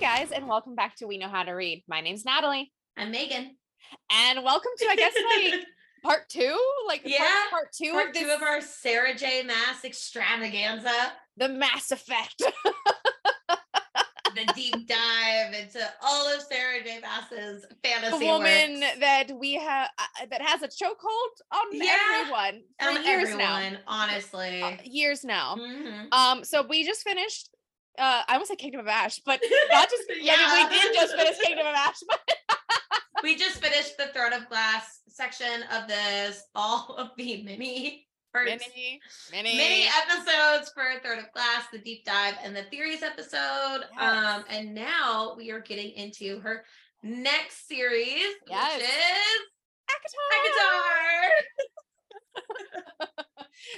guys, 0.00 0.30
and 0.32 0.46
welcome 0.48 0.74
back 0.74 0.96
to 0.96 1.06
We 1.06 1.18
Know 1.18 1.28
How 1.28 1.42
to 1.42 1.52
Read. 1.52 1.84
My 1.88 2.00
name's 2.00 2.24
Natalie, 2.24 2.72
I'm 2.96 3.10
Megan. 3.10 3.56
and 4.10 4.42
welcome 4.44 4.70
to, 4.78 4.86
I 4.88 4.96
guess, 4.96 5.14
like 5.14 5.60
part 6.04 6.28
two, 6.28 6.58
like 6.86 7.02
part- 7.02 7.12
Yeah, 7.12 7.26
part, 7.50 7.68
two 7.76 7.92
Part 7.92 8.08
of 8.08 8.14
this, 8.14 8.22
two 8.22 8.30
of 8.30 8.42
our 8.42 8.60
Sarah 8.60 9.14
J. 9.14 9.42
Maas 9.42 9.84
extravaganza, 9.84 11.12
the 11.36 11.48
Mass 11.48 11.90
Effect. 11.90 12.42
the 14.34 14.52
deep 14.54 14.86
dive 14.86 15.52
into 15.54 15.80
all 16.02 16.32
of 16.34 16.40
Sarah 16.42 16.82
J. 16.84 17.00
Maas's 17.00 17.66
fantasy. 17.82 18.18
the 18.18 18.24
woman 18.24 18.80
works. 18.80 18.98
that 19.00 19.24
we 19.38 19.54
have 19.54 19.88
uh, 19.98 20.26
that 20.30 20.40
has 20.40 20.62
a 20.62 20.68
chokehold 20.68 21.52
on 21.52 21.66
Yeah, 21.72 21.96
everyone 22.20 22.62
for 22.80 22.88
on 22.90 23.04
years 23.04 23.28
everyone, 23.30 23.72
now. 23.74 23.78
honestly. 23.86 24.62
Uh, 24.62 24.76
years 24.84 25.24
now. 25.24 25.56
Mhm. 25.56 26.12
Um, 26.12 26.44
so 26.44 26.62
we 26.66 26.84
just 26.86 27.02
finished. 27.02 27.50
Uh, 28.00 28.22
I 28.26 28.32
almost 28.32 28.48
said 28.48 28.58
Kingdom 28.58 28.80
of 28.80 28.86
Ash, 28.88 29.20
but 29.26 29.40
not 29.70 29.88
just. 29.90 30.04
yeah. 30.20 30.34
I 30.38 30.62
mean, 30.62 30.70
we 30.70 30.80
did 30.80 30.94
just 30.94 31.14
finish 31.18 31.38
Kingdom 31.38 31.66
of 31.66 31.74
Ash, 31.74 31.96
but 32.08 32.20
we 33.22 33.36
just 33.36 33.62
finished 33.62 33.96
the 33.98 34.06
Throne 34.14 34.32
of 34.32 34.48
Glass 34.48 35.00
section 35.08 35.64
of 35.72 35.86
this, 35.86 36.42
all 36.54 36.94
of 36.96 37.10
the 37.18 37.42
mini 37.42 38.06
parts. 38.32 38.48
many, 38.48 39.00
many, 39.30 39.56
mini 39.56 39.86
episodes 40.02 40.70
for 40.74 40.84
Third 41.02 41.18
of 41.18 41.30
Glass, 41.32 41.64
the 41.72 41.78
deep 41.78 42.04
dive, 42.06 42.34
and 42.42 42.56
the 42.56 42.62
theories 42.64 43.02
episode. 43.02 43.84
Um, 43.98 44.44
and 44.48 44.74
now 44.74 45.34
we 45.36 45.50
are 45.50 45.60
getting 45.60 45.90
into 45.90 46.40
her 46.40 46.64
next 47.02 47.68
series, 47.68 48.24
Yes. 48.48 48.76
which 48.76 48.84
is 48.86 49.40
ACOTAR. 49.90 50.40
ACOTAR. 53.10 53.24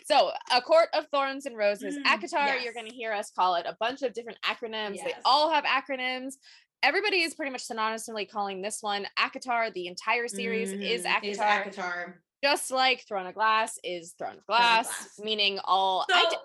So, 0.04 0.30
a 0.54 0.60
court 0.60 0.88
of 0.94 1.06
thorns 1.08 1.46
and 1.46 1.56
roses, 1.56 1.96
Mm, 1.96 2.04
ACOTAR. 2.04 2.62
You're 2.62 2.72
going 2.74 2.88
to 2.88 2.94
hear 2.94 3.12
us 3.12 3.30
call 3.30 3.54
it 3.56 3.66
a 3.66 3.76
bunch 3.80 4.02
of 4.02 4.12
different 4.14 4.38
acronyms. 4.42 4.96
They 5.02 5.14
all 5.24 5.50
have 5.50 5.64
acronyms. 5.64 6.34
Everybody 6.82 7.22
is 7.22 7.34
pretty 7.34 7.52
much 7.52 7.66
synonymously 7.68 8.28
calling 8.28 8.60
this 8.62 8.78
one 8.82 9.06
ACOTAR. 9.18 9.72
The 9.72 9.86
entire 9.86 10.26
series 10.28 10.72
is 10.72 10.78
Mhm, 10.80 10.90
is 10.90 11.38
ACOTAR, 11.38 11.64
ACOTAR. 11.68 12.14
just 12.42 12.70
like 12.70 13.06
Throne 13.06 13.26
of 13.26 13.34
Glass 13.34 13.78
is 13.84 14.14
Throne 14.18 14.32
of 14.32 14.38
of 14.38 14.46
Glass, 14.46 14.86
Glass. 14.88 15.18
meaning 15.20 15.60
all. 15.64 16.04
So 16.10 16.16
I 16.16 16.26
d- 16.28 16.36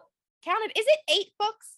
counted. 0.46 0.78
Is 0.78 0.86
it 0.88 1.00
eight 1.10 1.28
books? 1.40 1.74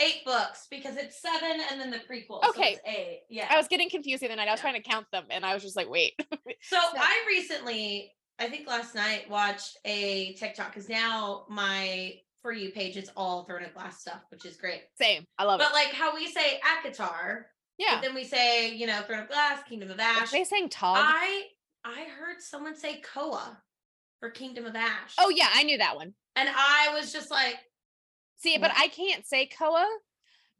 eight 0.00 0.24
books 0.24 0.68
because 0.70 0.96
it's 0.96 1.20
seven 1.20 1.60
and 1.72 1.80
then 1.80 1.90
the 1.90 1.98
prequel. 1.98 2.40
Okay. 2.50 2.74
So 2.74 2.80
it's 2.84 2.88
eight. 2.98 3.22
Yeah. 3.28 3.48
I 3.50 3.56
was 3.56 3.66
getting 3.66 3.90
confused 3.90 4.22
the 4.22 4.26
other 4.28 4.36
night. 4.36 4.46
I 4.46 4.52
was 4.52 4.60
Yeah. 4.60 4.70
trying 4.70 4.80
to 4.80 4.88
count 4.88 5.06
them, 5.10 5.26
and 5.28 5.44
I 5.44 5.54
was 5.54 5.62
just 5.64 5.74
like, 5.74 5.88
wait. 5.90 6.14
So 6.62 6.76
So- 6.78 6.92
I 6.96 7.24
recently, 7.26 8.12
I 8.38 8.48
think 8.48 8.66
last 8.68 8.94
night, 8.94 9.28
watched 9.28 9.78
a 9.84 10.32
TikTok 10.34 10.72
because 10.72 10.88
now 10.88 11.44
my 11.48 12.14
for 12.42 12.52
you 12.52 12.70
page 12.70 12.96
is 12.96 13.10
all 13.16 13.44
Throne 13.44 13.64
of 13.64 13.74
Glass 13.74 14.00
stuff, 14.00 14.20
which 14.30 14.44
is 14.44 14.56
great. 14.56 14.82
Same. 15.00 15.24
I 15.38 15.44
love 15.44 15.58
But 15.58 15.66
it. 15.68 15.70
But 15.70 15.74
like 15.74 15.92
how 15.94 16.14
we 16.14 16.28
say 16.30 16.60
ACOTAR, 16.84 17.46
Yeah. 17.78 17.96
but 17.96 18.02
then 18.02 18.14
we 18.14 18.22
say, 18.24 18.72
you 18.74 18.86
know, 18.86 19.00
Throne 19.02 19.20
of 19.20 19.28
Glass, 19.28 19.62
Kingdom 19.68 19.90
of 19.90 19.98
Are 19.98 20.02
Ash. 20.02 20.30
they 20.30 20.44
saying 20.44 20.68
Tog? 20.68 20.98
I 21.00 21.44
I 21.84 22.04
heard 22.18 22.40
someone 22.40 22.76
say 22.76 23.00
Koa 23.00 23.60
for 24.20 24.30
Kingdom 24.30 24.66
of 24.66 24.76
Ash. 24.76 25.14
oh 25.18 25.30
yeah, 25.30 25.48
I 25.52 25.64
knew 25.64 25.78
that 25.78 25.96
one. 25.96 26.14
and 26.36 26.48
I 26.48 26.94
was 26.94 27.12
just 27.12 27.30
like, 27.30 27.56
See, 28.36 28.56
but 28.58 28.70
I 28.76 28.86
can't 28.88 29.26
say 29.26 29.46
Koa 29.46 29.84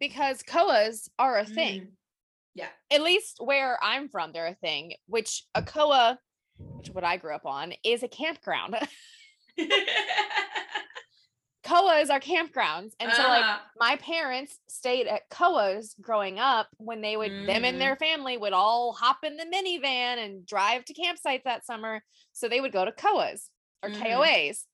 because 0.00 0.42
Koas 0.42 1.08
are 1.18 1.38
a 1.38 1.44
thing. 1.44 1.80
mm. 1.82 2.66
At 2.90 3.02
least 3.02 3.36
where 3.40 3.78
I'm 3.82 4.08
from, 4.08 4.32
they're 4.32 4.46
a 4.48 4.54
thing. 4.54 4.94
Which 5.06 5.44
a 5.54 5.62
Koa, 5.62 6.18
which 6.76 6.88
what 6.92 7.04
I 7.04 7.16
grew 7.16 7.34
up 7.34 7.46
on, 7.46 7.72
is 7.84 8.02
a 8.02 8.08
campground. 8.08 8.76
Koas 11.64 12.08
are 12.08 12.20
campgrounds, 12.20 12.92
and 13.00 13.12
so 13.12 13.22
like 13.24 13.44
Uh, 13.44 13.58
my 13.78 13.96
parents 13.96 14.58
stayed 14.68 15.06
at 15.06 15.28
Koas 15.28 16.00
growing 16.00 16.38
up 16.38 16.68
when 16.78 17.00
they 17.02 17.16
would 17.16 17.30
them 17.46 17.64
and 17.64 17.80
their 17.80 17.96
family 17.96 18.38
would 18.38 18.52
all 18.54 18.92
hop 18.92 19.18
in 19.24 19.36
the 19.36 19.44
minivan 19.44 20.24
and 20.24 20.46
drive 20.46 20.84
to 20.86 20.94
campsites 20.94 21.42
that 21.44 21.66
summer. 21.66 22.02
So 22.32 22.48
they 22.48 22.60
would 22.60 22.72
go 22.72 22.84
to 22.84 22.92
Koas 22.92 23.50
or 23.82 23.90
Mhm. 23.90 24.00
KOAs. 24.00 24.64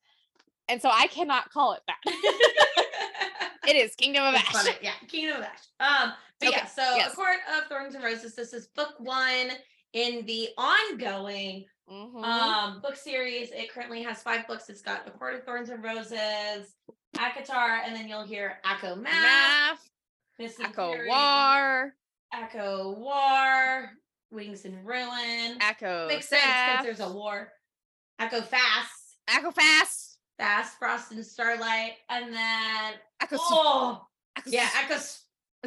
And 0.69 0.81
so 0.81 0.89
I 0.93 1.07
cannot 1.09 1.51
call 1.51 1.73
it 1.73 1.83
that. 1.87 1.99
It 3.67 3.77
is 3.77 3.95
Kingdom 3.95 4.25
of 4.27 4.35
Ash. 4.35 4.77
Yeah, 4.83 4.93
Kingdom 5.09 5.39
of 5.39 5.45
Ash. 5.45 5.63
Um, 5.81 6.13
but 6.39 6.49
Okay, 6.51 6.59
yeah, 6.59 6.67
so 6.67 6.83
yes. 6.97 7.15
A 7.15 7.17
Court 7.17 7.39
of 7.57 7.65
Thorns 7.67 7.95
and 7.95 8.05
Roses. 8.05 8.35
This 8.35 8.53
is 8.53 8.67
book 8.67 8.95
one 8.99 9.53
in 9.95 10.27
the 10.27 10.51
ongoing 10.59 11.65
Mhm. 11.91 12.25
um 12.25 12.81
book 12.81 12.97
series. 12.97 13.51
It 13.53 13.71
currently 13.71 14.03
has 14.03 14.23
five 14.23 14.47
books. 14.47 14.69
It's 14.71 14.81
got 14.83 15.07
A 15.07 15.11
Court 15.11 15.35
of 15.35 15.45
Thorns 15.45 15.69
and 15.69 15.83
Roses, 15.85 16.75
ACOTAR, 17.17 17.83
and 17.85 17.95
then 17.95 18.09
you'll 18.09 18.25
hear 18.25 18.59
ACOMAF, 18.65 19.77
Echo 20.61 20.91
War, 21.07 21.95
ACOWAR, 22.35 23.91
Wings 24.31 24.65
and 24.65 24.87
Ruin. 24.87 25.59
Echo 25.61 26.09
Makes 26.09 26.29
sense 26.29 26.43
because 26.43 26.85
there's 26.85 27.01
a 27.01 27.13
war. 27.13 27.53
ACOFAS, 28.21 29.17
Echo 29.29 29.51
Fast, 29.51 30.19
Fast, 30.39 30.79
Frost 30.79 31.13
and 31.13 31.25
Starlight, 31.25 31.95
and 32.09 32.33
then 32.33 32.95
Echo. 33.21 33.37
Oh 33.39 34.07
Echo 34.37 34.51
yeah, 34.51 34.69
Echo 34.83 34.95
S- 34.95 35.25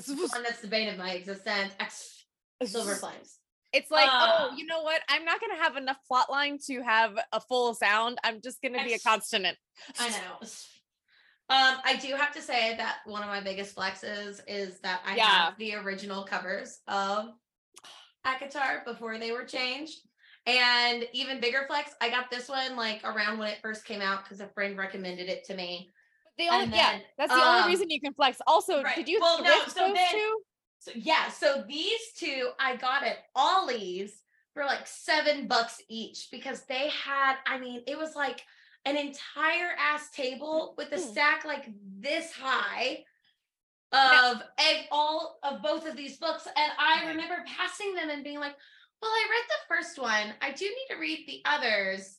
one 0.08 0.44
that's 0.44 0.62
the 0.62 0.68
bane 0.68 0.90
of 0.90 0.98
my 0.98 1.12
existence. 1.12 1.74
Ex- 1.80 2.26
Silver 2.66 2.96
Flames. 2.96 3.37
It's 3.78 3.92
like, 3.92 4.10
Uh, 4.12 4.50
oh, 4.52 4.56
you 4.56 4.66
know 4.66 4.82
what? 4.82 5.02
I'm 5.10 5.24
not 5.24 5.40
gonna 5.40 5.62
have 5.62 5.76
enough 5.78 5.98
plot 6.08 6.30
line 6.32 6.58
to 6.68 6.82
have 6.82 7.18
a 7.32 7.40
full 7.40 7.74
sound. 7.76 8.18
I'm 8.24 8.42
just 8.42 8.62
gonna 8.62 8.84
be 8.84 8.94
a 8.94 9.00
consonant. 9.00 9.58
I 10.00 10.10
know. 10.10 10.48
Um, 11.50 11.78
I 11.86 11.96
do 12.02 12.14
have 12.16 12.34
to 12.34 12.42
say 12.42 12.76
that 12.76 12.98
one 13.06 13.22
of 13.22 13.30
my 13.30 13.40
biggest 13.40 13.76
flexes 13.76 14.42
is 14.48 14.80
that 14.82 15.02
I 15.06 15.16
Yeah. 15.16 15.26
have 15.46 15.58
the 15.58 15.76
original 15.76 16.24
covers 16.26 16.80
of 16.88 17.30
ACOTAR 18.26 18.84
before 18.86 19.18
they 19.18 19.32
were 19.32 19.46
changed. 19.46 20.00
And 20.46 21.08
even 21.14 21.40
bigger 21.40 21.66
flex, 21.68 21.92
I 22.02 22.10
got 22.10 22.30
this 22.32 22.50
one 22.50 22.76
like 22.76 23.02
around 23.04 23.38
when 23.38 23.50
it 23.50 23.60
first 23.62 23.86
came 23.86 24.02
out 24.02 24.24
because 24.24 24.40
a 24.42 24.48
friend 24.50 24.78
recommended 24.78 25.30
it 25.30 25.44
to 25.46 25.56
me. 25.56 25.90
The 26.38 26.50
only 26.50 26.64
And 26.66 26.74
yeah, 26.74 27.00
that's 27.18 27.34
the 27.34 27.40
only 27.40 27.62
um, 27.62 27.68
reason 27.68 27.90
you 27.90 28.00
can 28.02 28.14
flex. 28.14 28.40
Also, 28.48 28.84
right. 28.84 28.96
did 28.96 29.08
you 29.08 29.20
Well, 29.20 29.42
no, 29.42 29.60
so 29.68 29.88
those 29.88 29.94
then- 29.96 30.12
two? 30.12 30.42
So 30.80 30.92
yeah, 30.96 31.30
so 31.30 31.64
these 31.68 32.14
two 32.16 32.50
I 32.60 32.76
got 32.76 33.04
at 33.04 33.18
Ollie's 33.36 34.22
for 34.54 34.64
like 34.66 34.88
seven 34.88 35.48
bucks 35.48 35.82
each 35.90 36.30
because 36.32 36.64
they 36.66 36.90
had, 36.90 37.36
I 37.46 37.60
mean, 37.60 37.84
it 37.88 37.98
was 37.98 38.16
like 38.16 38.44
an 38.86 38.96
entire 38.96 39.72
ass 39.78 40.10
table 40.12 40.74
with 40.78 40.92
a 40.94 40.96
Mm. 40.96 41.12
stack 41.12 41.46
like 41.46 41.66
this 42.00 42.32
high 42.32 43.04
of 43.92 44.42
egg, 44.58 44.86
all 44.92 45.40
of 45.44 45.62
both 45.62 45.86
of 45.88 45.96
these 45.96 46.18
books. 46.18 46.46
And 46.46 46.72
I 46.80 47.08
remember 47.08 47.44
passing 47.46 47.94
them 47.96 48.10
and 48.10 48.24
being 48.24 48.40
like, 48.40 48.56
well, 49.02 49.12
I 49.12 49.28
read 49.30 49.44
the 49.48 49.76
first 49.76 50.00
one. 50.00 50.34
I 50.42 50.52
do 50.52 50.66
need 50.66 50.88
to 50.90 51.00
read 51.00 51.26
the 51.28 51.42
others. 51.46 52.18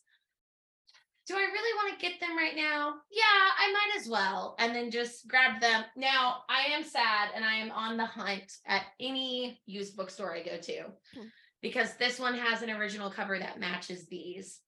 Do 1.29 1.35
I 1.37 1.41
really 1.41 1.77
want 1.77 1.99
to 2.01 2.05
get 2.09 2.19
them 2.21 2.37
right 2.37 2.57
now? 2.57 2.95
Yeah, 3.13 3.23
I 3.23 3.71
might 3.73 4.01
as 4.01 4.09
well. 4.09 4.57
And 4.59 4.75
then 4.75 4.91
just 4.91 5.29
grab 5.29 5.61
them. 5.61 5.85
Now, 5.95 6.39
I 6.49 6.73
am 6.73 6.83
sad 6.83 7.29
and 7.35 7.45
I 7.45 7.55
am 7.57 7.71
on 7.71 7.99
the 7.99 8.07
hunt 8.07 8.51
at 8.67 8.83
any 8.99 9.61
used 9.67 9.95
bookstore 9.97 10.35
I 10.35 10.43
go 10.43 10.57
to 10.57 10.83
Hmm. 11.15 11.27
because 11.61 11.95
this 11.99 12.19
one 12.19 12.35
has 12.35 12.63
an 12.63 12.71
original 12.71 13.11
cover 13.11 13.39
that 13.39 13.61
matches 13.61 14.07
these. 14.09 14.61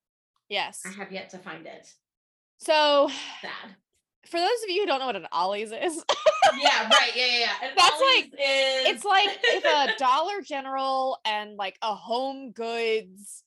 Yes. 0.50 0.82
I 0.84 0.90
have 0.90 1.10
yet 1.12 1.30
to 1.30 1.38
find 1.38 1.66
it. 1.66 1.90
So, 2.58 3.08
Sad. 3.40 3.74
for 4.26 4.38
those 4.38 4.62
of 4.64 4.68
you 4.68 4.82
who 4.82 4.86
don't 4.86 5.00
know 5.00 5.06
what 5.06 5.16
an 5.16 5.28
Ollie's 5.32 5.72
is, 5.72 6.04
Yeah, 6.58 6.88
right. 6.88 7.12
Yeah, 7.16 7.24
yeah, 7.26 7.38
yeah. 7.38 7.70
That's 7.74 7.92
Ollie's 8.02 8.16
like- 8.16 8.24
is 8.34 8.86
it's 8.96 9.04
like 9.04 9.28
if 9.44 9.64
a 9.64 9.96
Dollar 9.98 10.42
General 10.42 11.18
and 11.24 11.56
like 11.56 11.78
a 11.80 11.94
Home 11.94 12.50
Goods 12.52 13.44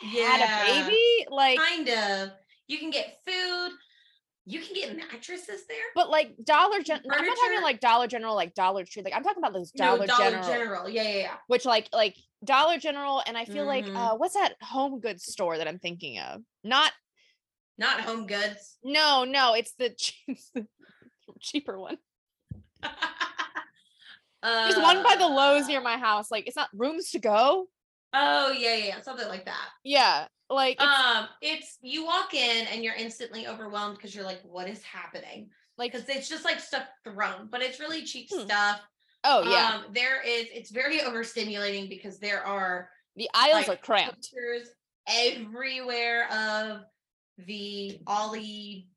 had 0.00 0.40
a 0.42 0.84
baby, 0.88 1.26
like, 1.28 1.58
kind 1.58 1.88
of. 1.88 2.30
You 2.68 2.78
can 2.78 2.90
get 2.90 3.18
food. 3.26 3.70
You 4.48 4.60
can 4.60 4.74
get 4.74 4.96
mattresses 4.96 5.66
there. 5.66 5.78
but 5.96 6.08
like 6.08 6.36
Dollar 6.44 6.80
General. 6.80 7.10
I'm 7.12 7.26
not 7.26 7.36
talking 7.36 7.62
like 7.62 7.80
Dollar 7.80 8.06
General, 8.06 8.34
like 8.36 8.54
Dollar 8.54 8.84
Tree. 8.84 9.02
Like 9.02 9.12
I'm 9.14 9.24
talking 9.24 9.42
about 9.42 9.52
those 9.52 9.72
No, 9.74 9.96
Dollar, 10.06 10.36
General, 10.46 10.88
Yeah, 10.88 11.02
yeah, 11.02 11.16
yeah. 11.18 11.34
which 11.48 11.64
like 11.64 11.88
like 11.92 12.16
Dollar 12.44 12.78
General, 12.78 13.22
and 13.26 13.36
I 13.36 13.44
feel 13.44 13.64
like 13.66 13.86
Mhm. 13.86 13.96
uh, 13.96 14.16
what's 14.16 14.34
that 14.34 14.54
Home 14.62 15.00
Goods 15.00 15.24
store 15.24 15.58
that 15.58 15.66
I'm 15.66 15.80
thinking 15.80 16.20
of? 16.20 16.42
Not 16.62 16.92
Not 17.76 18.00
home 18.02 18.26
goods. 18.28 18.78
no 18.84 19.24
no, 19.24 19.54
it's 19.54 19.72
the, 19.72 19.86
it's 20.28 20.50
the 20.54 20.66
cheaper 21.40 21.76
one. 21.78 21.98
There's 24.42 24.76
one 24.76 25.02
by 25.02 25.16
the 25.18 25.26
Lowe's 25.26 25.66
near 25.66 25.80
Uh, 25.80 25.84
my 25.84 25.96
house. 25.98 26.30
Like 26.30 26.46
it's 26.46 26.56
not 26.56 26.68
rooms 26.72 27.10
to 27.10 27.18
go. 27.18 27.66
Oh 28.12 28.52
yeah, 28.52 28.74
yeah, 28.76 28.84
yeah, 28.86 29.00
something 29.02 29.26
like 29.28 29.44
that. 29.46 29.68
Yeah, 29.82 30.28
like 30.50 30.76
it's, 30.80 31.00
Um, 31.00 31.28
it's 31.42 31.78
you 31.82 32.04
walk 32.04 32.34
in 32.34 32.66
and 32.68 32.84
you're 32.84 32.94
instantly 32.94 33.46
overwhelmed 33.48 33.96
because 33.96 34.14
you're 34.14 34.24
like, 34.24 34.40
what 34.44 34.68
is 34.68 34.82
happening? 34.82 35.50
like 35.78 35.92
Because 35.92 36.08
it's 36.08 36.28
just 36.28 36.44
like 36.44 36.60
stuff 36.60 36.86
thrown, 37.04 37.48
but 37.50 37.62
it's 37.62 37.80
really 37.80 38.04
cheap 38.04 38.28
Hmm. 38.32 38.44
stuff. 38.46 38.80
oh 39.24 39.42
yeah, 39.50 39.82
Um, 39.84 39.92
there 39.92 40.22
is. 40.22 40.46
It's 40.52 40.70
very 40.70 40.98
overstimulating 41.00 41.88
because 41.88 42.18
there 42.18 42.42
are 42.44 42.88
the 43.16 43.28
aisles 43.34 43.66
like, 43.68 43.78
are 43.78 43.82
cramped. 43.82 44.32
everywhere 45.08 46.30
of 46.32 46.82
the 47.38 47.98
Ollie 48.06 48.88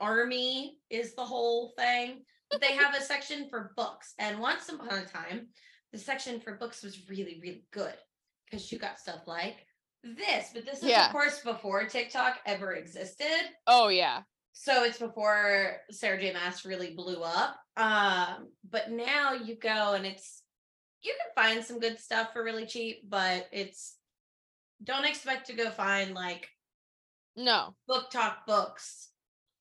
army 0.00 0.78
is 0.90 1.14
the 1.14 1.24
whole 1.24 1.72
thing. 1.76 2.24
But 2.50 2.60
they 2.60 2.72
have 2.74 2.94
a 2.96 3.00
section 3.00 3.48
for 3.48 3.72
books, 3.76 4.12
and 4.18 4.40
once 4.40 4.68
upon 4.68 4.88
a 4.98 5.04
time, 5.04 5.48
the 5.92 5.98
section 5.98 6.40
for 6.40 6.56
books 6.56 6.82
was 6.82 7.08
really, 7.08 7.38
really 7.40 7.64
good 7.70 7.94
because 8.44 8.72
you 8.72 8.78
got 8.78 8.98
stuff 8.98 9.20
like 9.26 9.64
this. 10.02 10.50
But 10.54 10.64
this 10.64 10.78
is, 10.82 10.88
Yeah. 10.88 11.06
of 11.06 11.12
course, 11.12 11.40
before 11.40 11.84
TikTok 11.86 12.38
ever 12.46 12.74
existed. 12.74 13.50
Oh 13.66 13.88
yeah. 13.88 14.22
So 14.52 14.84
it's 14.84 14.98
before 14.98 15.78
Sarah 15.90 16.20
J. 16.20 16.32
Maas 16.32 16.64
really 16.64 16.94
blew 16.94 17.22
up. 17.22 17.56
Um, 17.76 18.48
but 18.68 18.90
now 18.90 19.32
you 19.32 19.56
go 19.56 19.94
and 19.94 20.04
it's 20.06 20.42
you 21.02 21.14
can 21.18 21.32
find 21.44 21.64
some 21.64 21.80
good 21.80 21.98
stuff 21.98 22.32
for 22.32 22.44
really 22.44 22.66
cheap, 22.66 23.08
but 23.08 23.48
it's 23.52 23.96
don't 24.84 25.06
expect 25.06 25.46
to 25.46 25.54
go 25.54 25.70
find 25.70 26.14
like 26.14 26.48
No. 27.36 27.74
book 27.86 28.10
talk 28.10 28.46
books 28.46 29.10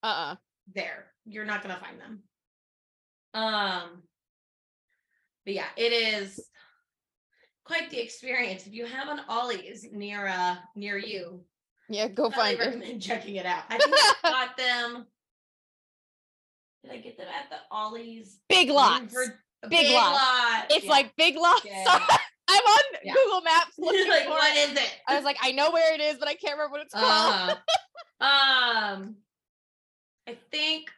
Uh-uh. 0.03 0.35
there. 0.73 1.11
You're 1.25 1.45
not 1.45 1.61
gonna 1.61 1.79
find 1.79 1.99
them. 1.99 2.23
Um 3.33 4.03
but 5.45 5.53
yeah, 5.53 5.67
it 5.77 5.93
is 5.93 6.39
quite 7.69 7.89
the 7.91 7.99
experience. 8.01 8.65
If 8.65 8.73
you 8.73 8.85
have 8.87 9.07
an 9.09 9.21
Ollie's 9.29 9.85
near 9.91 10.27
uh 10.27 10.55
near 10.75 10.97
you, 10.97 11.41
Yeah, 11.87 12.07
go 12.07 12.29
find 12.31 12.59
it. 12.59 12.65
recommend 12.65 13.01
checking 13.01 13.35
it 13.35 13.45
out. 13.45 13.63
I 13.69 13.77
think 13.77 13.95
I 13.95 14.13
got 14.23 14.57
them. 14.57 15.05
Did 16.83 16.91
I 16.93 16.97
get 16.97 17.17
them 17.17 17.27
at 17.27 17.49
the 17.49 17.57
Ollie's? 17.71 18.39
Big 18.49 18.69
lots. 18.69 19.13
Big 19.69 19.91
lots. 19.91 20.15
lot. 20.23 20.65
It's 20.71 20.85
Yeah. 20.85 20.91
like 20.91 21.15
big 21.15 21.35
lots. 21.37 21.63
Yeah. 21.65 21.85
I'm 22.51 22.63
on 22.63 22.83
Yeah. 23.03 23.13
Google 23.13 23.41
Maps 23.41 23.73
looking 23.77 24.09
like 24.09 24.23
for 24.23 24.29
what 24.31 24.57
it. 24.57 24.71
is 24.71 24.77
it? 24.77 24.91
I 25.07 25.15
was 25.15 25.23
like, 25.23 25.37
I 25.41 25.51
know 25.51 25.69
where 25.71 25.93
it 25.93 26.01
is, 26.01 26.17
but 26.17 26.27
I 26.27 26.33
can't 26.33 26.53
remember 26.57 26.71
what 26.71 26.81
it's 26.81 26.93
called. 26.93 27.57
Uh, 28.19 28.23
um, 28.25 29.15
I 30.27 30.35
think 30.51 30.89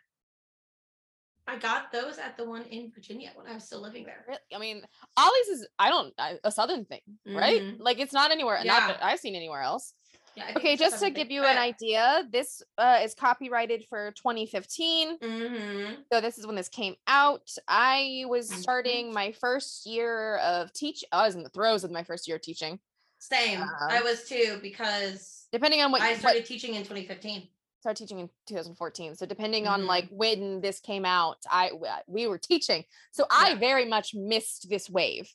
I 1.51 1.57
got 1.57 1.92
those 1.92 2.18
at 2.18 2.38
the 2.38 2.45
one 2.45 2.63
in 2.63 2.92
Virginia 2.94 3.31
when 3.36 3.45
I 3.48 3.53
was 3.53 3.65
still 3.65 3.81
living 3.81 4.06
there. 4.06 4.24
Really? 4.27 4.39
I 4.56 4.59
mean, 4.59 4.81
Ollie's 5.18 5.48
is 5.50 5.68
I 5.77 5.89
don't 5.89 6.13
I- 6.18 6.39
a 6.44 6.51
southern 6.51 6.86
thing, 6.86 7.01
right? 7.25 7.62
Mhm. 7.62 7.77
Like 7.80 8.00
it's 8.00 8.13
not 8.13 8.31
anywhere. 8.31 8.56
Not 8.63 8.65
Yeah. 8.65 8.88
that 8.88 9.03
I've 9.03 9.19
seen 9.19 9.36
anywhere 9.36 9.62
else. 9.62 9.94
Yeah, 10.36 10.53
Okay, 10.56 10.77
just 10.77 11.01
to 11.01 11.09
give 11.09 11.30
you 11.30 11.44
an 11.44 11.57
idea, 11.57 12.25
this 12.31 12.62
uh, 12.77 13.00
is 13.03 13.13
copyrighted 13.13 13.86
for 13.89 14.12
2015. 14.13 15.18
Mhm. 15.19 16.06
So 16.12 16.21
this 16.21 16.38
is 16.38 16.48
when 16.48 16.56
this 16.56 16.69
came 16.69 16.95
out. 17.06 17.50
I 17.68 18.24
was 18.27 18.50
starting 18.50 19.13
my 19.13 19.33
first 19.33 19.86
year 19.86 20.38
of 20.38 20.71
teach. 20.71 21.03
I 21.12 21.25
was 21.25 21.36
in 21.36 21.44
the 21.44 21.50
throes 21.50 21.83
of 21.83 21.92
my 21.92 22.03
first 22.06 22.30
year 22.30 22.38
of 22.38 22.42
teaching. 22.44 22.80
Same. 23.19 23.62
I 23.62 23.98
Um, 23.98 24.03
was 24.06 24.24
too 24.30 24.59
because 24.62 25.48
Depending 25.51 25.81
on 25.81 25.92
what, 25.92 26.01
I 26.01 26.12
what 26.12 26.19
started 26.19 26.45
teaching 26.45 26.75
in 26.75 26.83
2015. 26.83 27.50
Started 27.81 27.98
teaching 28.04 28.19
in 28.19 28.30
2014. 28.48 29.16
So 29.16 29.25
depending 29.25 29.68
on 29.68 29.86
like 29.86 30.06
Mm-hmm. 30.06 30.16
when 30.16 30.62
this 30.62 30.80
came 30.80 31.04
out, 31.06 31.38
I 31.51 31.69
uh, 31.72 31.98
we 32.07 32.28
were 32.28 32.38
teaching. 32.38 32.83
So 33.12 33.25
I 33.30 33.50
Yeah. 33.50 33.56
very 33.56 33.86
much 33.86 34.13
missed 34.16 34.69
this 34.69 34.89
wave 34.89 35.30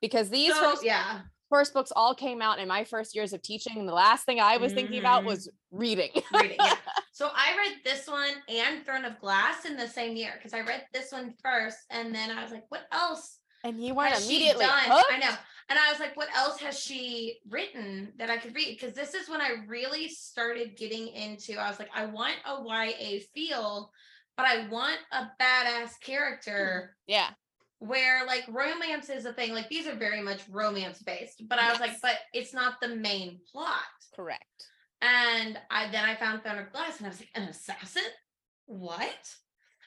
because 0.00 0.28
these 0.30 0.52
So, 0.54 0.70
first 0.70 0.84
yeah. 0.84 1.20
first 1.50 1.74
books 1.74 1.92
all 1.94 2.14
came 2.14 2.40
out 2.42 2.58
in 2.58 2.66
my 2.66 2.82
first 2.84 3.14
years 3.14 3.32
of 3.34 3.42
teaching 3.42 3.76
and 3.78 3.86
the 3.88 3.92
last 3.92 4.24
thing 4.24 4.40
I 4.40 4.56
was 4.56 4.72
thinking 4.72 4.98
about 4.98 5.22
Mhm. 5.22 5.26
was 5.26 5.50
reading. 5.70 6.10
reading. 6.32 6.56
Yeah. 6.58 6.76
So 7.14 7.28
I 7.34 7.54
read 7.58 7.76
this 7.84 8.08
one 8.08 8.32
and 8.48 8.84
Throne 8.86 9.04
of 9.04 9.20
Glass 9.20 9.66
in 9.66 9.76
the 9.76 9.86
same 9.86 10.16
year 10.16 10.32
because 10.38 10.54
I 10.54 10.60
read 10.62 10.86
this 10.94 11.12
one 11.12 11.34
first, 11.44 11.76
and 11.90 12.12
then 12.12 12.30
I 12.30 12.42
was 12.42 12.50
like, 12.52 12.64
"What 12.70 12.86
else 12.90 13.38
and 13.62 13.78
you 13.78 13.94
weren't 13.94 14.16
immediately 14.24 14.64
done?" 14.64 14.84
hooked. 14.86 15.12
I 15.12 15.18
know, 15.18 15.34
and 15.68 15.78
I 15.78 15.90
was 15.90 16.00
like, 16.00 16.16
"What 16.16 16.28
else 16.34 16.58
has 16.60 16.78
she 16.78 17.38
written 17.48 18.12
that 18.18 18.30
I 18.30 18.38
could 18.38 18.54
read?" 18.54 18.78
Because 18.78 18.94
this 18.94 19.14
is 19.14 19.28
when 19.28 19.40
I 19.40 19.64
really 19.66 20.08
started 20.08 20.76
getting 20.76 21.08
into. 21.08 21.58
I 21.58 21.68
was 21.68 21.78
like, 21.78 21.90
"I 21.94 22.06
want 22.06 22.34
a 22.46 22.62
YA 22.62 23.20
feel, 23.34 23.90
but 24.36 24.46
I 24.46 24.68
want 24.68 24.98
a 25.12 25.30
badass 25.40 26.00
character." 26.00 26.96
Mm-hmm. 27.08 27.12
Yeah. 27.12 27.30
Where 27.78 28.24
like 28.26 28.44
romance 28.48 29.08
is 29.08 29.24
a 29.24 29.32
thing, 29.32 29.54
like 29.54 29.68
these 29.68 29.88
are 29.88 29.96
very 29.96 30.22
much 30.22 30.42
romance 30.48 31.02
based, 31.02 31.42
but 31.48 31.58
I 31.58 31.70
was 31.70 31.80
like, 31.80 32.00
but 32.00 32.16
it's 32.32 32.54
not 32.54 32.80
the 32.80 32.94
main 32.94 33.40
plot. 33.50 33.80
Correct. 34.14 34.44
And 35.00 35.58
I 35.68 35.90
then 35.90 36.04
I 36.04 36.14
found 36.14 36.42
of 36.46 36.72
Glass 36.72 36.98
and 36.98 37.06
I 37.06 37.10
was 37.10 37.18
like, 37.18 37.30
an 37.34 37.42
assassin? 37.42 38.04
What? 38.66 39.34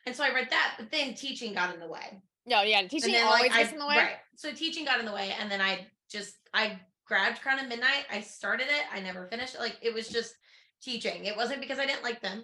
And 0.05 0.15
so 0.15 0.23
I 0.23 0.33
read 0.33 0.49
that, 0.49 0.75
but 0.77 0.91
then 0.91 1.13
teaching 1.13 1.53
got 1.53 1.73
in 1.73 1.79
the 1.79 1.87
way. 1.87 2.21
No, 2.45 2.61
yeah, 2.61 2.81
teaching 2.87 3.11
then 3.13 3.25
always 3.25 3.41
like 3.43 3.51
I 3.53 3.61
gets 3.61 3.73
in 3.73 3.79
the 3.79 3.87
way. 3.87 3.95
right. 3.97 4.15
So 4.35 4.51
teaching 4.53 4.85
got 4.85 4.99
in 4.99 5.05
the 5.05 5.13
way. 5.13 5.33
And 5.39 5.49
then 5.49 5.61
I 5.61 5.87
just 6.11 6.35
I 6.53 6.79
grabbed 7.05 7.41
Crown 7.41 7.59
of 7.59 7.67
Midnight. 7.67 8.05
I 8.11 8.21
started 8.21 8.67
it. 8.67 8.83
I 8.93 8.99
never 8.99 9.25
finished 9.27 9.55
it. 9.55 9.59
Like 9.59 9.77
it 9.81 9.93
was 9.93 10.07
just 10.07 10.33
teaching. 10.81 11.25
It 11.25 11.35
wasn't 11.35 11.61
because 11.61 11.79
I 11.79 11.85
didn't 11.85 12.03
like 12.03 12.21
them. 12.21 12.43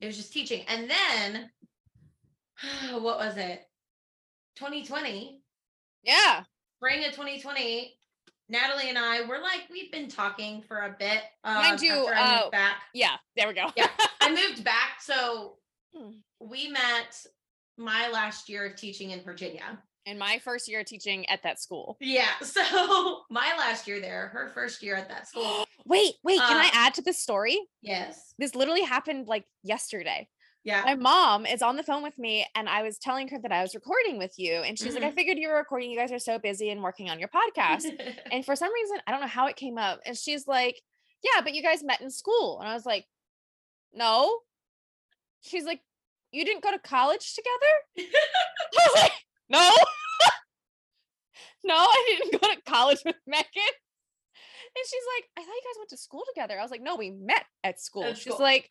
It 0.00 0.06
was 0.06 0.16
just 0.16 0.32
teaching. 0.32 0.64
And 0.68 0.88
then 0.90 1.50
what 3.02 3.18
was 3.18 3.36
it? 3.36 3.62
2020 4.56 5.40
Yeah. 6.04 6.42
spring 6.76 7.04
of 7.06 7.12
2020 7.12 7.96
natalie 8.50 8.90
and 8.90 8.98
i 8.98 9.22
were 9.22 9.38
like 9.38 9.62
we've 9.70 9.90
been 9.90 10.08
talking 10.08 10.60
for 10.60 10.80
a 10.80 10.94
bit 10.98 11.20
um, 11.42 11.54
Mind 11.54 11.80
you, 11.80 11.92
I 11.92 11.96
moved 12.42 12.46
uh, 12.46 12.50
back 12.50 12.76
Yeah. 12.92 13.16
There 13.34 13.48
we 13.48 13.54
go. 13.54 13.68
Yeah. 13.76 13.88
i 14.20 14.28
moved 14.48 14.62
back 14.62 15.00
so 15.00 15.56
Hmm. 15.96 16.10
we 16.40 16.68
met 16.68 17.16
my 17.76 18.08
last 18.08 18.48
year 18.48 18.66
of 18.66 18.76
teaching 18.76 19.10
in 19.10 19.22
virginia 19.22 19.78
and 20.06 20.18
my 20.18 20.38
first 20.38 20.68
year 20.68 20.82
teaching 20.84 21.28
at 21.28 21.42
that 21.44 21.60
school. 21.60 21.96
yeah 22.00 22.28
so 22.42 23.22
my 23.30 23.54
last 23.58 23.86
year 23.88 24.00
there 24.00 24.28
her 24.28 24.50
first 24.54 24.82
year 24.82 24.94
at 24.96 25.08
that 25.08 25.26
school 25.28 25.64
wait, 25.86 26.14
wait, 26.22 26.38
can 26.38 26.56
I 26.56 26.66
Uh, 26.66 26.70
add 26.74 26.94
to 26.94 27.02
this 27.02 27.18
story? 27.18 27.58
yes 27.80 28.34
This 28.38 28.54
literally 28.54 28.82
happened 28.82 29.26
like 29.26 29.44
yesterday. 29.62 30.28
yeah 30.64 30.82
My 30.84 30.94
mom 30.94 31.44
is 31.46 31.60
on 31.62 31.76
the 31.76 31.82
phone 31.82 32.02
with 32.02 32.16
me 32.18 32.46
and 32.54 32.68
I 32.68 32.82
was 32.82 32.98
telling 32.98 33.26
her 33.28 33.38
that 33.42 33.50
I 33.52 33.62
was 33.62 33.74
recording 33.74 34.16
with 34.18 34.34
you. 34.38 34.52
And 34.62 34.78
she's 34.78 34.94
like, 34.94 35.02
I 35.04 35.10
Mhm. 35.10 35.14
figured 35.14 35.38
you 35.38 35.48
were 35.48 35.56
recording. 35.56 35.90
You 35.90 35.98
guys 35.98 36.12
are 36.12 36.18
so 36.20 36.38
busy 36.38 36.70
and 36.70 36.82
working 36.82 37.10
on 37.10 37.18
your 37.18 37.28
podcast. 37.28 37.84
and 38.32 38.44
for 38.44 38.54
some 38.54 38.72
reason, 38.72 38.98
I 39.06 39.10
don't 39.10 39.20
know 39.20 39.26
how 39.26 39.46
it 39.48 39.56
came 39.56 39.76
up. 39.78 40.00
And 40.06 40.16
she's 40.16 40.46
like, 40.46 40.80
Yeah, 41.22 41.40
but 41.42 41.54
you 41.54 41.62
guys 41.62 41.82
met 41.82 42.00
in 42.00 42.10
school. 42.10 42.60
And 42.60 42.68
I 42.68 42.74
was 42.74 42.86
like, 42.86 43.06
No. 43.92 44.38
She's 45.42 45.64
like, 45.64 45.80
You 46.32 46.44
didn't 46.44 46.62
go 46.62 46.70
to 46.70 46.78
college 46.78 47.34
together? 47.34 48.08
I 48.78 48.88
was 48.88 49.02
like, 49.02 49.12
No. 49.48 49.70
no, 51.64 51.74
I 51.74 52.04
didn't 52.18 52.40
go 52.40 52.48
to 52.48 52.60
college 52.66 52.98
with 53.04 53.16
Megan. 53.26 53.44
And 54.74 54.84
she's 54.86 55.02
like, 55.16 55.28
I 55.36 55.40
thought 55.42 55.54
you 55.54 55.62
guys 55.64 55.78
went 55.78 55.90
to 55.90 55.96
school 55.98 56.22
together. 56.34 56.58
I 56.58 56.62
was 56.62 56.70
like, 56.70 56.82
No, 56.82 56.96
we 56.96 57.10
met 57.10 57.44
at 57.62 57.80
school. 57.80 58.04
At 58.04 58.16
she's 58.16 58.32
school. 58.32 58.44
like, 58.44 58.70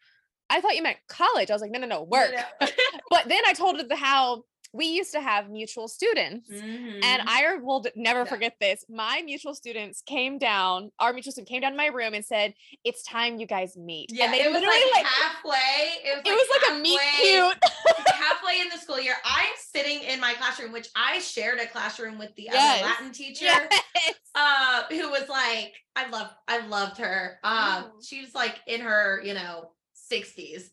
I 0.49 0.59
thought 0.59 0.75
you 0.75 0.83
meant 0.83 0.97
college. 1.07 1.51
I 1.51 1.53
was 1.53 1.61
like, 1.61 1.71
No, 1.71 1.79
no, 1.79 1.87
no, 1.87 2.03
work. 2.03 2.33
but 2.59 3.27
then 3.27 3.41
I 3.45 3.53
told 3.53 3.77
her 3.77 3.83
the 3.83 3.95
how 3.95 4.43
we 4.73 4.85
used 4.85 5.11
to 5.11 5.19
have 5.21 5.49
mutual 5.49 5.87
students. 5.89 6.49
Mhm. 6.49 7.03
And 7.03 7.23
I 7.27 7.55
will 7.57 7.83
never 7.95 8.19
Yeah. 8.19 8.25
forget 8.25 8.55
this. 8.61 8.85
My 8.87 9.21
mutual 9.21 9.53
students 9.53 10.01
came 10.01 10.37
down, 10.37 10.91
our 10.99 11.11
mutual 11.11 11.33
student 11.33 11.49
came 11.49 11.61
down 11.61 11.71
to 11.71 11.77
my 11.77 11.87
room 11.87 12.13
and 12.13 12.25
said, 12.25 12.53
It's 12.85 13.03
time 13.03 13.37
you 13.39 13.45
guys 13.45 13.75
meet. 13.75 14.09
yeah 14.13 14.25
and 14.25 14.33
they 14.33 14.41
it 14.41 14.47
was 14.51 14.61
literally 14.61 14.79
like, 14.93 15.03
like, 15.03 15.05
halfway 15.05 16.09
it 16.09 16.15
was 16.15 16.23
it 16.25 16.31
was 16.31 16.61
like 16.61 16.71
a 16.71 16.79
meet 16.81 16.99
halfway- 17.01 17.29
cute. 17.29 17.63
halfway 18.15 18.61
in 18.61 18.69
the 18.69 18.77
school 18.77 18.99
year, 18.99 19.15
I'm 19.25 19.53
sitting 19.57 20.03
in 20.03 20.19
my 20.21 20.33
classroom, 20.35 20.71
which 20.71 20.87
I 20.95 21.19
shared 21.19 21.59
a 21.59 21.67
classroom 21.67 22.17
with 22.17 22.33
the 22.35 22.43
Yes. 22.43 22.79
other 22.81 22.89
Latin 22.91 23.11
teacher, 23.11 23.45
yes. 23.45 24.15
uh, 24.35 24.83
who 24.89 25.09
was 25.09 25.27
like, 25.27 25.73
I 25.95 26.07
love, 26.07 26.33
I 26.47 26.59
loved 26.67 26.97
her. 26.99 27.39
Um, 27.43 27.83
Mhm. 27.83 28.07
she 28.07 28.21
was 28.21 28.33
like 28.33 28.59
in 28.67 28.81
her, 28.81 29.21
you 29.23 29.33
know, 29.33 29.71
60s. 30.11 30.71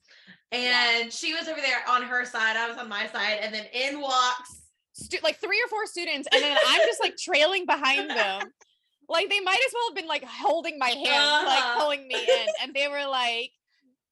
And 0.53 1.05
Yeah. 1.05 1.11
she 1.11 1.35
was 1.35 1.47
over 1.49 1.61
there 1.61 1.83
on 1.89 2.03
her 2.03 2.25
side, 2.25 2.57
I 2.57 2.69
was 2.69 2.79
on 2.79 2.89
my 2.89 3.07
side, 3.09 3.39
and 3.43 3.55
then 3.55 3.67
in 3.73 4.01
walks 4.01 4.63
Stu- 4.95 5.19
like 5.23 5.39
three 5.41 5.61
or 5.65 5.69
four 5.69 5.87
students, 5.87 6.27
and 6.33 6.43
then 6.43 6.57
I'm 6.67 6.81
just 6.87 7.01
like 7.01 7.17
trailing 7.17 7.67
behind 7.67 8.11
them. 8.11 8.53
Like 9.11 9.31
they 9.31 9.41
might 9.41 9.59
as 9.67 9.73
well 9.73 9.89
have 9.89 9.97
been 9.97 10.07
like 10.07 10.23
holding 10.23 10.79
my 10.79 10.91
hand, 10.91 11.07
Uh-huh. 11.07 11.47
like 11.47 11.79
pulling 11.81 12.07
me 12.09 12.15
in. 12.17 12.47
And 12.63 12.75
they 12.75 12.89
were 12.89 13.07
like, 13.09 13.53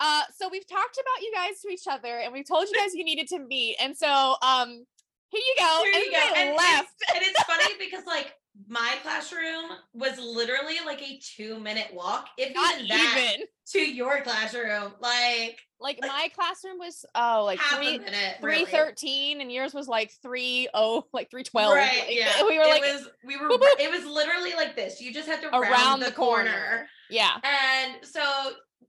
uh, 0.00 0.22
so 0.38 0.48
we've 0.48 0.66
talked 0.66 0.96
about 0.96 1.20
you 1.22 1.32
guys 1.34 1.60
to 1.60 1.68
each 1.68 1.86
other 1.86 2.16
and 2.18 2.32
we've 2.32 2.48
told 2.48 2.66
you 2.70 2.74
guys 2.80 2.94
you 2.94 3.04
needed 3.04 3.28
to 3.28 3.38
meet. 3.40 3.76
And 3.78 3.94
so 3.94 4.36
um 4.40 4.86
here 5.28 5.42
you 5.44 5.54
go. 5.58 5.82
Here 5.84 5.92
and 5.96 6.04
you 6.06 6.10
go. 6.12 6.34
And 6.34 6.56
left. 6.56 6.94
It's, 7.02 7.12
and 7.14 7.22
it's 7.26 7.42
funny 7.42 7.74
because 7.78 8.06
like 8.06 8.32
my 8.68 8.94
classroom 9.02 9.70
was 9.94 10.18
literally 10.18 10.76
like 10.84 11.02
a 11.02 11.18
two 11.36 11.58
minute 11.60 11.88
walk, 11.92 12.28
if 12.38 12.54
Not 12.54 12.74
even 12.76 12.88
that, 12.88 13.32
even. 13.34 13.46
to 13.72 13.78
your 13.80 14.22
classroom. 14.22 14.92
Like 15.00 15.58
Like 15.78 15.98
my 16.00 16.28
classroom 16.34 16.78
was 16.78 17.04
oh 17.14 17.44
like 17.44 17.58
half 17.58 17.78
three 17.78 17.96
a 17.96 18.00
minute. 18.00 18.36
three 18.40 18.52
really. 18.60 18.64
thirteen 18.70 19.40
and 19.40 19.52
yours 19.52 19.74
was 19.74 19.88
like 19.88 20.10
three 20.22 20.68
oh 20.74 21.04
like 21.12 21.30
three 21.30 21.42
twelve. 21.44 21.74
Right. 21.74 22.06
like, 22.06 22.14
yeah. 22.16 22.32
We 22.48 22.56
were 22.58 22.64
it 22.64 22.68
like 22.68 22.82
was 22.82 23.08
we 23.24 23.36
were 23.36 23.48
boop, 23.48 23.58
boop. 23.60 23.66
it 23.80 23.90
was 23.90 24.04
literally 24.04 24.54
like 24.54 24.74
this. 24.74 25.00
You 25.00 25.12
just 25.12 25.28
had 25.28 25.42
to 25.42 25.54
Around 25.54 25.70
round 25.72 26.02
the 26.02 26.06
the, 26.06 26.12
corner. 26.12 26.50
corner. 26.50 26.86
yeah. 27.10 27.36
And 27.44 28.04
so 28.06 28.22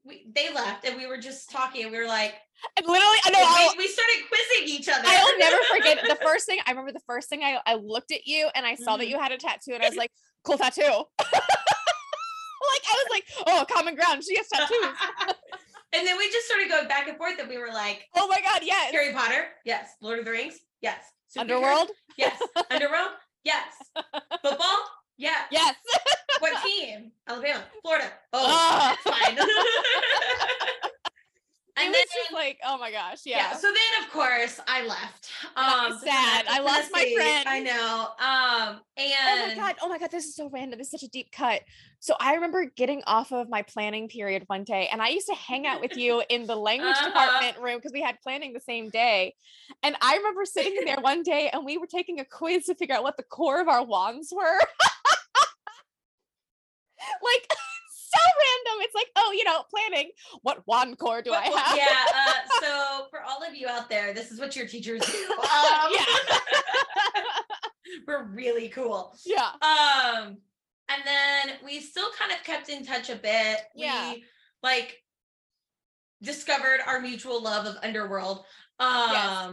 we, 0.05 0.25
they 0.33 0.53
left 0.53 0.85
and 0.85 0.95
we 0.97 1.07
were 1.07 1.17
just 1.17 1.49
talking 1.51 1.83
and 1.83 1.91
we 1.91 1.99
were 1.99 2.07
like 2.07 2.35
And 2.77 2.85
literally 2.85 3.17
I 3.25 3.29
know 3.31 3.39
I'll, 3.41 3.77
we, 3.77 3.87
started 3.87 4.23
quizzing 4.27 4.67
each 4.79 4.87
other. 4.89 5.03
I'll 5.05 5.37
never 5.39 5.57
forget 5.75 5.99
the 6.07 6.15
first 6.23 6.45
thing 6.45 6.59
I 6.65 6.71
remember 6.71 6.91
the 6.91 7.01
first 7.07 7.29
thing 7.29 7.43
I, 7.43 7.59
I 7.65 7.75
looked 7.75 8.11
at 8.11 8.25
you 8.27 8.49
and 8.55 8.65
I 8.65 8.75
saw 8.75 8.97
that 8.97 9.05
Mhm. 9.05 9.09
you 9.11 9.19
had 9.19 9.31
a 9.31 9.37
tattoo 9.37 9.73
and 9.73 9.83
I 9.83 9.87
was 9.89 9.95
like, 9.97 10.11
cool 10.43 10.57
tattoo. 10.57 10.81
like 11.19 12.83
I 12.89 13.03
was 13.03 13.07
like, 13.11 13.23
oh 13.47 13.65
common 13.71 13.95
ground. 13.95 14.23
She 14.23 14.35
has 14.37 14.47
tattoos. 14.47 14.95
and 15.93 16.05
then 16.07 16.17
we 16.17 16.29
just 16.31 16.45
started 16.47 16.69
going 16.69 16.87
back 16.87 17.07
and 17.07 17.17
forth 17.17 17.39
and 17.39 17.47
we 17.49 17.57
were 17.57 17.69
like 17.73 18.05
oh 18.15 18.27
my 18.27 18.41
god, 18.41 18.61
yes. 18.63 18.91
Harry 18.91 19.13
Potter, 19.13 19.45
yes. 19.65 19.91
Lord 20.01 20.19
of 20.19 20.25
the 20.25 20.31
Rings, 20.31 20.59
yes. 20.81 20.97
Superheroes, 21.35 21.41
Underworld. 21.41 21.89
yes. 22.17 22.41
Underworld, 22.71 23.09
Yes. 23.43 23.65
Football? 24.41 24.77
Yeah. 25.17 25.43
Yes. 25.51 25.75
What 26.39 26.61
team? 26.63 27.11
Alabama, 27.27 27.63
Florida. 27.81 28.11
Oh, 28.33 28.95
that's 29.05 29.17
fine. 29.25 29.37
And 31.79 31.93
then, 31.93 32.03
just 32.13 32.33
like, 32.33 32.59
oh 32.65 32.77
my 32.77 32.91
gosh, 32.91 33.19
yeah. 33.25 33.37
yeah. 33.37 33.53
So 33.55 33.67
then, 33.67 34.03
of 34.05 34.11
course, 34.11 34.59
I 34.67 34.85
left. 34.85 35.29
I'm 35.55 35.97
sad. 35.99 36.45
I 36.49 36.59
lost 36.59 36.89
my 36.91 37.05
friend. 37.15 37.47
I 37.47 37.59
know. 37.59 38.07
Um, 38.19 38.81
and 38.97 39.13
Oh 39.29 39.47
my 39.47 39.55
god! 39.55 39.75
Oh 39.81 39.89
my 39.89 39.97
god! 39.99 40.11
This 40.11 40.25
is 40.25 40.35
so 40.35 40.49
random. 40.49 40.77
This 40.79 40.87
is 40.87 40.91
such 40.99 41.03
a 41.03 41.09
deep 41.09 41.31
cut. 41.31 41.61
So 41.99 42.15
I 42.19 42.35
remember 42.35 42.65
getting 42.75 43.01
off 43.07 43.31
of 43.31 43.49
my 43.49 43.61
planning 43.63 44.07
period 44.07 44.43
one 44.47 44.63
day, 44.63 44.87
and 44.91 45.01
I 45.01 45.09
used 45.09 45.27
to 45.27 45.35
hang 45.35 45.65
out 45.67 45.81
with 45.81 45.97
you 45.97 46.23
in 46.29 46.45
the 46.47 46.55
language 46.69 46.95
Uh-huh. 46.95 47.07
department 47.07 47.57
room 47.59 47.77
because 47.77 47.91
we 47.93 48.01
had 48.01 48.19
planning 48.21 48.53
the 48.53 48.59
same 48.59 48.89
day. 48.89 49.33
And 49.83 49.95
I 50.01 50.17
remember 50.17 50.45
sitting 50.45 50.75
in 50.77 50.85
there 50.85 50.99
one 51.01 51.23
day, 51.23 51.49
and 51.51 51.65
we 51.65 51.77
were 51.77 51.87
taking 51.87 52.19
a 52.19 52.25
quiz 52.25 52.65
to 52.65 52.75
figure 52.75 52.95
out 52.95 53.03
what 53.03 53.17
the 53.17 53.23
core 53.23 53.59
of 53.61 53.67
our 53.67 53.83
wands 53.83 54.31
were. 54.35 54.59
like 57.23 57.47
so 58.17 58.69
random. 58.69 58.85
It's 58.85 58.95
like, 58.95 59.07
oh, 59.15 59.31
you 59.35 59.43
know, 59.43 59.63
planning. 59.69 60.11
What 60.41 60.65
wand 60.67 60.97
core 60.97 61.21
do 61.21 61.31
What- 61.31 61.43
I 61.43 61.59
have? 61.59 61.77
yeah. 61.77 62.05
Uh, 62.15 62.33
so 62.61 63.07
for 63.09 63.21
all 63.21 63.43
of 63.43 63.55
you 63.55 63.67
out 63.67 63.89
there, 63.89 64.13
this 64.13 64.31
is 64.31 64.39
what 64.39 64.55
your 64.55 64.67
teachers 64.67 65.01
do. 65.01 65.27
Um, 65.39 65.91
Yeah. 65.91 66.05
we're 68.07 68.23
really 68.25 68.69
cool. 68.69 69.13
yeah. 69.25 69.51
Um, 69.61 70.37
and 70.89 71.01
then 71.05 71.55
we 71.63 71.79
still 71.79 72.09
kind 72.17 72.31
of 72.31 72.43
kept 72.43 72.69
in 72.69 72.85
touch 72.85 73.09
a 73.09 73.15
bit. 73.15 73.59
Yeah. 73.75 74.13
We 74.13 74.23
like 74.63 75.03
discovered 76.21 76.79
our 76.85 76.99
mutual 76.99 77.41
love 77.41 77.65
of 77.65 77.75
Underworld. 77.83 78.45
Um, 78.79 79.09
Yes. 79.11 79.49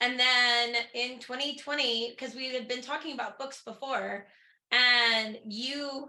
and 0.00 0.20
then 0.20 0.74
in 0.94 1.18
2020, 1.18 2.10
because 2.16 2.34
we 2.34 2.52
had 2.54 2.68
been 2.68 2.82
talking 2.82 3.14
about 3.14 3.38
books 3.38 3.62
before, 3.64 4.26
and 4.70 5.38
you, 5.46 6.08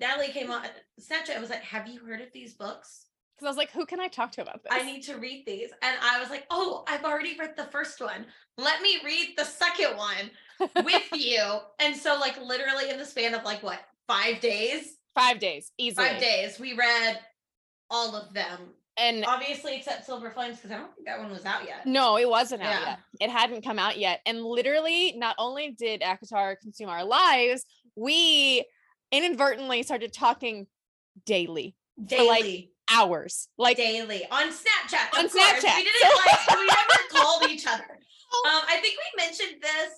Natalie 0.00 0.28
came 0.28 0.50
on 0.50 0.62
Snapchat 1.00 1.30
and 1.32 1.40
was 1.40 1.50
like, 1.50 1.62
Have 1.62 1.86
you 1.88 2.00
heard 2.04 2.20
of 2.20 2.32
these 2.32 2.54
books? 2.54 3.06
Because 3.36 3.46
I 3.46 3.50
was 3.50 3.56
like, 3.56 3.70
who 3.72 3.86
can 3.86 3.98
I 3.98 4.08
talk 4.08 4.30
to 4.32 4.42
about 4.42 4.62
this? 4.62 4.72
I 4.72 4.82
need 4.84 5.02
to 5.04 5.16
read 5.16 5.44
these. 5.46 5.70
And 5.82 5.96
I 6.02 6.20
was 6.20 6.30
like, 6.30 6.44
oh, 6.50 6.84
I've 6.86 7.02
already 7.02 7.36
read 7.36 7.54
the 7.56 7.64
first 7.64 8.00
one. 8.00 8.26
Let 8.56 8.82
me 8.82 8.98
read 9.04 9.30
the 9.36 9.44
second 9.44 9.96
one 9.96 10.30
with 10.84 11.02
you. 11.14 11.42
And 11.80 11.96
so, 11.96 12.18
like, 12.20 12.40
literally 12.40 12.90
in 12.90 12.98
the 12.98 13.04
span 13.04 13.34
of 13.34 13.42
like 13.42 13.62
what, 13.62 13.80
five 14.06 14.40
days? 14.40 14.96
five 15.14 15.40
days, 15.40 15.72
easily. 15.76 16.06
Five 16.08 16.20
days, 16.20 16.60
we 16.60 16.74
read 16.74 17.18
all 17.90 18.14
of 18.14 18.32
them. 18.32 18.60
And 18.96 19.24
Obviously, 19.24 19.76
except 19.76 20.04
Silver 20.06 20.30
Flames, 20.30 20.56
because 20.58 20.70
I 20.70 20.76
don't 20.78 20.94
think 20.94 21.06
that 21.06 21.18
one 21.18 21.30
was 21.30 21.44
out 21.44 21.66
yet. 21.66 21.84
No, 21.86 22.18
it 22.18 22.28
wasn't 22.28 22.62
out 22.62 22.68
Yeah. 22.70 22.84
yet. 22.90 22.98
It 23.20 23.30
hadn't 23.30 23.62
come 23.64 23.78
out 23.78 23.98
yet. 23.98 24.20
And 24.26 24.42
literally, 24.44 25.14
not 25.16 25.34
only 25.38 25.70
did 25.70 26.02
ACOTAR 26.02 26.56
consume 26.60 26.90
our 26.90 27.04
lives, 27.04 27.64
we 27.96 28.64
inadvertently 29.12 29.82
started 29.82 30.12
talking 30.12 30.66
daily, 31.26 31.76
Daily. 32.04 32.26
like, 32.28 32.68
hours. 32.90 33.48
Like, 33.58 33.76
daily 33.76 34.24
on 34.30 34.48
Snapchat. 34.48 35.18
On. 35.18 35.28
Snapchat. 35.28 35.76
We 35.76 35.84
didn't 35.84 36.16
like 36.26 36.58
we 36.58 36.66
never 36.66 37.02
called 37.10 37.50
each 37.50 37.66
other. 37.66 37.84
Um, 37.84 38.62
I 38.68 38.78
think 38.80 38.96
we 38.98 39.22
mentioned 39.24 39.62
this 39.62 39.92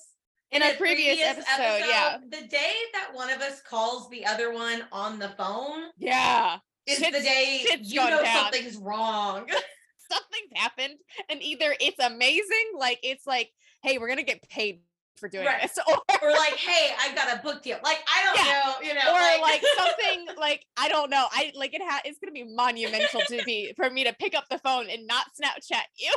in 0.51 0.63
a 0.63 0.75
previous, 0.75 1.19
episode, 1.21 1.87
yeah. 1.89 2.19
The 2.31 2.47
day 2.47 2.73
that 2.93 3.11
one 3.13 3.31
of 3.31 3.41
us 3.41 3.61
calls 3.63 4.09
the 4.11 4.27
other 4.27 4.53
one 4.53 4.83
on 4.93 5.19
the 5.19 5.29
phone 5.31 5.85
Yeah. 5.99 6.59
is 6.87 6.99
the 6.99 7.11
day 7.11 7.65
you 7.81 7.97
know 7.97 8.23
down. 8.23 8.45
something's 8.53 8.77
wrong. 8.77 9.49
Something's 10.13 10.53
happened. 10.55 10.95
And 11.31 11.43
either 11.43 11.75
it's 11.81 11.99
amazing, 11.99 12.73
like, 12.79 13.01
it's 13.03 13.27
like, 13.27 13.51
hey, 13.83 13.97
we're 13.99 14.07
going 14.07 14.19
to 14.19 14.23
get 14.25 14.47
paid 14.49 14.81
for 15.17 15.29
doing 15.29 15.47
Right. 15.47 15.63
this. 15.63 15.79
Or, 15.89 15.97
or 16.23 16.33
like, 16.33 16.55
hey, 16.55 16.95
I 16.99 17.15
got 17.15 17.39
a 17.39 17.43
book 17.43 17.63
deal. 17.63 17.79
Like, 17.85 17.99
I 18.09 18.25
don't 18.25 18.37
Yeah. 18.47 18.53
know, 18.53 18.87
you 18.87 18.95
know, 18.95 19.13
or 19.13 19.43
like 19.43 19.63
something 19.77 20.27
like 20.39 20.65
I 20.77 20.89
don't 20.89 21.11
know. 21.11 21.27
I 21.31 21.53
like 21.55 21.75
it. 21.75 21.83
Ha- 21.83 22.01
it's 22.05 22.19
gonna 22.19 22.33
be 22.33 22.45
monumental 22.45 23.21
to 23.29 23.43
be 23.45 23.73
for 23.77 23.91
me 23.91 24.05
to 24.05 24.13
pick 24.15 24.35
up 24.35 24.45
the 24.51 24.59
phone 24.59 24.89
and 24.91 25.07
not 25.07 25.27
Snapchat 25.41 25.83
you. 25.97 26.13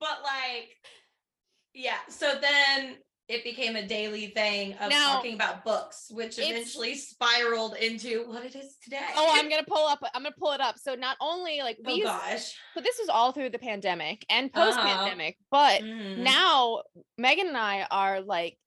but 0.00 0.18
like, 0.22 0.70
yeah. 1.74 1.98
So 2.08 2.34
then 2.40 2.96
it 3.28 3.42
became 3.42 3.74
a 3.76 3.86
daily 3.86 4.28
thing 4.28 4.74
of 4.74 4.90
Now, 4.90 5.14
talking 5.16 5.34
about 5.34 5.64
books, 5.64 6.06
which 6.10 6.38
eventually 6.38 6.94
spiraled 6.94 7.74
into 7.76 8.24
what 8.28 8.44
it 8.44 8.54
is 8.54 8.76
today. 8.82 9.00
Oh, 9.16 9.28
I'm 9.34 9.48
gonna 9.48 9.64
pull 9.64 9.86
up. 9.86 9.98
I'm 10.14 10.22
gonna 10.22 10.34
pull 10.38 10.52
it 10.52 10.60
up. 10.60 10.78
So 10.78 10.94
not 10.94 11.16
only 11.20 11.60
like 11.60 11.76
we, 11.84 12.02
oh 12.02 12.06
gosh. 12.06 12.54
so 12.74 12.80
this 12.80 12.96
was 13.00 13.08
all 13.08 13.32
through 13.32 13.50
the 13.50 13.58
pandemic 13.58 14.24
and 14.30 14.50
Uh-huh. 14.54 14.66
post 14.66 14.78
pandemic, 14.78 15.38
but 15.50 15.82
Mhm. 15.82 16.18
now 16.18 16.82
Megan 17.18 17.48
and 17.48 17.56
I 17.56 17.86
are 17.90 18.20
like 18.20 18.58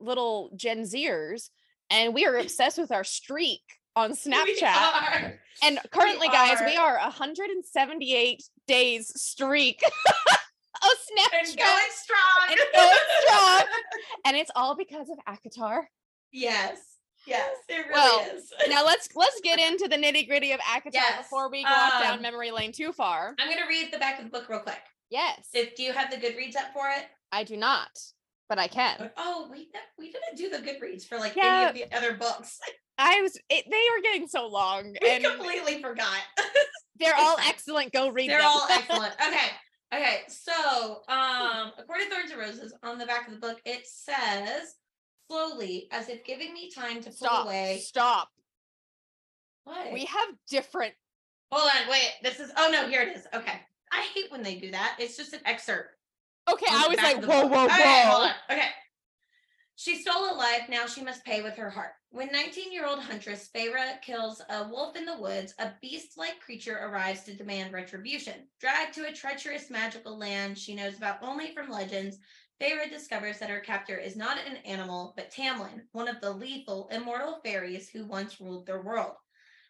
little 0.00 0.50
Gen 0.56 0.82
Zers, 0.82 1.50
and 1.90 2.14
we 2.14 2.24
are 2.24 2.36
obsessed 2.38 2.78
with 2.78 2.92
our 2.92 3.04
streak 3.04 3.62
on 3.94 4.10
We 4.10 4.16
Snapchat. 4.16 5.38
And 5.62 5.78
currently, 5.92 6.28
guys, 6.28 6.60
we 6.64 6.76
are 6.76 6.98
178 6.98 8.42
days 8.66 9.12
streak 9.20 9.82
of 10.90 11.28
and 11.32 11.56
going 11.56 11.92
strong. 11.92 12.48
And 12.50 12.58
going 12.74 12.98
strong. 13.26 13.62
and 14.26 14.36
it's 14.36 14.50
all 14.56 14.76
because 14.76 15.08
of 15.10 15.18
ACOTAR. 15.28 15.82
yes. 16.32 16.78
Yes, 17.24 17.50
it 17.68 17.74
really 17.86 17.92
Well, 17.92 18.26
is. 18.34 18.52
Now 18.68 18.84
let's 18.84 19.08
let's 19.14 19.40
get 19.42 19.60
into 19.70 19.86
the 19.86 19.94
nitty 19.96 20.26
gritty 20.26 20.50
of 20.50 20.58
ACOTAR 20.60 20.90
Yes, 20.92 21.18
before 21.18 21.48
we 21.52 21.62
go 21.62 21.70
off 21.70 22.02
down 22.02 22.16
um, 22.16 22.22
memory 22.22 22.50
lane 22.50 22.72
too 22.72 22.92
far. 22.92 23.36
I'm 23.38 23.48
gonna 23.48 23.68
read 23.68 23.92
the 23.92 23.98
back 23.98 24.18
of 24.18 24.24
the 24.24 24.30
book 24.30 24.48
real 24.48 24.58
quick. 24.58 24.80
Yes, 25.08 25.46
If 25.54 25.76
do 25.76 25.84
you 25.84 25.92
have 25.92 26.10
the 26.10 26.16
Goodreads 26.16 26.56
up 26.56 26.72
for 26.72 26.88
it? 26.88 27.04
I 27.30 27.44
do 27.44 27.56
not, 27.56 27.90
but 28.48 28.58
I 28.58 28.66
can. 28.66 29.08
Oh, 29.16 29.46
we 29.52 29.68
we 29.96 30.10
didn't 30.10 30.36
do 30.36 30.50
the 30.50 30.58
Goodreads 30.58 31.06
for 31.06 31.16
like 31.16 31.36
Yeah. 31.36 31.70
any 31.72 31.82
of 31.84 31.88
the 31.90 31.96
other 31.96 32.14
books. 32.14 32.58
I 32.98 33.20
was 33.22 33.38
it, 33.48 33.66
they 33.70 33.82
were 33.94 34.02
getting 34.02 34.26
so 34.26 34.48
long, 34.48 34.92
We 35.00 35.08
and 35.08 35.24
completely 35.24 35.80
forgot. 35.80 36.18
they're 36.98 37.14
all 37.16 37.36
excellent. 37.46 37.92
Go 37.92 38.08
read 38.08 38.30
They're 38.30 38.38
them. 38.38 38.48
all 38.50 38.66
excellent. 38.68 39.14
Okay. 39.24 39.48
Okay. 39.92 40.20
So, 40.28 41.02
um, 41.08 41.72
according 41.78 42.08
to 42.08 42.14
Thorns 42.14 42.30
and 42.30 42.40
Roses, 42.40 42.74
on 42.82 42.98
the 42.98 43.06
back 43.06 43.26
of 43.26 43.34
the 43.34 43.40
book, 43.40 43.60
it 43.64 43.86
says 43.86 44.76
slowly, 45.28 45.88
as 45.90 46.08
if 46.08 46.24
giving 46.24 46.54
me 46.54 46.70
time 46.70 47.02
to 47.02 47.10
pull 47.10 47.28
Stop. 47.28 47.46
away. 47.46 47.80
Stop. 47.82 48.28
What? 49.64 49.92
We 49.92 50.06
have 50.06 50.28
different. 50.48 50.94
Hold 51.50 51.70
on. 51.74 51.90
Wait. 51.90 52.10
This 52.22 52.40
is. 52.40 52.50
Oh 52.56 52.70
no. 52.72 52.88
Here 52.88 53.02
it 53.02 53.16
is. 53.16 53.26
Okay. 53.34 53.60
I 53.92 54.06
hate 54.14 54.30
when 54.32 54.42
they 54.42 54.54
do 54.54 54.70
that. 54.70 54.96
It's 54.98 55.16
just 55.16 55.34
an 55.34 55.40
excerpt. 55.44 55.96
Okay, 56.50 56.66
I 56.68 56.88
was 56.88 56.96
like, 56.96 57.22
whoa, 57.24 57.46
whoa, 57.46 57.68
whoa. 57.68 58.24
On. 58.24 58.30
Okay. 58.50 58.68
She 59.74 59.96
stole 59.96 60.30
a 60.30 60.36
life, 60.36 60.68
now 60.68 60.86
she 60.86 61.02
must 61.02 61.24
pay 61.24 61.40
with 61.40 61.56
her 61.56 61.70
heart. 61.70 61.94
When 62.10 62.30
19 62.30 62.72
year 62.72 62.86
old 62.86 63.00
huntress 63.00 63.48
Feyre 63.48 64.00
kills 64.02 64.42
a 64.48 64.68
wolf 64.68 64.96
in 64.96 65.06
the 65.06 65.16
woods, 65.16 65.54
a 65.58 65.72
beast 65.80 66.18
like 66.18 66.40
creature 66.40 66.78
arrives 66.78 67.22
to 67.24 67.34
demand 67.34 67.72
retribution. 67.72 68.48
Dragged 68.60 68.94
to 68.94 69.08
a 69.08 69.12
treacherous 69.12 69.70
magical 69.70 70.16
land 70.18 70.58
she 70.58 70.74
knows 70.74 70.98
about 70.98 71.22
only 71.22 71.54
from 71.54 71.70
legends, 71.70 72.18
Feyre 72.60 72.88
discovers 72.88 73.38
that 73.38 73.50
her 73.50 73.60
captor 73.60 73.96
is 73.96 74.14
not 74.14 74.38
an 74.38 74.58
animal, 74.58 75.14
but 75.16 75.30
Tamlin, 75.30 75.88
one 75.92 76.06
of 76.06 76.20
the 76.20 76.32
lethal, 76.32 76.88
immortal 76.92 77.40
fairies 77.42 77.88
who 77.88 78.04
once 78.04 78.40
ruled 78.40 78.66
their 78.66 78.82
world. 78.82 79.16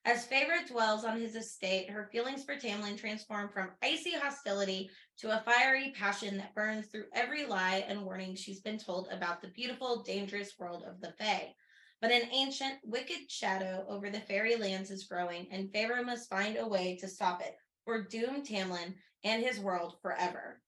As 0.04 0.26
Feyre 0.26 0.66
dwells 0.66 1.04
on 1.04 1.20
his 1.20 1.36
estate, 1.36 1.88
her 1.88 2.08
feelings 2.10 2.42
for 2.42 2.56
Tamlin 2.56 2.98
transform 2.98 3.48
from 3.48 3.70
icy 3.82 4.10
hostility 4.10 4.90
to 5.18 5.30
a 5.30 5.42
fiery 5.44 5.92
passion 5.96 6.38
that 6.38 6.54
burns 6.56 6.86
through 6.86 7.04
every 7.14 7.46
lie 7.46 7.84
and 7.86 8.04
warning 8.04 8.34
she's 8.34 8.60
been 8.60 8.78
told 8.78 9.06
about 9.12 9.40
the 9.40 9.48
beautiful, 9.48 10.02
dangerous 10.02 10.54
world 10.58 10.82
of 10.88 11.00
the 11.00 11.12
Fae. 11.20 11.54
But 12.00 12.10
an 12.10 12.22
ancient, 12.32 12.80
wicked 12.82 13.30
shadow 13.30 13.86
over 13.88 14.10
the 14.10 14.18
fairy 14.18 14.56
lands 14.56 14.90
is 14.90 15.04
growing, 15.04 15.46
and 15.52 15.72
Feyre 15.72 16.04
must 16.04 16.28
find 16.28 16.56
a 16.56 16.66
way 16.66 16.96
to 17.00 17.06
stop 17.06 17.40
it, 17.40 17.54
or 17.86 18.02
doom 18.02 18.42
Tamlin 18.44 18.94
and 19.22 19.44
his 19.44 19.60
world 19.60 19.94
forever. 20.02 20.60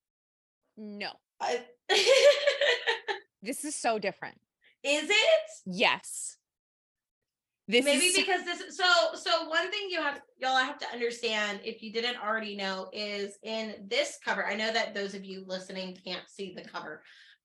No, 0.77 1.11
I- 1.41 1.65
this 3.43 3.65
is 3.65 3.75
so 3.75 3.99
different. 3.99 4.41
is 4.85 5.11
it? 5.11 5.51
Yes. 5.67 6.37
This 7.67 7.85
Maybe 7.85 8.05
is 8.07 8.17
because 8.17 8.45
this 8.45 8.77
so 8.77 8.85
so 9.15 9.49
one 9.49 9.71
thing 9.71 9.89
you 9.89 9.99
have 10.01 10.21
y'all 10.39 10.57
have 10.59 10.79
to 10.79 10.87
understand 10.93 11.61
if 11.65 11.83
you 11.83 11.93
didn't 11.93 12.23
already 12.23 12.57
know 12.57 12.91
is 12.93 13.39
in 13.43 13.75
this 13.89 14.19
cover. 14.23 14.45
I 14.47 14.55
know 14.55 14.71
that 14.71 14.95
those 14.95 15.15
of 15.15 15.25
you 15.25 15.45
listening 15.47 15.97
can't 16.05 16.29
see 16.29 16.53
the 16.55 16.63
cover, 16.69 17.03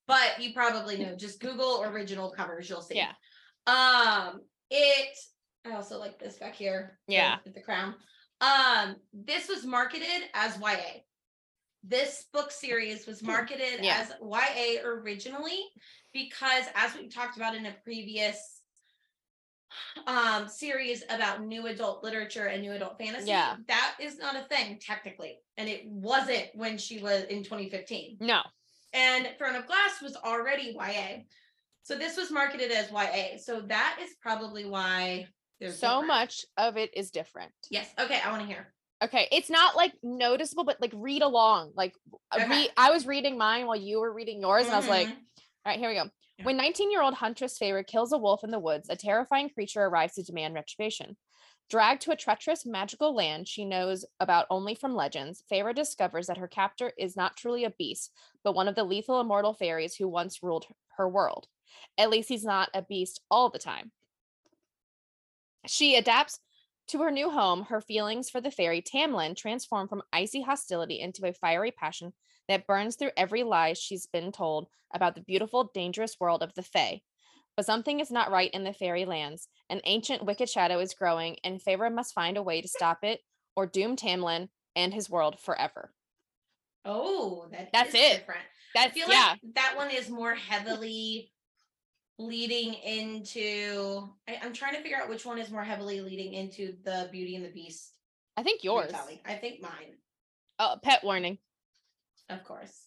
but 0.08 0.34
you 0.42 0.54
probably 0.54 0.98
know. 0.98 1.16
Just 1.16 1.40
Google 1.40 1.84
original 1.84 2.32
covers, 2.32 2.70
you'll 2.70 2.82
see. 2.82 2.98
Yeah. 2.98 3.12
Um 3.68 4.42
it 4.70 5.18
I 5.66 5.76
also 5.76 5.98
like 6.00 6.20
this 6.20 6.38
back 6.38 6.56
here. 6.56 7.00
Yeah. 7.08 7.38
with 7.46 7.54
the 7.54 7.62
crown. 7.62 7.96
Um 8.42 8.98
this 9.14 9.48
was 9.48 9.66
marketed 9.66 10.24
as 10.34 10.58
YA. 10.60 11.00
This 11.82 12.26
book 12.34 12.52
series 12.52 13.08
was 13.08 13.24
marketed 13.24 13.80
Hmm. 13.80 13.86
Yeah. 13.86 14.02
as 14.06 14.12
YA 14.22 14.82
originally 14.86 15.64
because 16.12 16.66
as 16.76 16.94
we 16.96 17.08
talked 17.08 17.38
about 17.38 17.56
in 17.56 17.66
a 17.68 17.76
previous 17.86 18.59
um 20.08 20.48
series 20.48 21.04
about 21.10 21.44
new 21.44 21.68
adult 21.68 22.04
literature 22.04 22.46
and 22.46 22.62
new 22.62 22.72
adult 22.72 22.98
fantasy 22.98 23.28
Yeah. 23.28 23.56
that 23.68 23.96
is 24.00 24.18
not 24.18 24.36
a 24.36 24.42
thing 24.44 24.80
technically 24.80 25.40
and 25.58 25.70
it 25.70 25.86
wasn't 25.88 26.48
when 26.56 26.78
she 26.78 27.02
was 27.02 27.24
in 27.26 27.44
2015 27.44 28.18
no. 28.20 28.42
and 28.94 29.30
Throne 29.38 29.56
of 29.56 29.68
Glass 29.68 30.02
was 30.02 30.16
already 30.16 30.76
YA. 30.76 31.24
So 31.84 31.98
this 31.98 32.18
was 32.18 32.30
marketed 32.32 32.72
as 32.72 32.92
YA. 32.92 33.38
So 33.38 33.62
that 33.62 34.00
is 34.02 34.12
probably 34.22 34.66
why 34.66 35.28
there's 35.60 35.80
so 35.80 35.88
different. 36.02 36.08
much 36.08 36.46
of 36.58 36.78
it 36.78 36.92
is 36.96 37.10
different. 37.10 37.52
Yes. 37.72 37.90
Okay. 38.00 38.20
I 38.24 38.30
want 38.32 38.42
to 38.42 38.48
hear. 38.48 38.74
Okay, 39.04 39.28
it's 39.32 39.50
not 39.50 39.76
like 39.76 39.94
noticeable, 40.04 40.66
but 40.66 40.80
like 40.82 40.92
read 40.94 41.22
along. 41.22 41.72
Like 41.76 41.96
uh, 42.32 42.40
Okay. 42.42 42.50
read, 42.50 42.70
I 42.78 42.92
was 42.92 43.08
reading 43.08 43.38
mine 43.38 43.66
while 43.66 43.76
you 43.78 44.02
were 44.02 44.12
reading 44.14 44.42
yours, 44.42 44.66
and 44.66 44.74
I 44.74 44.78
was 44.78 44.88
like, 44.88 45.08
Mhm. 45.08 45.14
all 45.14 45.18
right, 45.66 45.80
here 45.80 45.90
we 45.90 45.96
go. 45.96 46.10
When 46.44 46.56
19 46.56 46.90
year 46.90 47.02
old 47.02 47.16
Huntress 47.16 47.60
Feyre 47.60 47.86
kills 47.86 48.14
a 48.14 48.18
wolf 48.18 48.44
in 48.44 48.50
the 48.50 48.60
woods, 48.60 48.90
a 48.90 48.96
terrifying 48.96 49.50
creature 49.50 49.84
arrives 49.84 50.14
to 50.14 50.24
demand 50.24 50.54
retribution. 50.54 51.18
Dragged 51.70 52.02
to 52.04 52.12
a 52.12 52.16
treacherous 52.16 52.66
magical 52.66 53.14
land 53.14 53.48
she 53.48 53.66
knows 53.66 54.06
about 54.20 54.48
only 54.50 54.74
from 54.74 54.96
legends, 54.96 55.44
Feyre 55.52 55.76
discovers 55.76 56.28
that 56.28 56.38
her 56.38 56.48
captor 56.48 56.94
is 56.98 57.18
not 57.18 57.36
truly 57.36 57.66
a 57.66 57.70
beast, 57.70 58.12
but 58.44 58.56
one 58.56 58.68
of 58.68 58.76
the 58.76 58.86
lethal 58.86 59.20
immortal 59.20 59.54
fairies 59.54 59.96
who 59.96 60.08
once 60.08 60.42
ruled 60.42 60.66
her 60.98 61.10
world. 61.10 61.48
At 61.98 62.10
least 62.10 62.30
he's 62.30 62.46
not 62.46 62.70
a 62.74 62.82
beast 62.82 63.22
all 63.30 63.50
the 63.50 63.60
time. 63.60 63.92
She 65.68 65.96
adapts 65.96 66.40
to 66.88 67.02
her 67.02 67.12
new 67.12 67.30
home. 67.30 67.64
Her 67.64 67.82
feelings 67.82 68.30
for 68.30 68.42
the 68.42 68.50
fairy 68.50 68.82
Tamlin 68.82 69.36
transform 69.36 69.88
from 69.88 70.04
icy 70.12 70.42
hostility 70.42 71.00
into 71.00 71.28
a 71.28 71.34
fiery 71.34 71.72
passion 71.72 72.14
that 72.50 72.68
burns 72.68 72.98
through 72.98 73.12
every 73.16 73.44
lie 73.44 73.74
she's 73.74 74.08
been 74.08 74.34
told 74.34 74.68
about 74.94 75.16
the 75.16 75.22
beautiful, 75.22 75.72
dangerous 75.74 76.18
world 76.20 76.44
of 76.44 76.54
the 76.56 76.64
Fae. 76.64 77.02
But 77.56 77.66
something 77.66 78.00
is 78.00 78.12
not 78.12 78.32
right 78.32 78.52
in 78.52 78.64
the 78.64 78.74
fairy 78.74 79.06
lands. 79.06 79.48
An 79.70 79.82
ancient 79.86 80.26
wicked 80.26 80.50
shadow 80.50 80.80
is 80.80 80.94
growing, 80.94 81.38
and 81.44 81.62
Feyre 81.62 81.94
must 81.94 82.14
find 82.14 82.38
a 82.38 82.44
way 82.44 82.62
to 82.62 82.68
stop 82.68 83.04
it 83.04 83.22
or 83.56 83.66
doom 83.66 83.96
Tamlin 83.96 84.50
and 84.76 84.94
his 84.94 85.10
world 85.10 85.40
forever. 85.40 85.94
Oh, 86.86 87.48
that 87.52 87.70
That's 87.72 87.90
is 87.90 87.96
it. 87.96 88.18
Different. 88.20 88.42
I 88.76 88.90
feel 88.90 89.10
yeah. 89.10 89.36
like 89.44 89.56
that 89.56 89.74
one 89.76 89.92
is 89.92 90.10
more 90.10 90.34
heavily 90.34 91.32
leading 92.18 92.74
into. 92.76 94.10
I, 94.28 94.40
I'm 94.42 94.54
trying 94.54 94.76
to 94.76 94.82
figure 94.82 94.98
out 94.98 95.10
which 95.10 95.26
one 95.26 95.38
is 95.38 95.52
more 95.52 95.64
heavily 95.64 96.02
leading 96.02 96.34
into 96.34 96.76
the 96.84 97.10
Beauty 97.12 97.36
and 97.36 97.46
the 97.46 97.50
Beast. 97.50 97.94
I 98.38 98.44
think 98.44 98.64
yours. 98.64 98.94
I 99.26 99.34
think 99.34 99.62
mine, 99.62 99.98
Oh, 100.60 100.76
pet 100.84 101.04
warning. 101.04 101.38
Of 102.30 102.44
course. 102.44 102.86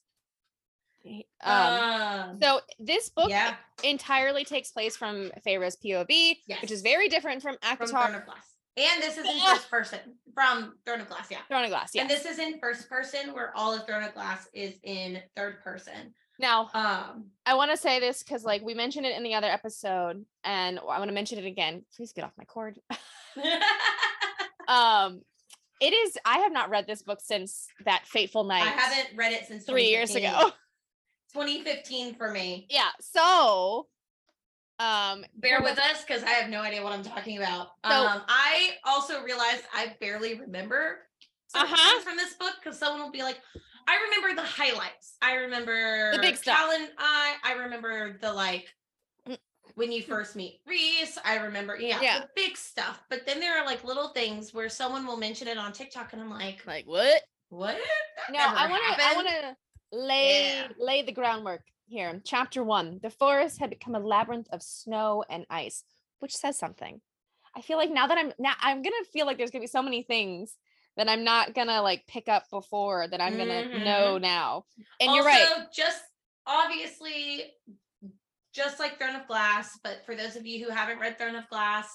Um, 1.04 1.52
Um, 1.52 2.38
so 2.40 2.60
this 2.78 3.08
book 3.08 3.28
yeah, 3.28 3.56
entirely 3.82 4.44
takes 4.44 4.70
place 4.70 4.96
from 4.96 5.32
Feyre's 5.44 5.76
POV, 5.76 6.36
which 6.60 6.70
is 6.70 6.82
very 6.82 7.08
different 7.08 7.42
from 7.42 7.56
from 7.60 7.76
ACOTAR. 7.76 7.88
Throne 8.06 8.14
of 8.14 8.24
Glass, 8.24 8.54
and 8.76 9.02
this 9.02 9.18
is 9.18 9.24
in 9.24 9.32
Ah. 9.40 9.54
first 9.56 9.68
person 9.70 9.98
from 10.32 10.78
Throne 10.86 11.00
of 11.00 11.08
Glass. 11.08 11.26
Yeah. 11.30 11.38
Throne 11.48 11.64
of 11.64 11.70
Glass. 11.70 11.90
Yeah. 11.94 12.02
And 12.02 12.10
this 12.10 12.24
is 12.24 12.38
in 12.38 12.60
first 12.60 12.88
person, 12.88 13.34
where 13.34 13.52
all 13.56 13.74
of 13.74 13.84
Throne 13.86 14.04
of 14.04 14.14
Glass 14.14 14.48
is 14.54 14.74
in 14.84 15.20
third 15.36 15.62
person. 15.64 16.14
now, 16.38 16.70
Um, 16.72 17.30
I 17.46 17.54
want 17.54 17.70
to 17.72 17.76
say 17.76 17.98
this 18.00 18.22
because, 18.22 18.44
like, 18.44 18.62
we 18.62 18.74
mentioned 18.74 19.04
it 19.06 19.16
in 19.16 19.22
the 19.24 19.34
other 19.34 19.48
episode, 19.48 20.24
and 20.44 20.78
I 20.78 20.82
want 20.98 21.08
to 21.08 21.12
mention 21.14 21.38
it 21.38 21.44
again. 21.46 21.84
Please 21.96 22.12
get 22.12 22.24
off 22.24 22.32
my 22.38 22.44
cord. 22.44 22.78
um, 24.68 25.22
it 25.82 25.92
is. 25.92 26.16
I 26.24 26.38
have 26.38 26.52
not 26.52 26.70
read 26.70 26.86
this 26.86 27.02
book 27.02 27.18
since 27.22 27.66
that 27.84 28.06
fateful 28.06 28.44
night. 28.44 28.62
I 28.62 28.66
haven't 28.66 29.16
read 29.16 29.32
it 29.32 29.46
since 29.46 29.64
three 29.64 29.88
years 29.88 30.14
ago. 30.14 30.50
2015 31.34 32.14
for 32.18 32.30
me. 32.30 32.66
yeah. 32.70 32.88
So, 33.00 33.88
um, 34.78 35.24
Bear 35.36 35.60
with 35.62 35.78
us 35.78 36.04
because 36.06 36.22
I 36.22 36.30
have 36.30 36.50
no 36.50 36.60
idea 36.60 36.82
what 36.82 36.92
I'm 36.92 37.02
talking 37.02 37.38
about. 37.38 37.68
So- 37.86 37.90
um, 37.92 38.22
I 38.28 38.70
also 38.84 39.22
realized 39.22 39.62
I 39.74 39.94
barely 40.00 40.38
remember 40.38 40.98
Uh-huh. 41.54 42.00
from 42.00 42.16
this 42.16 42.34
book 42.34 42.54
because 42.62 42.78
someone 42.78 43.02
will 43.02 43.10
be 43.12 43.22
like, 43.22 43.40
I 43.86 43.96
remember 44.04 44.40
the 44.40 44.46
highlights. 44.46 45.16
I 45.20 45.34
remember 45.34 46.12
the 46.12 46.18
big 46.18 46.36
stuff. 46.36 46.56
Callan, 46.56 46.88
I 46.98 47.34
I 47.44 47.52
remember 47.54 48.16
the 48.20 48.32
like. 48.32 48.68
When 49.74 49.92
you 49.92 50.02
first 50.14 50.36
meet 50.36 50.60
Rhys. 50.66 51.18
I 51.24 51.36
remember, 51.36 51.76
yeah, 51.78 52.00
Yeah. 52.00 52.20
the 52.20 52.28
big 52.34 52.56
stuff. 52.56 53.02
But 53.08 53.26
then 53.26 53.40
there 53.40 53.58
are 53.58 53.66
like 53.66 53.84
little 53.84 54.08
things 54.08 54.52
where 54.52 54.68
someone 54.68 55.06
will 55.06 55.16
mention 55.16 55.48
it 55.48 55.58
on 55.58 55.72
TikTok, 55.72 56.12
and 56.12 56.22
I'm 56.22 56.30
like, 56.30 56.66
like 56.66 56.86
what? 56.86 57.22
what? 57.48 57.76
That 58.28 58.32
No, 58.32 58.38
I 58.40 58.68
want 58.68 58.82
to. 58.96 59.04
I 59.04 59.14
want 59.14 59.28
to 59.28 59.56
lay 59.92 60.56
Yeah. 60.56 60.68
lay 60.78 61.02
the 61.02 61.12
groundwork 61.12 61.62
here. 61.86 62.20
Chapter 62.24 62.62
one: 62.62 63.00
The 63.02 63.10
forest 63.10 63.58
had 63.58 63.70
become 63.70 63.94
a 63.94 64.00
labyrinth 64.00 64.48
of 64.52 64.62
snow 64.62 65.24
and 65.28 65.46
ice, 65.50 65.84
which 66.20 66.34
says 66.36 66.58
something. 66.58 67.00
I 67.54 67.60
feel 67.60 67.76
like 67.76 67.90
now 67.90 68.06
that 68.06 68.16
I'm 68.18 68.32
now, 68.38 68.54
I'm 68.60 68.82
gonna 68.82 69.04
feel 69.12 69.26
like 69.26 69.36
there's 69.36 69.50
gonna 69.50 69.62
be 69.62 69.66
so 69.66 69.82
many 69.82 70.02
things 70.02 70.56
that 70.96 71.08
I'm 71.08 71.24
not 71.24 71.54
gonna 71.54 71.82
like 71.82 72.06
pick 72.06 72.28
up 72.28 72.44
before 72.50 73.08
that 73.08 73.20
I'm 73.20 73.36
gonna 73.36 73.64
Mhm. 73.64 73.84
know 73.84 74.18
now. 74.18 74.64
And 75.00 75.14
you're 75.14 75.24
right. 75.24 75.48
Also, 75.50 75.66
Just 75.74 76.02
obviously, 76.46 77.52
just 78.52 78.78
like 78.78 78.98
Throne 78.98 79.16
of 79.16 79.26
Glass, 79.26 79.78
but 79.82 80.04
for 80.04 80.14
those 80.14 80.36
of 80.36 80.46
you 80.46 80.64
who 80.64 80.70
haven't 80.70 80.98
read 80.98 81.18
Throne 81.18 81.36
of 81.36 81.48
Glass, 81.48 81.88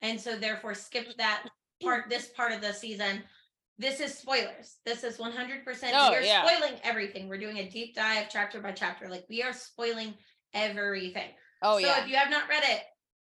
and 0.00 0.20
so 0.20 0.36
therefore 0.36 0.74
skipped 0.74 1.16
that 1.18 1.46
part, 1.82 2.08
this 2.08 2.28
part 2.28 2.52
of 2.52 2.60
the 2.60 2.72
season, 2.72 3.22
this 3.78 4.00
is 4.00 4.16
spoilers. 4.16 4.76
This 4.84 5.04
is 5.04 5.18
100%. 5.18 5.32
Oh, 5.94 6.10
we 6.10 6.16
are 6.16 6.20
yeah. 6.22 6.46
spoiling 6.46 6.78
everything. 6.82 7.28
We're 7.28 7.38
doing 7.38 7.58
a 7.58 7.68
deep 7.68 7.94
dive 7.94 8.26
chapter 8.30 8.60
by 8.60 8.72
chapter. 8.72 9.08
Like 9.08 9.24
we 9.28 9.42
are 9.42 9.52
spoiling 9.52 10.14
everything. 10.54 11.30
Oh 11.62 11.78
so 11.78 11.86
yeah. 11.86 12.02
if 12.02 12.08
you 12.08 12.16
have 12.16 12.30
not 12.30 12.48
read 12.48 12.62
it, 12.64 12.82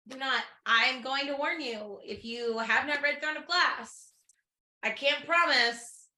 do 0.08 0.18
not. 0.18 0.42
I'm 0.64 1.02
going 1.02 1.26
to 1.26 1.36
warn 1.36 1.60
you. 1.60 1.98
If 2.04 2.24
you 2.24 2.58
have 2.58 2.86
not 2.86 3.02
read 3.02 3.20
Throne 3.20 3.36
of 3.36 3.46
Glass, 3.46 4.12
I 4.82 4.90
can't 4.90 5.26
promise 5.26 6.08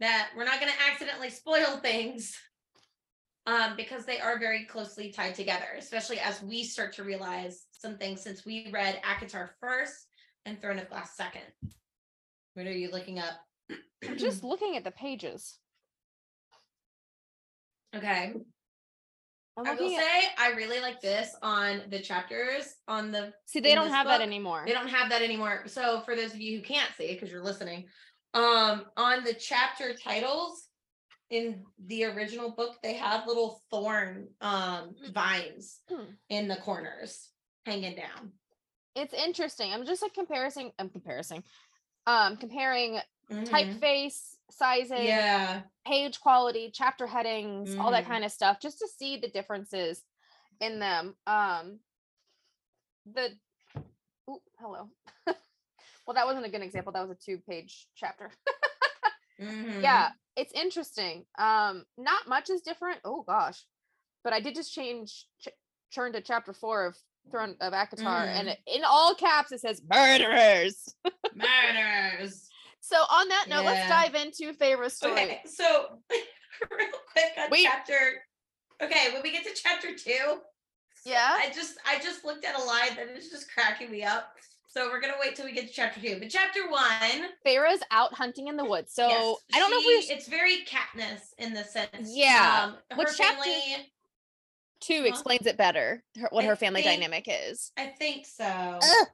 that 0.00 0.30
we're 0.36 0.44
not 0.44 0.60
going 0.60 0.72
to 0.72 0.92
accidentally 0.92 1.30
spoil 1.30 1.76
things 1.82 2.36
um, 3.46 3.74
because 3.76 4.04
they 4.04 4.20
are 4.20 4.38
very 4.38 4.64
closely 4.64 5.10
tied 5.10 5.34
together, 5.34 5.66
especially 5.78 6.18
as 6.18 6.42
we 6.42 6.64
start 6.64 6.92
to 6.94 7.04
realize 7.04 7.66
some 7.72 7.96
things 7.96 8.20
since 8.20 8.44
we 8.44 8.68
read 8.72 9.00
ACOTAR 9.04 9.50
first 9.60 10.08
and 10.44 10.60
Throne 10.60 10.78
of 10.78 10.88
Glass 10.88 11.16
second. 11.16 11.42
What 12.54 12.66
are 12.66 12.72
you 12.72 12.90
looking 12.90 13.18
up? 13.18 13.34
I'm 14.06 14.18
just 14.18 14.42
looking 14.42 14.76
at 14.76 14.84
the 14.84 14.90
pages. 14.90 15.58
okay. 17.94 18.34
I'm 19.58 19.66
I 19.66 19.74
will 19.74 19.90
at, 19.90 20.02
say 20.02 20.28
I 20.38 20.50
really 20.52 20.80
like 20.80 21.00
this 21.00 21.34
on 21.40 21.82
the 21.88 21.98
chapters 21.98 22.74
on 22.88 23.10
the 23.10 23.32
see, 23.46 23.60
they 23.60 23.74
don't 23.74 23.88
have 23.88 24.06
that 24.06 24.20
anymore. 24.20 24.64
They 24.66 24.72
don't 24.72 24.88
have 24.88 25.08
that 25.10 25.22
anymore. 25.22 25.62
So 25.66 26.02
for 26.04 26.14
those 26.14 26.34
of 26.34 26.40
you 26.40 26.58
who 26.58 26.62
can't 26.62 26.90
see 26.98 27.14
because 27.14 27.30
you're 27.30 27.42
listening, 27.42 27.86
um, 28.34 28.84
on 28.98 29.24
the 29.24 29.32
chapter 29.32 29.94
titles 29.94 30.65
in 31.30 31.64
the 31.86 32.04
original 32.04 32.50
book, 32.50 32.76
they 32.82 32.94
have 32.94 33.26
little 33.26 33.62
thorn 33.70 34.28
um 34.40 34.94
vines 35.12 35.80
Hmm. 35.88 36.04
in 36.28 36.48
the 36.48 36.56
corners 36.56 37.30
hanging 37.64 37.96
down. 37.96 38.32
It's 38.94 39.12
interesting. 39.14 39.72
I'm 39.72 39.84
just 39.84 40.02
like 40.02 40.14
comparing. 40.14 40.72
I'm 40.78 40.88
comparing. 40.90 41.44
Um, 42.06 42.36
comparing 42.36 43.00
Mhm. 43.28 43.48
typeface 43.48 44.36
sizing, 44.50 45.06
Yeah. 45.06 45.62
page 45.84 46.20
quality, 46.20 46.70
chapter 46.72 47.06
headings, 47.06 47.74
all 47.78 47.90
that 47.90 48.04
Mhm. 48.04 48.08
kind 48.08 48.24
of 48.24 48.30
stuff, 48.32 48.60
just 48.60 48.78
to 48.78 48.86
see 48.88 49.16
the 49.16 49.28
differences 49.28 50.04
in 50.60 50.78
them. 50.78 51.16
Um, 51.26 51.80
the 53.04 53.38
oh, 54.28 54.42
hello. 54.58 54.90
well, 56.06 56.14
that 56.14 56.26
wasn't 56.26 56.46
a 56.46 56.48
good 56.50 56.62
example. 56.62 56.92
That 56.92 57.02
was 57.06 57.10
a 57.10 57.20
two-page 57.20 57.88
chapter. 57.96 58.30
Mhm. 59.40 59.82
Yeah, 59.82 60.10
it's 60.36 60.52
interesting. 60.52 61.26
Um, 61.38 61.84
not 61.98 62.26
much 62.28 62.50
is 62.50 62.62
different. 62.62 63.00
Oh 63.04 63.22
gosh, 63.22 63.62
but 64.24 64.32
I 64.32 64.40
did 64.40 64.54
just 64.54 64.72
change 64.72 65.26
ch- 65.40 65.48
turn 65.94 66.12
to 66.14 66.20
chapter 66.20 66.52
four 66.52 66.86
of 66.86 66.96
Throne 67.30 67.56
of 67.60 67.72
ACOTAR, 67.72 68.26
and 68.28 68.48
Mhm. 68.48 68.52
it- 68.52 68.60
in 68.66 68.84
all 68.84 69.14
caps 69.14 69.50
it 69.52 69.60
says 69.60 69.82
murderers. 69.82 70.94
Murders. 71.34 72.48
So 72.80 72.96
on 72.96 73.28
that 73.28 73.46
note, 73.48 73.64
let's 73.64 73.88
dive 73.88 74.14
into 74.14 74.52
favorite 74.54 74.90
story. 74.90 75.12
Okay, 75.12 75.42
so 75.44 76.00
real 76.70 76.88
quick 77.12 77.32
on 77.36 77.50
Wait. 77.50 77.64
chapter. 77.64 78.24
Okay, 78.80 79.12
when 79.12 79.22
we 79.22 79.32
get 79.32 79.42
to 79.44 79.54
chapter 79.54 79.94
two, 79.94 80.40
Yeah. 81.04 81.36
I 81.38 81.50
just 81.50 81.78
I 81.84 81.98
just 81.98 82.24
looked 82.24 82.44
at 82.44 82.54
a 82.54 82.62
line 82.62 82.94
that 82.96 83.08
is 83.08 83.28
just 83.30 83.50
cracking 83.52 83.90
me 83.90 84.02
up. 84.04 84.36
So 84.76 84.88
we're 84.90 85.00
gonna 85.00 85.14
wait 85.18 85.34
till 85.34 85.46
we 85.46 85.52
get 85.52 85.68
to 85.68 85.72
chapter 85.72 86.00
two. 86.02 86.18
But 86.18 86.28
chapter 86.28 86.68
one, 86.68 87.30
Feyre's 87.42 87.80
out 87.90 88.12
hunting 88.12 88.48
in 88.48 88.58
the 88.58 88.64
woods. 88.64 88.92
So 88.92 89.08
yes, 89.08 89.36
I 89.54 89.58
don't 89.58 89.70
know 89.70 89.78
if 89.80 89.86
we 89.86 90.14
it's 90.14 90.28
very 90.28 90.66
Katniss 90.66 91.32
in 91.38 91.54
the 91.54 91.64
sense. 91.64 92.10
Yeah. 92.14 92.72
Um, 92.90 92.98
Which 92.98 93.08
chapter- 93.16 93.42
family, 93.42 93.90
two 94.80 95.00
Huh? 95.00 95.08
explains 95.08 95.46
it 95.46 95.56
better. 95.56 96.02
Her, 96.20 96.28
what 96.30 96.44
I 96.44 96.48
her 96.48 96.56
family 96.56 96.82
think- 96.82 97.00
dynamic 97.00 97.24
is. 97.26 97.72
I 97.78 97.86
think 97.86 98.26
so. 98.26 98.44
Ugh. 98.44 99.06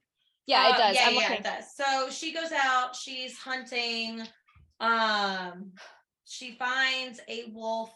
Yeah, 0.46 0.68
it 0.70 0.74
Uh, 0.74 0.78
does. 0.78 0.96
Yeah, 0.96 1.06
I'm 1.06 1.14
yeah, 1.14 1.20
looking. 1.20 1.36
it 1.36 1.44
does. 1.44 1.76
So 1.76 2.10
she 2.10 2.32
goes 2.32 2.50
out, 2.50 2.96
she's 2.96 3.38
hunting. 3.38 4.26
Um, 4.80 5.74
she 6.24 6.56
finds 6.56 7.20
a 7.28 7.44
wolf. 7.52 7.92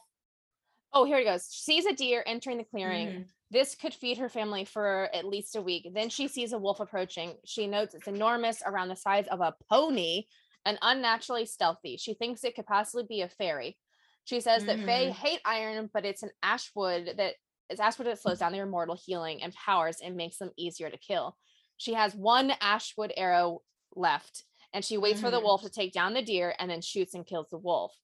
Oh, 0.96 1.04
here 1.04 1.18
it 1.18 1.24
goes. 1.24 1.52
She 1.52 1.60
sees 1.60 1.84
a 1.84 1.92
deer 1.92 2.22
entering 2.24 2.56
the 2.56 2.64
clearing. 2.64 3.08
Mhm. 3.08 3.28
This 3.50 3.74
could 3.74 3.92
feed 3.92 4.16
her 4.16 4.30
family 4.30 4.64
for 4.64 5.10
at 5.12 5.26
least 5.26 5.54
a 5.54 5.60
week. 5.60 5.92
Then 5.92 6.08
she 6.08 6.26
sees 6.26 6.54
a 6.54 6.58
wolf 6.58 6.80
approaching. 6.80 7.38
She 7.44 7.66
notes 7.66 7.94
it's 7.94 8.08
enormous, 8.08 8.62
around 8.64 8.88
the 8.88 8.96
size 8.96 9.26
of 9.28 9.42
a 9.42 9.54
pony, 9.68 10.24
and 10.64 10.78
unnaturally 10.80 11.44
stealthy. 11.44 11.98
She 11.98 12.14
thinks 12.14 12.44
it 12.44 12.54
could 12.54 12.64
possibly 12.66 13.04
be 13.04 13.20
a 13.20 13.28
fairy. 13.28 13.78
She 14.24 14.40
says 14.40 14.64
that 14.64 14.80
Fae 14.86 15.08
Mhm. 15.08 15.12
hate 15.12 15.40
iron, 15.44 15.90
but 15.92 16.06
it's 16.06 16.22
an 16.22 16.32
ash 16.42 16.74
wood 16.74 17.18
that 17.18 17.36
it's 17.68 17.80
aspirin 17.80 18.08
that 18.08 18.18
slows 18.18 18.38
down 18.38 18.52
their 18.52 18.64
mortal 18.64 18.96
healing 18.96 19.42
and 19.42 19.52
powers 19.54 20.00
and 20.00 20.16
makes 20.16 20.38
them 20.38 20.52
easier 20.56 20.88
to 20.88 20.96
kill. 20.96 21.36
She 21.76 21.92
has 21.92 22.14
one 22.14 22.52
ashwood 22.62 23.12
arrow 23.18 23.62
left, 23.94 24.44
and 24.72 24.82
she 24.82 24.96
waits 24.96 25.20
for 25.20 25.30
the 25.30 25.40
wolf 25.40 25.62
to 25.62 25.68
take 25.68 25.92
down 25.92 26.14
the 26.14 26.22
deer 26.22 26.56
and 26.58 26.70
then 26.70 26.80
shoots 26.80 27.12
and 27.14 27.26
kills 27.26 27.50
the 27.50 27.58
wolf. 27.58 27.94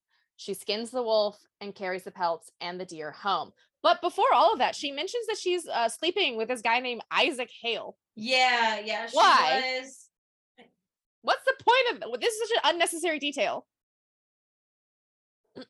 She 0.43 0.55
skins 0.55 0.91
the 0.91 1.05
wolf 1.05 1.39
and 1.61 1.73
carries 1.73 2.03
the 2.03 2.11
pelts 2.11 2.51
and 2.61 2.81
the 2.81 2.85
deer 2.85 3.13
home. 3.13 3.53
But 3.81 4.01
before 4.01 4.33
all 4.35 4.53
of 4.53 4.59
that, 4.59 4.75
she 4.75 4.91
mentions 4.91 5.27
that 5.29 5.39
she's 5.39 5.69
uh, 5.69 5.89
sleeping 5.89 6.37
with 6.37 6.49
this 6.49 6.63
guy 6.63 6.81
named 6.81 7.03
Isaac 7.13 7.51
Hale. 7.63 7.97
Yeah, 8.17 8.81
yeah. 8.81 9.07
She 9.07 9.17
Why? 9.17 9.63
was 9.83 10.09
What's 11.23 11.45
the 11.45 11.55
point 11.65 12.03
of 12.03 12.21
this? 12.21 12.35
Is 12.35 12.49
such 12.49 12.57
an 12.57 12.75
unnecessary 12.75 13.19
detail. 13.19 13.67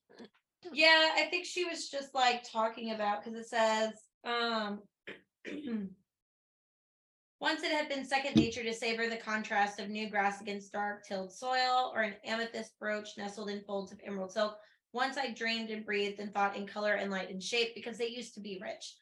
Yeah, 0.73 1.11
I 1.17 1.25
think 1.25 1.45
she 1.45 1.65
was 1.65 1.91
just 1.91 2.15
like 2.15 2.51
talking 2.51 2.93
about 2.93 3.23
because 3.23 3.39
it 3.39 3.47
says, 3.47 3.91
um, 4.25 4.81
once 7.43 7.65
it 7.65 7.73
had 7.73 7.89
been 7.89 8.05
second 8.05 8.37
nature 8.37 8.63
to 8.63 8.73
savor 8.73 9.09
the 9.09 9.17
contrast 9.17 9.81
of 9.81 9.89
new 9.89 10.09
grass 10.09 10.41
against 10.41 10.73
dark 10.73 11.05
tilled 11.05 11.33
soil 11.33 11.91
or 11.93 12.03
an 12.03 12.15
amethyst 12.25 12.79
brooch 12.79 13.19
nestled 13.19 13.51
in 13.51 13.61
folds 13.63 13.91
of 13.91 14.01
emerald 14.07 14.31
silk. 14.31 14.59
Once 14.93 15.17
I 15.17 15.33
dreamed 15.33 15.71
and 15.71 15.85
breathed 15.85 16.21
and 16.21 16.33
thought 16.33 16.57
in 16.57 16.69
color 16.69 16.93
and 16.93 17.11
light 17.11 17.31
and 17.31 17.43
shape 17.43 17.75
because 17.75 17.99
they 17.99 18.07
used 18.07 18.35
to 18.35 18.41
be 18.41 18.61
rich. 18.63 18.95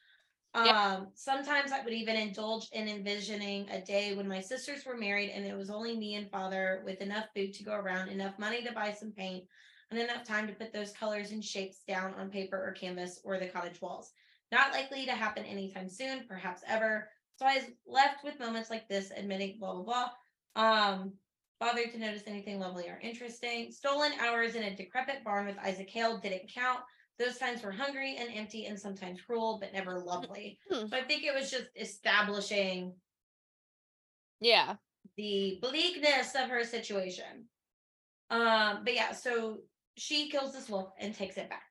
Um, 0.55 0.65
Yeah. 0.65 1.05
sometimes 1.13 1.71
I 1.71 1.83
would 1.83 1.93
even 1.93 2.15
indulge 2.15 2.67
in 2.71 2.87
envisioning 2.87 3.69
a 3.69 3.79
day 3.79 4.15
when 4.15 4.27
my 4.27 4.41
sisters 4.41 4.85
were 4.85 4.97
married 4.97 5.29
and 5.29 5.45
it 5.45 5.55
was 5.55 5.69
only 5.69 5.95
me 5.95 6.15
and 6.15 6.27
father 6.31 6.81
with 6.83 6.99
enough 6.99 7.27
food 7.35 7.53
to 7.53 7.63
go 7.63 7.75
around, 7.75 8.09
enough 8.09 8.39
money 8.39 8.63
to 8.63 8.73
buy 8.73 8.91
some 8.91 9.11
paint, 9.11 9.43
and 9.91 9.99
enough 9.99 10.23
time 10.23 10.47
to 10.47 10.53
put 10.53 10.73
those 10.73 10.93
colors 10.93 11.29
and 11.29 11.45
shapes 11.45 11.83
down 11.87 12.15
on 12.15 12.31
paper 12.31 12.57
or 12.57 12.71
canvas 12.71 13.19
or 13.23 13.37
the 13.37 13.49
cottage 13.49 13.79
walls. 13.81 14.13
Not 14.51 14.71
likely 14.71 15.05
to 15.05 15.11
happen 15.11 15.45
anytime 15.45 15.89
soon, 15.89 16.25
perhaps 16.27 16.63
ever. 16.67 17.09
So 17.41 17.47
I 17.47 17.55
was 17.55 17.63
left 17.87 18.23
with 18.23 18.39
moments 18.39 18.69
like 18.69 18.87
this, 18.87 19.11
admitting 19.17 19.57
blah 19.59 19.73
blah 19.73 20.09
blah. 20.53 20.63
Um, 20.63 21.13
bothered 21.59 21.91
to 21.91 21.97
notice 21.97 22.21
anything 22.27 22.59
lovely 22.59 22.87
or 22.87 22.99
interesting. 23.01 23.71
Stolen 23.71 24.11
hours 24.19 24.53
in 24.53 24.61
a 24.61 24.75
decrepit 24.75 25.23
barn 25.23 25.47
with 25.47 25.57
Isaac 25.57 25.89
Hale 25.89 26.19
didn't 26.19 26.53
count. 26.53 26.81
Those 27.17 27.39
times 27.39 27.63
were 27.63 27.71
hungry 27.71 28.15
and 28.19 28.29
empty 28.31 28.67
and 28.67 28.79
sometimes 28.79 29.21
cruel, 29.21 29.57
but 29.59 29.73
never 29.73 29.99
lovely. 29.99 30.59
Hmm. 30.69 30.85
So 30.85 30.95
I 30.95 31.01
think 31.01 31.23
it 31.23 31.33
was 31.33 31.49
just 31.49 31.69
establishing 31.75 32.93
Yeah. 34.39 34.75
the 35.17 35.57
bleakness 35.63 36.35
of 36.35 36.47
her 36.47 36.63
situation. 36.63 37.45
Um, 38.29 38.83
but 38.83 38.93
yeah, 38.93 39.13
so 39.13 39.61
she 39.97 40.29
kills 40.29 40.53
this 40.53 40.69
wolf 40.69 40.91
and 40.99 41.15
takes 41.15 41.37
it 41.37 41.49
back. 41.49 41.63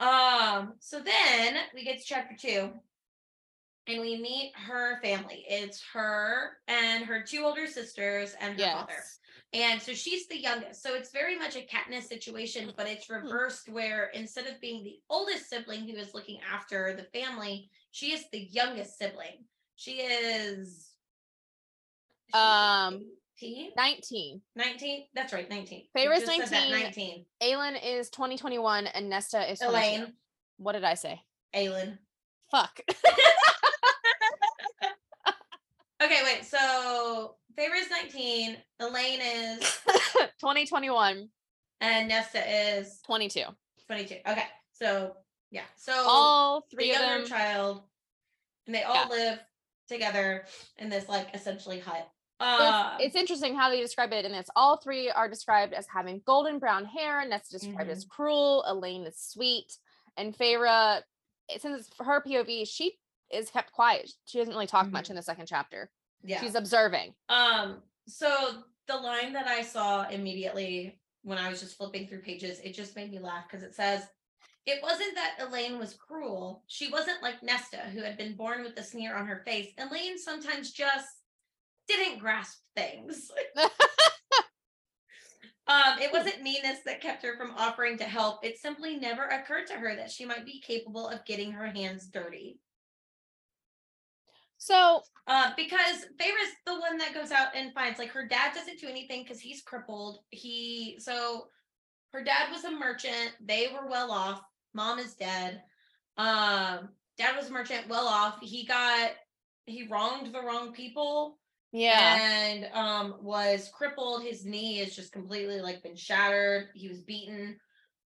Um, 0.00 0.74
so 0.80 1.00
then 1.00 1.56
we 1.72 1.84
get 1.84 1.98
to 1.98 2.04
chapter 2.04 2.34
two, 2.36 2.72
and 3.88 4.00
we 4.02 4.20
meet 4.20 4.52
her 4.54 5.00
family. 5.02 5.44
It's 5.48 5.82
her 5.92 6.58
and 6.68 7.04
her 7.04 7.22
two 7.22 7.42
older 7.44 7.66
sisters 7.66 8.36
and 8.40 8.60
her 8.60 8.66
father. 8.66 8.92
Yes. 8.92 9.18
And 9.54 9.80
so 9.80 9.94
she's 9.94 10.28
the 10.28 10.38
youngest. 10.38 10.82
So 10.82 10.94
it's 10.94 11.10
very 11.10 11.38
much 11.38 11.56
a 11.56 11.60
Katniss 11.60 12.04
situation, 12.04 12.70
but 12.76 12.86
it's 12.86 13.08
reversed 13.08 13.70
where 13.70 14.10
instead 14.12 14.46
of 14.46 14.60
being 14.60 14.84
the 14.84 14.98
oldest 15.08 15.48
sibling 15.48 15.88
who 15.88 15.96
is 15.96 16.12
looking 16.12 16.38
after 16.52 16.94
the 16.94 17.18
family, 17.18 17.70
she 17.90 18.12
is 18.12 18.24
the 18.30 18.46
youngest 18.50 18.98
sibling. 18.98 19.44
She 19.76 19.92
is 19.92 20.90
she 22.26 22.38
Um, 22.38 23.06
18? 23.40 23.70
19. 23.74 24.42
19? 24.54 25.04
That's 25.14 25.32
right, 25.32 25.48
19. 25.48 25.84
Feyre's 25.94 26.20
You 26.20 26.36
just 26.36 26.50
that, 26.50 26.68
19. 26.70 26.82
19. 26.82 27.24
Aelin 27.42 27.78
is 27.82 28.10
2021 28.10 28.86
and 28.88 29.08
Nesta 29.08 29.50
is 29.50 29.60
22. 29.60 29.74
Elain. 29.78 30.12
What 30.58 30.72
did 30.72 30.84
I 30.84 30.92
say? 30.92 31.22
Aelin. 31.54 31.96
Fuck. 32.50 32.80
Okay, 36.00 36.20
wait. 36.22 36.37
So 36.48 37.34
Feyre's 37.58 37.90
19, 37.90 38.56
Elain 38.80 39.20
is, 39.20 39.60
2021, 40.40 41.28
and 41.80 42.08
Nesta 42.08 42.40
is 42.78 43.00
22. 43.06 43.42
22. 43.86 44.14
Okay. 44.26 44.44
So 44.72 45.14
yeah. 45.50 45.62
So 45.76 45.92
All 45.94 46.60
the 46.70 46.76
three 46.76 46.90
of 46.94 47.00
younger 47.00 47.18
them. 47.20 47.26
child, 47.28 47.82
and 48.66 48.74
they 48.74 48.82
all 48.82 48.94
Yeah. 48.94 49.08
live 49.08 49.38
together 49.88 50.44
in 50.78 50.88
this 50.88 51.08
like 51.08 51.28
essentially 51.34 51.80
hut. 51.80 52.08
It's, 52.40 52.46
Uh, 52.48 52.96
it's 53.00 53.16
interesting 53.16 53.56
how 53.56 53.68
they 53.68 53.80
describe 53.80 54.12
it, 54.12 54.24
and 54.24 54.34
it's 54.34 54.50
all 54.54 54.76
three 54.76 55.10
are 55.10 55.28
described 55.28 55.72
as 55.74 55.86
having 55.88 56.22
golden 56.24 56.58
brown 56.58 56.84
hair. 56.84 57.26
Nesta 57.26 57.58
described 57.58 57.90
as 57.90 58.04
cruel. 58.04 58.64
Elain 58.66 59.04
is 59.06 59.18
sweet, 59.20 59.76
and 60.16 60.36
Feyre, 60.36 61.02
since 61.58 61.80
it's 61.86 61.90
her 61.98 62.22
POV, 62.22 62.66
she 62.68 62.98
is 63.30 63.50
kept 63.50 63.72
quiet. 63.72 64.10
She 64.24 64.38
doesn't 64.38 64.54
really 64.54 64.66
talk 64.68 64.90
much 64.90 65.10
in 65.10 65.16
the 65.16 65.22
second 65.22 65.46
chapter. 65.46 65.90
Yeah. 66.24 66.40
She's 66.40 66.54
observing. 66.54 67.14
Um, 67.28 67.82
so 68.06 68.62
the 68.86 68.96
line 68.96 69.32
that 69.34 69.46
I 69.46 69.62
saw 69.62 70.08
immediately 70.08 70.98
when 71.22 71.38
I 71.38 71.48
was 71.48 71.60
just 71.60 71.76
flipping 71.76 72.06
through 72.06 72.22
pages, 72.22 72.60
it 72.60 72.74
just 72.74 72.96
made 72.96 73.10
me 73.10 73.18
laugh 73.18 73.44
because 73.48 73.62
it 73.62 73.74
says, 73.74 74.02
It 74.66 74.82
wasn't 74.82 75.14
that 75.14 75.36
Elain 75.40 75.78
was 75.78 75.94
cruel. 75.94 76.64
She 76.66 76.90
wasn't 76.90 77.22
like 77.22 77.42
Nesta, 77.42 77.78
who 77.92 78.02
had 78.02 78.16
been 78.16 78.36
born 78.36 78.62
with 78.62 78.78
a 78.78 78.82
sneer 78.82 79.14
on 79.16 79.26
her 79.26 79.42
face. 79.46 79.68
Elain 79.78 80.18
sometimes 80.18 80.72
just 80.72 81.06
didn't 81.86 82.18
grasp 82.18 82.58
things. 82.76 83.30
um, 85.66 85.98
it 86.00 86.12
wasn't 86.12 86.42
meanness 86.42 86.78
that 86.86 87.00
kept 87.00 87.22
her 87.22 87.36
from 87.36 87.52
offering 87.56 87.98
to 87.98 88.04
help. 88.04 88.44
It 88.44 88.58
simply 88.58 88.96
never 88.96 89.24
occurred 89.26 89.66
to 89.68 89.74
her 89.74 89.96
that 89.96 90.10
she 90.10 90.24
might 90.24 90.46
be 90.46 90.60
capable 90.60 91.08
of 91.08 91.24
getting 91.24 91.52
her 91.52 91.66
hands 91.66 92.06
dirty. 92.06 92.58
So 94.58 95.02
Uh, 95.26 95.52
because 95.56 96.06
Feyre's 96.18 96.52
the 96.66 96.78
one 96.78 96.98
that 96.98 97.14
goes 97.14 97.30
out 97.32 97.48
and 97.54 97.72
finds 97.74 97.98
like 97.98 98.10
her 98.10 98.26
dad 98.26 98.54
doesn't 98.54 98.80
do 98.80 98.88
anything 98.88 99.22
because 99.22 99.40
he's 99.40 99.62
crippled. 99.62 100.20
He 100.30 100.96
so 101.00 101.48
her 102.12 102.22
dad 102.24 102.50
was 102.50 102.64
a 102.64 102.70
merchant. 102.70 103.32
They 103.44 103.68
were 103.72 103.88
well 103.88 104.10
off. 104.10 104.42
Mom 104.74 104.98
is 104.98 105.14
dead. 105.14 105.62
Um, 106.16 106.90
dad 107.18 107.36
was 107.36 107.48
a 107.48 107.52
merchant, 107.52 107.88
well 107.88 108.06
off. 108.08 108.38
He 108.40 108.66
got 108.66 109.10
he 109.66 109.86
wronged 109.88 110.32
the 110.34 110.40
wrong 110.40 110.72
people 110.72 111.38
yeah, 111.72 112.18
and 112.18 112.68
um 112.72 113.16
was 113.20 113.70
crippled. 113.74 114.22
His 114.22 114.44
knee 114.46 114.80
is 114.80 114.96
just 114.96 115.12
completely 115.12 115.60
like 115.60 115.82
been 115.82 115.96
shattered. 115.96 116.68
He 116.74 116.88
was 116.88 117.00
beaten. 117.00 117.58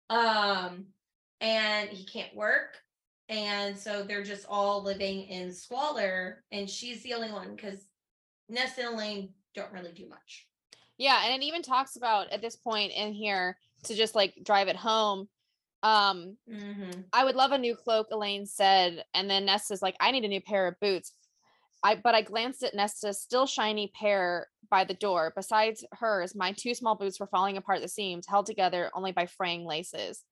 Um, 0.10 0.88
and 1.41 1.89
he 1.89 2.05
can't 2.05 2.36
work. 2.36 2.77
And 3.29 3.77
so 3.77 4.03
they're 4.03 4.23
just 4.23 4.45
all 4.47 4.83
living 4.83 5.23
in 5.23 5.51
squalor, 5.51 6.43
and 6.51 6.69
she's 6.69 7.01
the 7.03 7.13
only 7.13 7.31
one 7.31 7.55
because 7.55 7.88
Nesta 8.49 8.81
and 8.85 8.93
Elain 8.95 9.29
don't 9.55 9.71
really 9.71 9.91
do 9.91 10.07
much. 10.07 10.47
yeah, 10.97 11.23
and 11.25 11.41
it 11.41 11.45
even 11.45 11.61
talks 11.63 11.95
about 11.95 12.29
at 12.31 12.41
this 12.41 12.55
point 12.55 12.91
in 12.95 13.13
here 13.13 13.57
to 13.85 13.95
just 13.95 14.15
like 14.15 14.33
drive 14.43 14.67
it 14.67 14.75
home. 14.75 15.27
Um, 15.83 16.38
Mm-hmm. 16.51 17.01
I 17.13 17.23
would 17.25 17.35
love 17.35 17.51
a 17.51 17.57
new 17.57 17.75
cloak, 17.75 18.07
Elain 18.11 18.45
said. 18.45 19.03
And 19.13 19.29
then 19.29 19.45
Nesta's 19.45 19.81
like, 19.81 19.95
I 19.99 20.11
need 20.11 20.23
a 20.25 20.27
new 20.27 20.41
pair 20.41 20.67
of 20.67 20.79
boots. 20.79 21.13
I 21.83 21.95
but 21.95 22.15
I 22.15 22.21
glanced 22.21 22.63
at 22.63 22.73
Nesta's 22.75 23.21
still 23.21 23.45
shiny 23.45 23.91
pair 23.99 24.47
by 24.71 24.83
the 24.83 24.93
door. 24.95 25.31
Besides 25.35 25.85
hers, 25.93 26.33
my 26.35 26.51
two 26.53 26.73
small 26.73 26.95
boots 26.95 27.19
were 27.19 27.27
falling 27.27 27.57
apart 27.57 27.81
the 27.81 27.88
seams, 27.88 28.25
held 28.27 28.45
together 28.47 28.89
only 28.95 29.11
by 29.11 29.25
fraying 29.27 29.65
laces. 29.65 30.23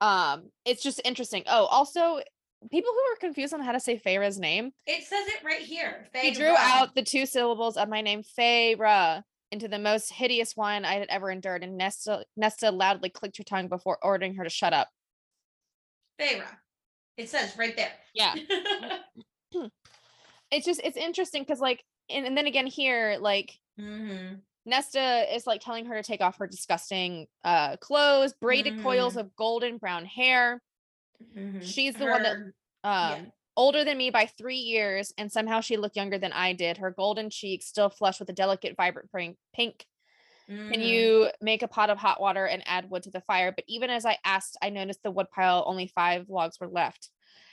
Um, 0.00 0.50
it's 0.64 0.82
just 0.82 1.00
interesting. 1.04 1.44
Oh, 1.46 1.66
also 1.66 2.20
people 2.70 2.90
who 2.92 3.12
are 3.12 3.16
confused 3.20 3.54
on 3.54 3.60
how 3.60 3.72
to 3.72 3.80
say 3.80 3.98
Feyre's 3.98 4.38
name, 4.38 4.72
It 4.86 5.04
says 5.04 5.26
it 5.28 5.44
right 5.44 5.60
here. 5.60 6.06
he 6.14 6.30
drew 6.32 6.54
out 6.56 6.94
the 6.94 7.02
two 7.02 7.26
syllables 7.26 7.76
of 7.76 7.88
my 7.88 8.00
name, 8.00 8.22
Feyre, 8.22 9.22
into 9.50 9.68
the 9.68 9.78
most 9.78 10.12
hideous 10.12 10.56
one 10.56 10.84
I 10.84 10.94
had 10.94 11.08
ever 11.08 11.30
endured, 11.30 11.62
and 11.62 11.76
Nesta 11.76 12.24
Nesta 12.36 12.70
loudly 12.70 13.10
clicked 13.10 13.38
her 13.38 13.44
tongue 13.44 13.68
before 13.68 13.98
ordering 14.02 14.34
her 14.34 14.44
to 14.44 14.50
shut 14.50 14.72
up. 14.72 14.88
Feyre. 16.20 16.44
It 17.16 17.28
says 17.28 17.56
right 17.56 17.76
there. 17.76 17.92
Yeah. 18.14 18.34
it's 20.50 20.66
just 20.66 20.80
it's 20.82 20.96
interesting 20.96 21.42
because 21.42 21.60
like 21.60 21.84
and, 22.10 22.26
and 22.26 22.36
then 22.36 22.46
again 22.46 22.66
here 22.66 23.16
like 23.20 23.52
mm-hmm. 23.80 24.34
Nesta 24.66 25.34
is 25.34 25.46
like 25.46 25.60
telling 25.60 25.86
her 25.86 25.94
to 25.96 26.02
take 26.02 26.20
off 26.20 26.38
her 26.38 26.46
disgusting 26.46 27.26
uh 27.44 27.76
clothes 27.78 28.32
braided 28.40 28.82
coils 28.82 29.14
Mhm. 29.14 29.20
of 29.20 29.36
golden 29.36 29.78
brown 29.78 30.04
hair. 30.04 30.62
Mm-hmm. 31.36 31.60
she's 31.60 31.94
the 31.94 32.06
one 32.06 32.22
that 32.22 32.36
um 32.36 32.52
yeah. 32.84 33.24
older 33.56 33.84
than 33.84 33.96
me 33.96 34.10
by 34.10 34.26
three 34.26 34.56
years 34.58 35.12
and 35.16 35.30
somehow 35.30 35.60
she 35.60 35.76
looked 35.76 35.96
younger 35.96 36.18
than 36.18 36.32
i 36.32 36.52
did. 36.52 36.78
Her 36.78 36.90
golden 36.90 37.30
cheeks 37.30 37.66
still 37.66 37.88
flushed 37.90 38.20
with 38.20 38.28
a 38.30 38.32
delicate 38.34 38.76
vibrant 38.76 39.10
pink 39.12 39.36
pink. 39.54 39.86
Can 40.46 40.80
you 40.82 41.30
make 41.40 41.62
a 41.62 41.68
pot 41.68 41.88
of 41.88 41.96
hot 41.98 42.20
water 42.20 42.44
and 42.46 42.62
add 42.66 42.90
wood 42.90 43.02
to 43.04 43.10
the 43.10 43.22
fire? 43.22 43.50
But 43.52 43.64
even 43.68 43.90
as 43.90 44.04
i 44.04 44.18
asked 44.24 44.56
i 44.60 44.70
noticed 44.70 45.02
the 45.02 45.10
wood 45.10 45.30
pile 45.30 45.64
only 45.66 45.86
five 45.86 46.28
logs 46.28 46.58
were 46.60 46.68
left. 46.68 47.10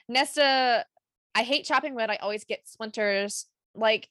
Nesta 0.09 0.85
i 1.33 1.43
hate 1.43 1.63
chopping 1.65 1.95
wood. 1.95 2.09
I 2.09 2.17
always 2.17 2.43
get 2.43 2.67
splinters. 2.67 3.45
Like 3.73 4.09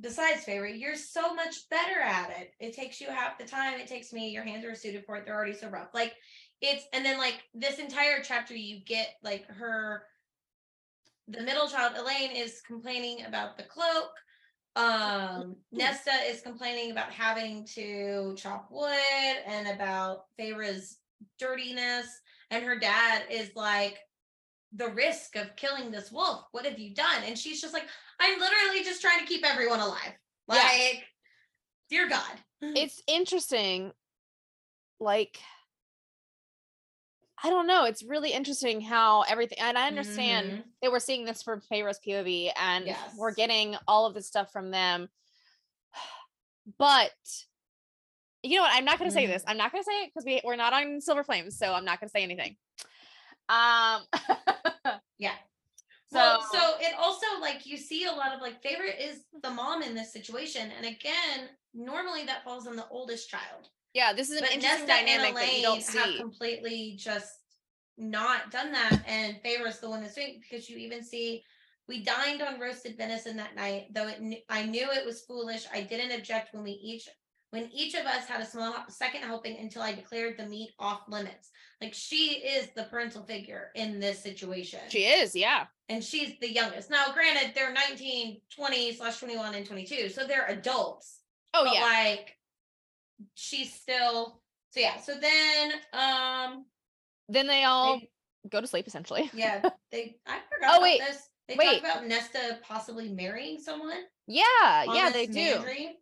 Besides, 0.00 0.44
Feyre, 0.44 0.78
you're 0.78 0.94
so 0.94 1.34
much 1.34 1.68
better 1.70 2.00
at 2.00 2.30
it. 2.38 2.52
It 2.60 2.74
takes 2.74 3.00
you 3.00 3.08
half 3.08 3.38
the 3.38 3.44
time 3.44 3.80
it 3.80 3.88
takes 3.88 4.12
me. 4.12 4.30
Your 4.30 4.44
hands 4.44 4.64
are 4.64 4.74
suited 4.74 5.04
for 5.04 5.16
it. 5.16 5.24
They're 5.24 5.34
already 5.34 5.54
so 5.54 5.68
rough. 5.68 5.88
Like 5.92 6.14
it's 6.60 6.84
and 6.92 7.04
then 7.04 7.18
like 7.18 7.42
this 7.54 7.78
entire 7.78 8.22
chapter 8.22 8.54
you 8.54 8.80
get 8.84 9.14
like 9.22 9.46
her 9.48 10.02
the 11.28 11.42
middle 11.42 11.68
child 11.68 11.92
Elain, 11.96 12.30
is 12.30 12.62
complaining 12.66 13.24
about 13.26 13.56
the 13.56 13.64
cloak. 13.64 14.10
Um 14.76 15.56
Nesta 15.72 16.12
is 16.26 16.42
complaining 16.42 16.92
about 16.92 17.10
having 17.10 17.66
to 17.74 18.34
chop 18.36 18.68
wood 18.70 19.36
and 19.46 19.68
about 19.68 20.24
Feyre's 20.38 20.98
dirtiness 21.38 22.06
and 22.50 22.64
her 22.64 22.78
dad 22.78 23.22
is 23.30 23.50
like 23.56 23.98
the 24.72 24.88
risk 24.90 25.36
of 25.36 25.54
killing 25.56 25.90
this 25.90 26.12
wolf. 26.12 26.44
What 26.52 26.66
have 26.66 26.78
you 26.78 26.94
done? 26.94 27.22
And 27.26 27.38
she's 27.38 27.60
just 27.60 27.72
like 27.74 27.86
I'm 28.20 28.38
literally 28.38 28.84
just 28.84 29.00
trying 29.00 29.20
to 29.20 29.26
keep 29.26 29.44
everyone 29.46 29.80
alive. 29.80 30.12
Like 30.46 30.58
Yeah. 30.62 31.00
dear 31.90 32.08
god. 32.08 32.38
it's 32.74 33.00
interesting 33.06 33.92
like 35.00 35.38
i 37.44 37.48
don't 37.48 37.66
know 37.68 37.84
it's 37.84 38.02
really 38.02 38.32
interesting 38.32 38.80
how 38.80 39.22
everything 39.22 39.58
and 39.60 39.78
i 39.78 39.86
understand 39.86 40.58
Mhm. 40.58 40.64
that 40.82 40.90
we're 40.90 40.98
seeing 40.98 41.24
this 41.24 41.42
from 41.42 41.60
Feyre's 41.60 42.00
POV 42.00 42.50
and 42.56 42.86
we're 43.16 43.32
getting 43.32 43.76
all 43.86 44.06
of 44.06 44.14
this 44.14 44.26
stuff 44.26 44.50
from 44.52 44.70
them 44.72 45.08
but 46.78 47.12
you 48.42 48.56
know 48.56 48.62
what 48.62 48.74
i'm 48.74 48.84
not 48.84 48.98
going 48.98 49.08
to 49.10 49.14
say 49.14 49.24
Mm. 49.26 49.28
this 49.28 49.44
i'm 49.46 49.56
not 49.56 49.70
going 49.72 49.82
to 49.82 49.86
say 49.90 50.02
it 50.02 50.10
because 50.12 50.24
we, 50.26 50.40
we're 50.44 50.56
not 50.56 50.72
on 50.72 51.00
silver 51.00 51.22
flames 51.24 51.56
so 51.56 51.72
i'm 51.72 51.84
not 51.84 52.00
going 52.00 52.08
to 52.08 52.12
say 52.12 52.22
anything 52.24 52.56
um 53.48 54.02
Yeah. 55.18 55.32
so 56.10 56.18
well, 56.18 56.46
so 56.52 56.58
it 56.80 56.94
also 56.98 57.26
like 57.40 57.66
you 57.66 57.76
see 57.76 58.04
a 58.06 58.12
lot 58.12 58.34
of 58.34 58.40
like 58.40 58.62
Feyre 58.62 58.92
is 58.98 59.24
the 59.42 59.50
mom 59.50 59.82
in 59.82 59.94
this 59.94 60.12
situation, 60.12 60.70
and 60.76 60.86
again, 60.86 61.48
normally 61.74 62.24
that 62.26 62.44
falls 62.44 62.66
on 62.66 62.76
the 62.76 62.86
oldest 62.90 63.28
child. 63.28 63.68
yeah 63.94 64.12
this 64.12 64.30
is 64.30 64.36
an 64.38 64.44
But 64.44 64.54
interesting 64.54 64.86
Nesta 64.86 65.04
dynamic 65.06 65.34
that 65.34 65.56
you 65.56 65.62
don't 65.62 65.82
Elain 65.82 65.98
have 65.98 66.10
see 66.10 66.16
completely 66.18 66.94
just 66.98 67.32
not 67.96 68.50
done 68.50 68.70
that, 68.72 69.00
and 69.06 69.36
Feyre's 69.42 69.80
the 69.80 69.90
one 69.90 70.02
that's 70.02 70.14
doing 70.14 70.40
because 70.40 70.68
you 70.70 70.76
even 70.78 71.02
see 71.02 71.42
we 71.88 72.04
dined 72.04 72.42
on 72.42 72.60
roasted 72.60 72.96
venison 72.96 73.36
that 73.38 73.56
night. 73.56 73.86
Though 73.94 74.08
it, 74.08 74.44
I 74.48 74.62
knew 74.64 74.86
it 74.90 75.06
was 75.06 75.22
foolish. 75.22 75.66
I 75.72 75.80
didn't 75.80 76.12
object 76.18 76.52
when 76.54 76.62
we 76.62 76.72
each 76.72 77.08
when 77.50 77.70
each 77.72 77.94
of 77.94 78.04
us 78.04 78.26
had 78.26 78.40
a 78.40 78.46
small 78.46 78.74
second 78.88 79.22
helping 79.22 79.56
until 79.58 79.82
I 79.82 79.92
declared 79.94 80.36
the 80.38 80.46
meat 80.46 80.70
off 80.78 81.02
limits. 81.08 81.50
Like 81.80 81.94
she 81.94 82.40
is 82.40 82.68
the 82.76 82.84
parental 82.84 83.22
figure 83.22 83.70
in 83.76 84.00
this 84.00 84.18
situation 84.20 84.80
she 84.88 85.04
is 85.04 85.34
yeah 85.36 85.66
and 85.88 86.02
she's 86.04 86.34
the 86.40 86.52
youngest. 86.52 86.90
Now, 86.90 87.06
granted, 87.14 87.52
they're 87.54 87.72
19, 87.72 88.40
20 88.54 88.92
slash 88.94 89.18
21 89.20 89.54
and 89.54 89.64
22, 89.64 90.08
so 90.10 90.26
they're 90.26 90.46
adults. 90.48 91.20
oh 91.54 91.64
but 91.64 91.74
yeah 91.74 91.82
like 91.82 92.36
she's 93.34 93.72
still 93.72 94.40
so 94.70 94.80
yeah. 94.80 94.98
So 95.00 95.14
then 95.18 95.72
um 95.94 96.64
then 97.28 97.46
they 97.46 97.64
all 97.64 97.98
they, 97.98 98.10
go 98.50 98.60
to 98.60 98.66
sleep 98.66 98.86
essentially 98.86 99.30
yeah, 99.34 99.62
they 99.90 100.16
I 100.26 100.38
forgot 100.52 100.64
Oh, 100.64 100.68
about 100.78 100.82
wait, 100.82 101.00
this. 101.00 101.28
They 101.48 101.56
wait. 101.56 101.82
talk 101.82 101.92
about 101.92 102.06
Nesta 102.06 102.58
possibly 102.62 103.08
marrying 103.08 103.58
someone. 103.60 104.02
yeah 104.26 104.84
yeah 104.92 105.10
they 105.10 105.26
do 105.26 105.38
Mandray. 105.56 105.92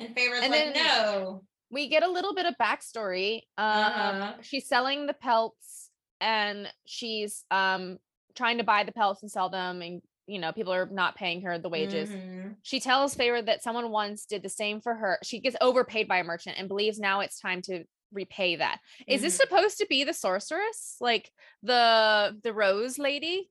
And 0.00 0.14
Feyre's 0.16 0.42
And 0.42 0.50
like, 0.52 0.74
then- 0.74 0.86
no. 0.86 1.44
we 1.70 1.88
get 1.88 2.02
a 2.02 2.08
little 2.10 2.34
bit 2.34 2.46
of 2.46 2.54
backstory. 2.60 3.42
Um, 3.58 3.66
Uh-huh. 3.66 4.32
she's 4.42 4.66
selling 4.66 5.06
the 5.06 5.14
pelts 5.14 5.90
and 6.20 6.72
she's 6.86 7.44
um 7.50 7.98
trying 8.34 8.58
to 8.58 8.64
buy 8.64 8.84
the 8.84 8.92
pelts 8.92 9.22
and 9.22 9.30
sell 9.30 9.48
them, 9.50 9.82
and 9.82 10.02
you 10.26 10.38
know 10.38 10.52
people 10.52 10.72
are 10.72 10.86
not 10.86 11.16
paying 11.16 11.42
her 11.42 11.58
the 11.58 11.68
wages. 11.68 12.08
Mhm. 12.10 12.56
She 12.62 12.78
tells 12.80 13.14
Feyre 13.16 13.44
that 13.46 13.62
someone 13.62 13.90
once 13.90 14.24
did 14.26 14.42
the 14.42 14.48
same 14.48 14.80
for 14.80 14.94
her. 14.94 15.18
She 15.22 15.40
gets 15.40 15.56
overpaid 15.60 16.06
by 16.08 16.18
a 16.18 16.24
merchant 16.24 16.56
and 16.58 16.68
believes 16.68 16.98
now 16.98 17.20
it's 17.20 17.40
time 17.40 17.62
to 17.62 17.84
repay 18.12 18.56
that. 18.56 18.80
Is 19.06 19.22
this 19.22 19.36
Mhm. 19.36 19.40
supposed 19.42 19.78
to 19.78 19.86
be 19.86 20.04
the 20.04 20.12
sorceress, 20.14 20.96
like 21.00 21.32
the 21.62 22.38
the 22.42 22.52
Rose 22.52 22.98
lady 22.98 23.50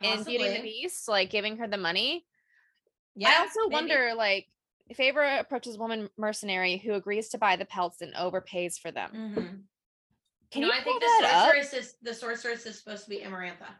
in 0.00 0.24
Beauty 0.24 0.44
and 0.46 0.56
the 0.56 0.62
Beast, 0.62 1.08
like 1.08 1.30
giving 1.30 1.56
her 1.58 1.68
the 1.68 1.76
money? 1.78 2.26
Yeah. 3.14 3.28
I 3.30 3.38
also 3.40 3.60
maybe. 3.68 3.72
wonder, 3.74 4.14
like, 4.14 4.48
Feyre 4.94 5.40
approaches 5.40 5.76
a 5.76 5.78
woman 5.78 6.08
mercenary 6.16 6.76
who 6.78 6.94
agrees 6.94 7.28
to 7.30 7.38
buy 7.38 7.56
the 7.56 7.64
pelts 7.64 8.00
and 8.00 8.14
overpays 8.14 8.78
for 8.78 8.90
them. 8.90 9.10
Mhm. 9.12 9.62
Can 10.50 10.62
no, 10.62 10.68
you 10.68 10.72
I 10.72 10.82
think 10.82 11.00
the 11.00 11.06
that 11.06 11.30
up? 11.34 11.44
sorceress 11.54 11.72
is 11.72 11.94
the 12.02 12.14
sorceress 12.14 12.66
is 12.66 12.78
supposed 12.78 13.04
to 13.04 13.10
be 13.10 13.20
Amarantha. 13.20 13.74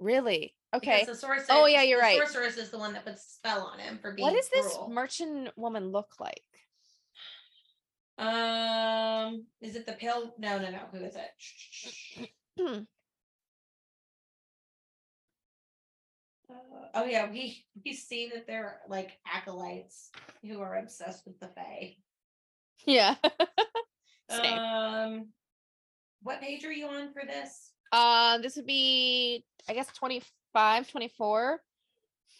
Really? 0.00 0.56
Because 0.72 0.86
Okay. 0.88 1.04
The 1.04 1.14
sorceress, 1.14 1.46
Oh, 1.50 1.66
yeah, 1.66 1.82
you're 1.82 2.00
right. 2.00 2.18
Sorceress 2.18 2.56
is 2.56 2.70
the 2.70 2.78
one 2.78 2.92
that 2.94 3.04
puts 3.04 3.24
a 3.24 3.30
spell 3.34 3.62
on 3.62 3.78
him 3.78 3.98
for 3.98 4.12
being. 4.12 4.26
What 4.26 4.34
does 4.34 4.48
this 4.48 4.76
merchant 4.88 5.56
woman 5.56 5.92
look 5.92 6.18
like? 6.18 6.42
Um, 8.18 9.46
is 9.60 9.76
it 9.76 9.86
the 9.86 9.92
pale? 9.92 10.34
No, 10.38 10.58
no, 10.58 10.70
no. 10.70 10.80
Who 10.92 10.98
is 11.04 11.16
it? 11.16 12.30
oh 16.94 17.04
yeah, 17.04 17.30
we 17.30 17.64
we 17.84 17.92
see 17.92 18.30
that 18.34 18.46
they're 18.46 18.80
like 18.88 19.18
acolytes 19.32 20.10
who 20.42 20.60
are 20.60 20.76
obsessed 20.78 21.24
with 21.26 21.38
the 21.40 21.48
Fae. 21.48 21.96
Yeah. 22.86 23.14
Same. 24.30 24.58
Um, 24.58 25.28
what 26.22 26.40
page 26.40 26.64
are 26.64 26.72
you 26.72 26.86
on 26.86 27.12
for 27.12 27.22
this? 27.26 27.72
Uh, 27.92 28.38
this 28.38 28.56
would 28.56 28.66
be, 28.66 29.44
I 29.68 29.74
guess, 29.74 29.86
25, 29.88 30.88
24. 30.90 31.60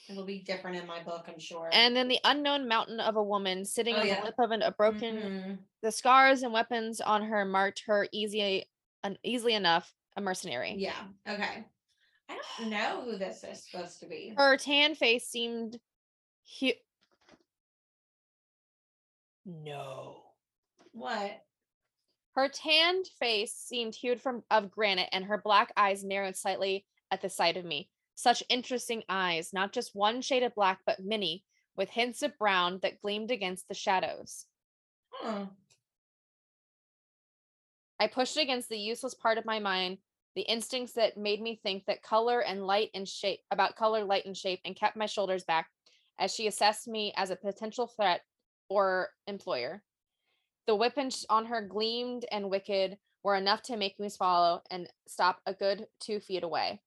It'll 0.09 0.25
be 0.25 0.41
different 0.41 0.77
in 0.79 0.87
my 0.87 1.03
book, 1.03 1.27
I'm 1.29 1.39
sure. 1.39 1.71
And 1.73 1.95
then 1.97 2.09
the 2.09 2.19
unknown 2.25 2.69
mountain 2.69 3.01
of 3.01 3.17
a 3.17 3.23
woman 3.23 3.65
sitting 3.65 3.95
Oh, 3.97 4.01
on 4.01 4.07
yeah. 4.07 4.17
the 4.17 4.25
lip 4.27 4.35
of 4.39 4.51
an, 4.51 4.63
a 4.63 4.71
broken, 4.73 5.17
Mhm. 5.17 5.59
the 5.83 5.93
scars 5.93 6.43
and 6.43 6.53
weapons 6.53 7.01
on 7.01 7.23
her 7.23 7.45
marked 7.45 7.85
her 7.87 8.07
easy, 8.13 8.67
un, 9.03 9.17
easily 9.23 9.55
enough 9.55 9.95
a 10.17 10.21
mercenary. 10.21 10.75
Yeah. 10.77 11.07
Okay. 11.29 11.65
I 12.29 12.39
don't 12.59 12.71
know 12.71 13.03
who 13.05 13.17
this 13.19 13.45
is 13.45 13.63
supposed 13.65 14.01
to 14.01 14.07
be. 14.07 14.35
Her 14.37 14.57
tan 14.57 14.95
face 14.95 15.27
seemed 15.29 15.79
hu- 16.61 16.73
No. 19.45 20.23
What? 20.93 21.43
Her 22.35 22.49
tanned 22.49 23.07
face 23.19 23.53
seemed 23.55 23.95
hued 23.95 24.21
from 24.21 24.43
of 24.51 24.71
granite, 24.71 25.09
and 25.13 25.25
her 25.25 25.39
black 25.39 25.73
eyes 25.77 26.03
narrowed 26.03 26.37
slightly 26.37 26.85
at 27.11 27.23
the 27.23 27.29
sight 27.31 27.57
of 27.57 27.65
me. 27.65 27.91
Such 28.17 28.43
interesting 28.49 29.03
eyes, 29.09 29.53
not 29.53 29.73
just 29.73 29.95
one 29.95 30.21
shade 30.21 30.43
of 30.43 30.55
black, 30.55 30.81
but 30.87 31.05
many, 31.05 31.45
with 31.77 31.91
hints 31.91 32.23
of 32.23 32.37
brown 32.39 32.79
that 32.83 33.01
gleamed 33.01 33.31
against 33.31 33.69
the 33.69 33.75
shadows. 33.75 34.47
Huh. 35.11 35.47
I 38.01 38.07
pushed 38.09 38.37
against 38.37 38.69
the 38.69 38.79
useless 38.79 39.15
part 39.15 39.39
of 39.39 39.45
my 39.45 39.59
mind, 39.61 39.99
the 40.35 40.43
instincts 40.43 40.95
that 40.95 41.17
made 41.17 41.41
me 41.41 41.61
think 41.63 41.85
that 41.87 42.03
color 42.03 42.41
and 42.41 42.67
light 42.67 42.91
and 42.95 43.09
shape 43.09 43.41
about 43.51 43.77
color, 43.77 44.05
light, 44.05 44.27
and 44.27 44.37
shape, 44.37 44.61
and 44.65 44.77
kept 44.77 44.97
my 44.97 45.07
shoulders 45.07 45.45
back 45.45 45.69
as 46.19 46.35
she 46.35 46.47
assessed 46.47 46.89
me 46.89 47.13
as 47.17 47.31
a 47.31 47.37
potential 47.37 47.87
threat 47.87 48.23
or 48.69 49.09
employer. 49.27 49.83
The 50.67 50.75
weapons 50.75 51.25
on 51.29 51.47
her 51.47 51.61
gleamed 51.63 52.25
and 52.33 52.51
wicked 52.51 52.99
were 53.23 53.37
enough 53.37 53.63
to 53.63 53.77
make 53.77 53.99
me 54.01 54.09
swallow 54.09 54.63
and 54.71 54.89
stop 55.07 55.41
a 55.47 55.55
good 55.55 55.87
two 56.01 56.21
feet 56.21 56.43
away. 56.43 56.81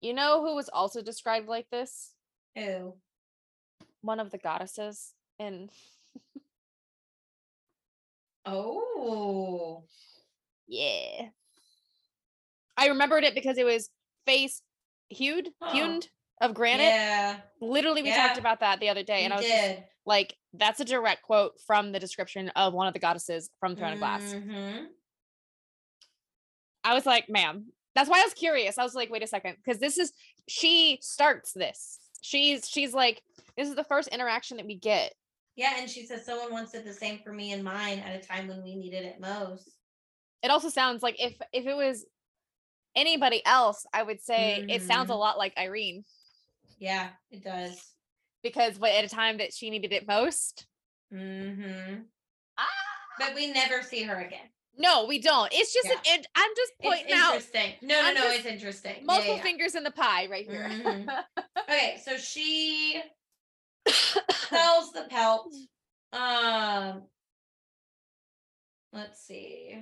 You 0.00 0.14
know 0.14 0.44
who 0.44 0.54
was 0.54 0.68
also 0.68 1.02
described 1.02 1.48
like 1.48 1.68
this? 1.70 2.12
Ew. 2.56 2.94
One 4.00 4.20
of 4.20 4.30
the 4.30 4.38
goddesses 4.38 5.14
in 5.38 5.70
Oh. 8.44 9.84
Yeah. 10.68 11.28
I 12.76 12.88
remembered 12.88 13.24
it 13.24 13.34
because 13.34 13.58
it 13.58 13.64
was 13.66 13.90
face 14.26 14.62
hewed, 15.08 15.48
Oh. 15.60 16.00
of 16.40 16.54
granite. 16.54 16.84
Yeah. 16.84 17.40
Literally, 17.60 18.02
we 18.02 18.12
talked 18.12 18.38
about 18.38 18.60
that 18.60 18.80
the 18.80 18.88
other 18.88 19.02
day, 19.02 19.24
and 19.24 19.32
I 19.32 19.36
was 19.36 19.46
just 19.46 19.78
like, 20.04 20.36
that's 20.54 20.80
a 20.80 20.84
direct 20.84 21.22
quote 21.22 21.52
from 21.66 21.92
the 21.92 22.00
description 22.00 22.48
of 22.50 22.72
one 22.74 22.86
of 22.86 22.92
the 22.94 22.98
goddesses 23.00 23.50
from 23.60 23.76
Throne 23.76 23.92
of 23.94 23.98
Glass. 24.00 24.22
Mhm. 24.34 24.86
I 26.84 26.94
was 26.94 27.06
like, 27.06 27.28
ma'am. 27.28 27.66
That's 27.94 28.08
why 28.08 28.20
I 28.20 28.24
was 28.24 28.34
curious. 28.34 28.78
I 28.78 28.82
was 28.82 28.94
like, 28.94 29.10
wait 29.10 29.22
a 29.22 29.26
second, 29.26 29.56
because 29.62 29.78
this 29.78 29.98
is 29.98 30.12
she 30.48 30.98
starts 31.02 31.52
this. 31.52 31.98
She's 32.22 32.66
she's 32.68 32.94
like, 32.94 33.22
this 33.56 33.68
is 33.68 33.74
the 33.74 33.84
first 33.84 34.08
interaction 34.08 34.56
that 34.56 34.66
we 34.66 34.76
get. 34.76 35.12
Yeah, 35.56 35.74
and 35.78 35.88
she 35.90 36.06
says 36.06 36.24
someone 36.24 36.50
once 36.50 36.72
did 36.72 36.84
the 36.86 36.92
same 36.94 37.18
for 37.22 37.32
me 37.32 37.52
and 37.52 37.62
mine 37.62 37.98
at 37.98 38.16
a 38.16 38.26
time 38.26 38.48
when 38.48 38.62
we 38.62 38.74
needed 38.74 39.04
it 39.04 39.20
most. 39.20 39.68
It 40.42 40.50
also 40.50 40.70
sounds 40.70 41.02
like 41.02 41.20
if 41.22 41.34
if 41.52 41.66
it 41.66 41.76
was 41.76 42.06
anybody 42.94 43.44
else, 43.44 43.84
I 43.92 44.02
would 44.02 44.20
say 44.20 44.64
it 44.68 44.82
sounds 44.82 45.10
a 45.10 45.14
Mhm. 45.14 45.18
lot 45.18 45.38
like 45.38 45.54
Yrene. 45.56 46.04
Yeah, 46.78 47.10
it 47.30 47.42
does. 47.44 47.80
because 48.42 48.78
what 48.78 48.90
at 48.92 49.04
a 49.04 49.08
time 49.08 49.38
that 49.38 49.54
she 49.54 49.70
needed 49.70 49.92
it 49.92 50.06
most. 50.06 50.66
Mm-hmm. 51.12 52.02
Ah! 52.58 52.68
But 53.18 53.34
we 53.36 53.52
never 53.52 53.82
see 53.82 54.02
her 54.02 54.18
again. 54.20 54.48
No, 54.76 55.04
we 55.06 55.18
don't. 55.20 55.52
It's 55.52 55.72
just 55.72 55.86
an. 55.86 55.98
Yeah. 56.04 56.14
It, 56.14 56.26
I'm 56.34 56.50
just 56.56 56.72
It's 56.80 56.88
pointing 56.88 57.12
out 57.12 57.34
interesting. 57.34 57.72
No, 57.82 58.00
no, 58.00 58.08
I'm 58.08 58.14
no, 58.14 58.30
it's 58.30 58.46
interesting. 58.46 59.04
Multiple 59.04 59.34
yeah, 59.34 59.36
yeah. 59.36 59.42
fingers 59.42 59.74
in 59.74 59.84
the 59.84 59.90
pie 59.90 60.26
right 60.28 60.44
here. 60.48 60.66
Mhm. 60.68 61.24
Okay, 61.68 62.00
so 62.04 62.16
she 62.16 63.00
sells 64.48 64.92
the 64.92 65.06
pelt. 65.08 65.54
Um 66.12 67.02
let's 68.92 69.20
see. 69.24 69.78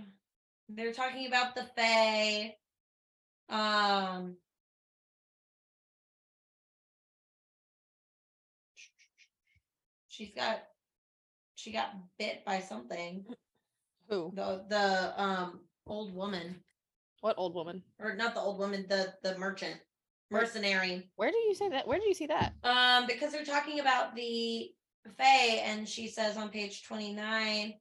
They're 0.68 0.92
talking 0.92 1.26
about 1.26 1.54
the 1.54 1.64
Fae. 1.76 2.54
Um 3.50 4.36
she's 10.08 10.30
got 10.34 10.62
she 11.54 11.72
got 11.72 11.94
bit 12.18 12.44
by 12.44 12.60
something. 12.60 13.24
Who? 14.08 14.32
The 14.34 14.64
the 14.68 15.22
um 15.22 15.60
old 15.86 16.14
woman. 16.14 16.56
What 17.20 17.36
old 17.36 17.54
woman? 17.54 17.82
Or 17.98 18.14
not 18.14 18.34
the 18.34 18.40
old 18.40 18.58
woman, 18.58 18.86
the 18.88 19.14
the 19.22 19.36
merchant. 19.38 19.76
Mercenary. 20.30 21.10
Where 21.16 21.30
did 21.30 21.44
you 21.48 21.54
say 21.54 21.68
that? 21.70 21.88
Where 21.88 21.98
did 21.98 22.06
you 22.06 22.14
see 22.14 22.26
that? 22.26 22.54
Um, 22.62 23.06
because 23.06 23.32
they're 23.32 23.44
talking 23.44 23.80
about 23.80 24.14
the 24.14 24.70
Fae, 25.18 25.60
and 25.64 25.88
she 25.88 26.06
says 26.06 26.36
on 26.36 26.50
page 26.50 26.84
29, 26.84 27.74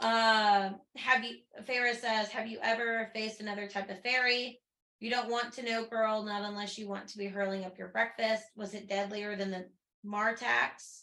um, 0.00 0.76
have 0.96 1.24
you 1.24 1.36
Feyre 1.62 1.94
says, 1.94 2.28
Have 2.30 2.48
you 2.48 2.58
ever 2.62 3.10
faced 3.14 3.40
another 3.40 3.68
type 3.68 3.90
of 3.90 4.02
fairy? 4.02 4.60
You 5.00 5.10
don't 5.10 5.30
want 5.30 5.52
to 5.54 5.62
know, 5.62 5.84
girl, 5.84 6.22
not 6.24 6.42
unless 6.42 6.76
you 6.76 6.88
want 6.88 7.08
to 7.08 7.18
be 7.18 7.26
hurling 7.26 7.64
up 7.64 7.78
your 7.78 7.88
breakfast. 7.88 8.44
Was 8.56 8.74
it 8.74 8.88
deadlier 8.88 9.36
than 9.36 9.50
the 9.50 9.66
Martax? 10.04 11.02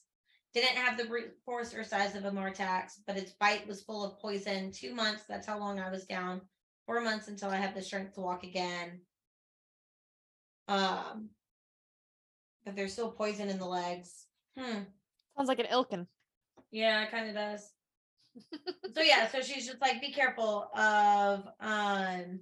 Didn't 0.53 0.77
have 0.77 0.97
the 0.97 1.05
brute 1.05 1.33
force 1.45 1.73
or 1.73 1.83
size 1.83 2.15
of 2.15 2.25
a 2.25 2.31
Martax, 2.31 2.93
but 3.07 3.17
its 3.17 3.31
bite 3.31 3.67
was 3.67 3.83
full 3.83 4.03
of 4.03 4.19
poison. 4.19 4.71
Two 4.71 4.93
months, 4.93 5.23
that's 5.27 5.47
how 5.47 5.59
long 5.59 5.79
I 5.79 5.89
was 5.89 6.05
down. 6.05 6.41
Four 6.85 7.01
months 7.01 7.29
until 7.29 7.49
I 7.49 7.57
had 7.57 7.73
the 7.73 7.81
strength 7.81 8.15
to 8.15 8.21
walk 8.21 8.43
again. 8.43 9.01
Um, 10.67 11.29
but 12.65 12.75
there's 12.75 12.93
still 12.93 13.11
poison 13.11 13.49
in 13.49 13.59
the 13.59 13.65
legs. 13.65 14.25
Hmm. 14.57 14.83
Sounds 15.37 15.47
like 15.47 15.59
an 15.59 15.67
Ilkin. 15.67 16.07
Yeah, 16.71 17.03
it 17.03 17.11
kind 17.11 17.29
of 17.29 17.35
does. 17.35 17.71
so 18.93 19.01
yeah, 19.01 19.29
so 19.29 19.41
she's 19.41 19.65
just 19.65 19.81
like, 19.81 20.01
be 20.01 20.11
careful 20.11 20.69
of 20.75 21.47
um 21.61 22.41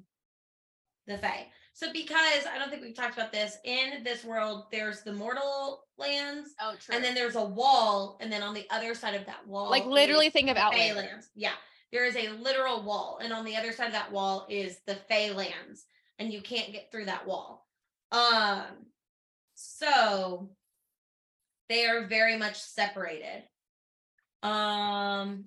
the 1.08 1.18
Fae. 1.18 1.48
So 1.74 1.92
because 1.92 2.46
I 2.52 2.58
don't 2.60 2.70
think 2.70 2.84
we've 2.84 2.96
talked 2.96 3.16
about 3.16 3.32
this, 3.32 3.58
in 3.64 4.04
this 4.04 4.24
world, 4.24 4.66
there's 4.72 5.02
the 5.02 5.12
mortal 5.14 5.84
lands, 5.98 6.52
Oh, 6.62 6.76
true. 6.80 6.96
and 6.96 7.04
then 7.04 7.16
there's 7.16 7.36
a 7.36 7.44
wall, 7.44 8.18
and 8.22 8.32
then 8.32 8.44
on 8.44 8.54
the 8.54 8.68
other 8.70 8.94
side 8.94 9.16
of 9.16 9.26
that 9.26 9.46
wall, 9.48 9.70
like 9.72 9.86
literally 9.86 10.30
think 10.30 10.50
of 10.50 10.58
Outlander. 10.58 11.02
lands. 11.02 11.30
Yeah, 11.36 11.54
there 11.92 12.06
is 12.06 12.16
a 12.16 12.30
literal 12.30 12.84
wall, 12.84 13.20
and 13.24 13.34
on 13.34 13.44
the 13.44 13.56
other 13.56 13.72
side 13.72 13.88
of 13.88 13.94
that 13.94 14.12
wall 14.12 14.46
is 14.50 14.80
the 14.86 14.96
Fae 15.10 15.32
lands, 15.32 15.86
and 16.20 16.32
you 16.32 16.42
can't 16.42 16.72
get 16.72 16.92
through 16.92 17.06
that 17.06 17.26
wall. 17.26 17.68
Um, 18.12 18.62
so 19.56 20.52
they 21.70 21.86
are 21.88 22.06
very 22.06 22.38
much 22.38 22.60
separated. 22.62 23.44
Um, 24.44 25.46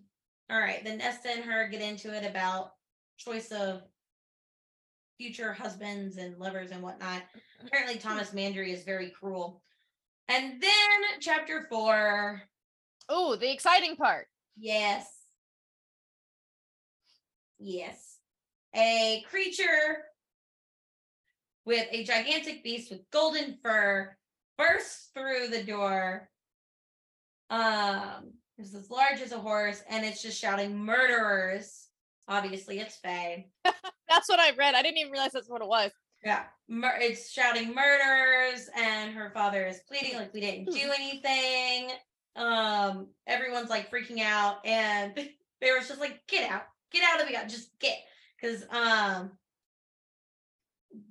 all 0.51 0.59
right, 0.61 0.83
then 0.85 0.99
Nesta 0.99 1.31
and 1.31 1.45
her 1.45 1.69
get 1.69 1.83
into 1.83 2.13
it 2.13 2.25
about 2.29 2.73
choice 3.19 3.53
of 3.53 3.83
future 5.19 5.53
husbands 5.53 6.17
and 6.19 6.39
lovers 6.39 6.71
and 6.71 6.83
whatnot. 6.83 7.23
Apparently, 7.67 7.99
Thomas 7.99 8.31
Mandray 8.31 8.73
is 8.73 8.85
very 8.85 9.11
cruel. 9.11 9.63
And 10.29 10.61
then 10.61 11.01
chapter 11.21 11.67
four, 11.71 12.43
Oh, 13.09 13.37
the 13.37 13.53
exciting 13.53 13.97
part. 13.97 14.27
yes. 14.59 15.07
Yes. 17.59 18.19
A 18.75 19.25
creature 19.31 20.05
with 21.65 21.87
a 21.91 22.05
gigantic 22.05 22.63
beast 22.63 22.91
with 22.91 23.09
golden 23.11 23.59
fur 23.63 24.17
bursts 24.59 25.11
through 25.15 25.49
the 25.49 25.63
door. 25.63 26.29
Um, 27.49 28.33
it's 28.59 28.75
as 28.75 28.91
large 28.91 29.21
as 29.21 29.33
a 29.33 29.39
horse, 29.39 29.83
and 29.89 30.05
it's 30.05 30.23
just 30.23 30.41
shouting 30.41 30.77
murderers. 30.77 31.86
Obviously, 32.29 32.79
it's 32.81 32.97
Fae. 32.97 33.47
That's 34.09 34.29
what 34.29 34.41
I 34.41 34.51
read. 34.57 34.75
I 34.75 34.83
didn't 34.83 34.99
even 34.99 35.13
realize 35.13 35.33
that's 35.33 35.49
what 35.49 35.63
it 35.63 35.69
was. 35.69 35.91
Yeah, 36.25 36.45
mur- 36.69 36.99
it's 37.01 37.31
shouting 37.31 37.75
murders, 37.75 38.69
and 38.77 39.13
her 39.13 39.31
father 39.31 39.67
is 39.67 39.81
pleading 39.87 40.17
like 40.17 40.33
we 40.33 40.41
didn't 40.41 40.71
do 40.73 40.91
anything. 40.95 41.91
Um, 42.37 43.09
everyone's 43.27 43.69
like 43.69 43.91
freaking 43.91 44.21
out, 44.21 44.65
and 44.65 45.13
they 45.61 45.73
was 45.73 45.89
just 45.89 46.01
like, 46.01 46.21
"Get 46.29 46.51
out, 46.51 46.63
get 46.93 47.03
out 47.05 47.21
of 47.21 47.27
the 47.27 47.33
god, 47.33 47.49
just 47.49 47.79
get," 47.81 47.99
because 48.41 48.65
um, 48.71 49.33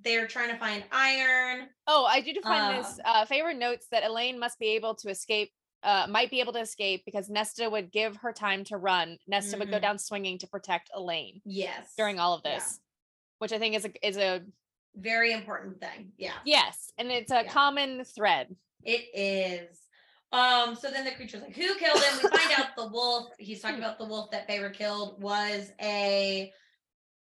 they're 0.02 0.26
trying 0.26 0.50
to 0.50 0.58
find 0.58 0.84
iron. 0.90 1.68
Oh, 1.86 2.04
I 2.04 2.20
did 2.20 2.38
find 2.42 2.78
this. 2.78 2.98
Um, 2.98 3.04
Uh, 3.04 3.26
Feyre 3.26 3.56
notes 3.56 3.86
that 3.92 4.04
Elain 4.04 4.38
must 4.38 4.58
be 4.58 4.68
able 4.68 4.94
to 4.96 5.10
escape. 5.10 5.52
Uh, 5.86 6.04
might 6.10 6.30
be 6.30 6.40
able 6.40 6.52
to 6.52 6.58
escape 6.58 7.04
because 7.06 7.30
Nesta 7.30 7.70
would 7.70 7.92
give 7.92 8.16
her 8.16 8.32
time 8.32 8.64
to 8.64 8.76
run. 8.76 9.18
Nesta 9.28 9.56
would 9.56 9.70
go 9.70 9.78
Mhm. 9.78 9.82
down 9.82 9.98
swinging 10.00 10.36
to 10.38 10.48
protect 10.48 10.90
Elain 10.92 11.40
Yes, 11.44 11.94
during 11.96 12.18
all 12.18 12.34
of 12.34 12.42
Yeah. 12.44 12.56
this, 12.56 12.80
which 13.38 13.52
I 13.52 13.60
think 13.60 13.76
is 13.76 13.84
a 13.84 14.06
is 14.06 14.16
a 14.18 14.44
very 14.96 15.30
important 15.30 15.80
thing. 15.80 16.12
Yeah, 16.18 16.36
yes, 16.44 16.90
and 16.98 17.12
it's 17.12 17.30
a 17.30 17.44
Yeah. 17.44 17.52
common 17.52 18.04
thread. 18.04 18.56
it 18.82 19.08
is. 19.14 19.80
Um, 20.32 20.74
so 20.76 20.90
then 20.90 21.04
the 21.04 21.12
creature's 21.12 21.42
like, 21.42 21.54
who 21.56 21.74
killed 21.76 22.00
him? 22.02 22.18
We 22.22 22.28
find 22.36 22.52
out 22.60 22.76
the 22.76 22.86
wolf, 22.88 23.30
he's 23.38 23.60
talking 23.62 23.78
about 23.78 23.98
the 23.98 24.06
wolf 24.06 24.30
that 24.32 24.46
Feyre 24.48 24.72
killed 24.74 25.20
was 25.22 25.70
a 25.80 26.52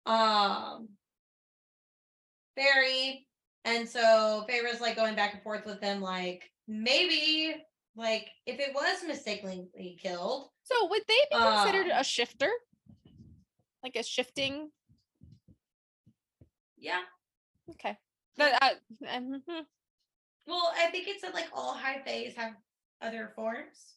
um 0.05 0.97
fairy. 2.55 3.27
And 3.65 3.87
so 3.89 4.45
Feyre's 4.49 4.81
like 4.81 4.95
going 4.95 5.15
back 5.15 5.33
and 5.33 5.43
forth 5.43 5.65
with 5.65 5.81
him, 5.81 6.01
like, 6.01 6.49
maybe 6.67 7.55
like 7.95 8.27
if 8.45 8.59
it 8.59 8.73
was 8.73 9.03
mistakenly 9.05 9.97
killed. 10.01 10.49
So 10.63 10.87
would 10.87 11.03
they 11.07 11.13
be 11.31 11.37
considered 11.37 11.91
Um, 11.91 11.99
a 11.99 12.03
shifter, 12.03 12.51
like 13.83 13.95
a 13.95 14.03
shifting? 14.03 14.71
Yeah. 16.77 17.01
Okay. 17.71 17.97
But, 18.35 18.61
uh, 18.61 18.69
mhm. 19.01 19.65
Well, 20.47 20.73
I 20.75 20.87
think 20.91 21.07
it 21.07 21.21
said 21.21 21.33
like 21.33 21.49
all 21.53 21.73
high 21.73 22.01
fays 22.03 22.35
have 22.35 22.53
other 23.01 23.31
forms. 23.35 23.95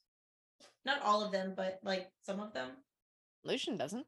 Not 0.84 1.02
all 1.02 1.24
of 1.24 1.32
them, 1.32 1.54
but 1.56 1.80
like 1.82 2.10
some 2.22 2.38
of 2.40 2.52
them. 2.52 2.72
Lucien 3.44 3.76
doesn't. 3.76 4.06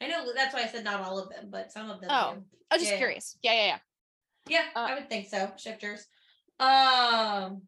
I 0.00 0.08
know 0.08 0.32
that's 0.34 0.54
why 0.54 0.62
I 0.62 0.66
said 0.66 0.82
not 0.84 1.00
all 1.02 1.18
of 1.18 1.28
them, 1.28 1.50
but 1.50 1.70
some 1.70 1.90
of 1.90 2.00
them 2.00 2.10
Oh. 2.12 2.34
do. 2.34 2.44
I 2.70 2.74
was 2.76 2.82
just 2.82 2.92
Yeah. 2.92 2.98
curious. 2.98 3.38
Yeah, 3.42 3.52
yeah, 3.52 3.66
yeah. 3.66 3.78
Yeah, 4.48 4.70
Uh, 4.74 4.86
I 4.90 4.94
would 4.94 5.08
think 5.08 5.28
so. 5.28 5.52
Shifters. 5.56 6.06
Um 6.58 7.62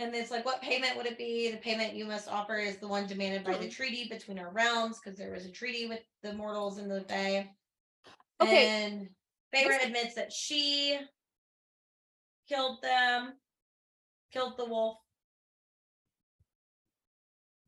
and 0.00 0.14
it's 0.14 0.30
like 0.30 0.44
what 0.44 0.62
payment 0.62 0.96
would 0.96 1.06
it 1.06 1.18
be? 1.18 1.50
The 1.50 1.58
payment 1.58 1.94
you 1.94 2.04
must 2.04 2.28
offer 2.28 2.56
is 2.56 2.78
the 2.78 2.88
one 2.88 3.06
demanded 3.06 3.44
by 3.44 3.56
the 3.56 3.66
Mhm. 3.66 3.72
treaty 3.72 4.08
between 4.08 4.38
our 4.38 4.50
realms, 4.50 4.98
because 4.98 5.18
there 5.18 5.32
was 5.32 5.44
a 5.44 5.50
treaty 5.50 5.86
with 5.86 6.02
the 6.22 6.32
mortals 6.32 6.78
in 6.78 6.88
the 6.88 7.02
Fae. 7.04 7.54
Okay. 8.40 8.68
And 8.68 9.14
Feyre 9.52 9.84
admits 9.84 10.14
that 10.14 10.32
she 10.32 10.98
killed 12.48 12.82
them, 12.82 13.40
killed 14.32 14.56
the 14.56 14.64
wolf. 14.66 14.98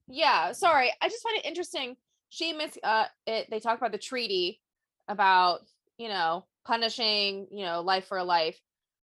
Yeah, 0.08 0.52
sorry. 0.52 0.92
I 1.00 1.08
just 1.08 1.22
find 1.22 1.38
it 1.38 1.44
interesting. 1.44 1.96
She 2.28 2.50
admits 2.50 2.78
uh 2.82 3.06
it 3.26 3.48
they 3.50 3.60
talk 3.60 3.78
about 3.78 3.92
the 3.92 3.98
treaty 3.98 4.60
about, 5.08 5.60
you 5.98 6.08
know, 6.08 6.46
punishing, 6.64 7.48
you 7.50 7.64
know, 7.64 7.80
life 7.82 8.06
for 8.06 8.18
a 8.18 8.24
life 8.24 8.60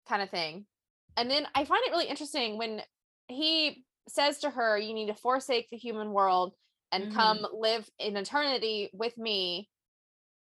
kind 0.08 0.22
of 0.22 0.30
thing. 0.30 0.66
And 1.18 1.30
then 1.30 1.48
I 1.56 1.66
find 1.66 1.82
it 1.86 1.92
really 1.92 2.08
interesting 2.08 2.58
when 2.58 2.82
he 3.28 3.86
says 4.08 4.40
to 4.40 4.50
her, 4.50 4.78
you 4.78 4.94
need 4.94 5.08
to 5.08 5.14
forsake 5.16 5.70
the 5.70 5.78
human 5.78 6.12
world 6.14 6.54
and 6.92 7.06
Mhm. 7.12 7.14
come 7.14 7.48
live 7.54 7.90
in 8.00 8.16
eternity 8.18 8.90
with 8.94 9.18
me 9.18 9.70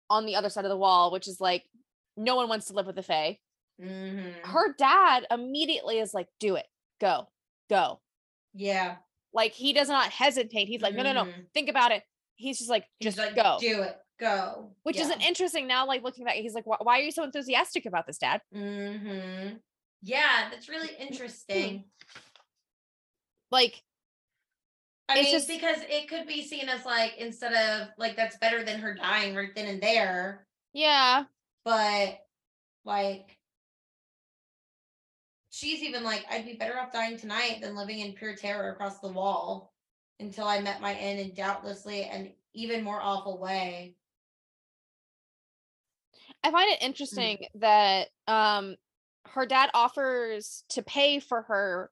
on 0.09 0.25
the 0.25 0.35
other 0.35 0.49
side 0.49 0.65
of 0.65 0.69
the 0.69 0.77
wall, 0.77 1.11
which 1.11 1.27
is 1.27 1.41
like 1.41 1.67
no 2.15 2.35
one 2.35 2.49
wants 2.49 2.67
to 2.67 2.73
live 2.73 2.85
with 2.85 2.95
the 2.95 3.03
Fae. 3.03 3.39
Mhm. 3.79 4.45
Her 4.45 4.73
dad 4.73 5.27
immediately 5.29 5.99
is 5.99 6.13
like, 6.13 6.27
do 6.39 6.55
it, 6.55 6.67
go, 6.99 7.27
go. 7.69 8.01
Yeah. 8.53 8.97
Like 9.33 9.51
he 9.53 9.73
does 9.73 9.89
not 9.89 10.09
hesitate. 10.11 10.67
He's 10.67 10.81
like, 10.81 10.95
no, 10.95 11.03
no, 11.03 11.13
no, 11.13 11.25
Mhm. 11.25 11.51
think 11.53 11.69
about 11.69 11.91
it. 11.91 12.03
He's 12.35 12.57
just 12.59 12.69
like, 12.69 12.87
just 13.01 13.17
like, 13.17 13.35
go. 13.35 13.57
Do 13.59 13.81
it. 13.83 13.97
Go. 14.19 14.75
Which 14.83 14.97
is 14.99 15.09
an 15.11 15.21
interesting 15.21 15.67
now, 15.67 15.85
like 15.85 16.01
looking 16.01 16.25
back, 16.25 16.35
he's 16.35 16.55
like, 16.55 16.65
why, 16.65 16.99
are 16.99 17.01
you 17.03 17.11
so 17.11 17.23
enthusiastic 17.23 17.85
about 17.85 18.07
this, 18.07 18.17
dad? 18.17 18.41
Mm-hmm. 18.53 19.57
Yeah, 20.01 20.49
that's 20.49 20.69
really 20.69 20.95
interesting. 20.95 21.83
Like, 23.51 23.83
I 25.09 25.19
It's 25.19 25.23
mean, 25.23 25.31
just- 25.33 25.47
because 25.47 25.77
it 25.89 26.09
could 26.09 26.27
be 26.27 26.43
seen 26.43 26.67
as 26.67 26.85
like 26.85 27.15
instead 27.17 27.53
of 27.53 27.89
like 27.97 28.15
that's 28.15 28.37
better 28.37 28.63
than 28.63 28.79
her 28.79 28.93
dying 28.93 29.35
right 29.35 29.53
then 29.55 29.67
and 29.67 29.81
there, 29.81 30.45
yeah, 30.73 31.23
but 31.63 32.19
like 32.83 33.37
she's 35.49 35.81
even 35.81 36.03
like, 36.03 36.25
I'd 36.29 36.45
be 36.45 36.53
better 36.55 36.77
off 36.77 36.91
dying 36.91 37.17
tonight 37.17 37.59
than 37.61 37.75
living 37.75 37.99
in 37.99 38.13
pure 38.13 38.35
terror 38.35 38.71
across 38.71 38.99
the 38.99 39.07
wall 39.07 39.73
until 40.19 40.45
I 40.45 40.59
met 40.59 40.81
my 40.81 40.93
end 40.93 41.19
in 41.19 41.33
doubtlessly 41.33 42.03
an 42.03 42.33
even 42.53 42.83
more 42.83 43.01
awful 43.01 43.39
way. 43.39 43.95
I 46.43 46.51
find 46.51 46.69
it 46.71 46.81
interesting 46.81 47.39
that 47.55 48.09
um 48.27 48.75
her 49.25 49.45
dad 49.45 49.69
offers 49.73 50.63
to 50.69 50.81
pay 50.83 51.19
for 51.19 51.41
her 51.43 51.91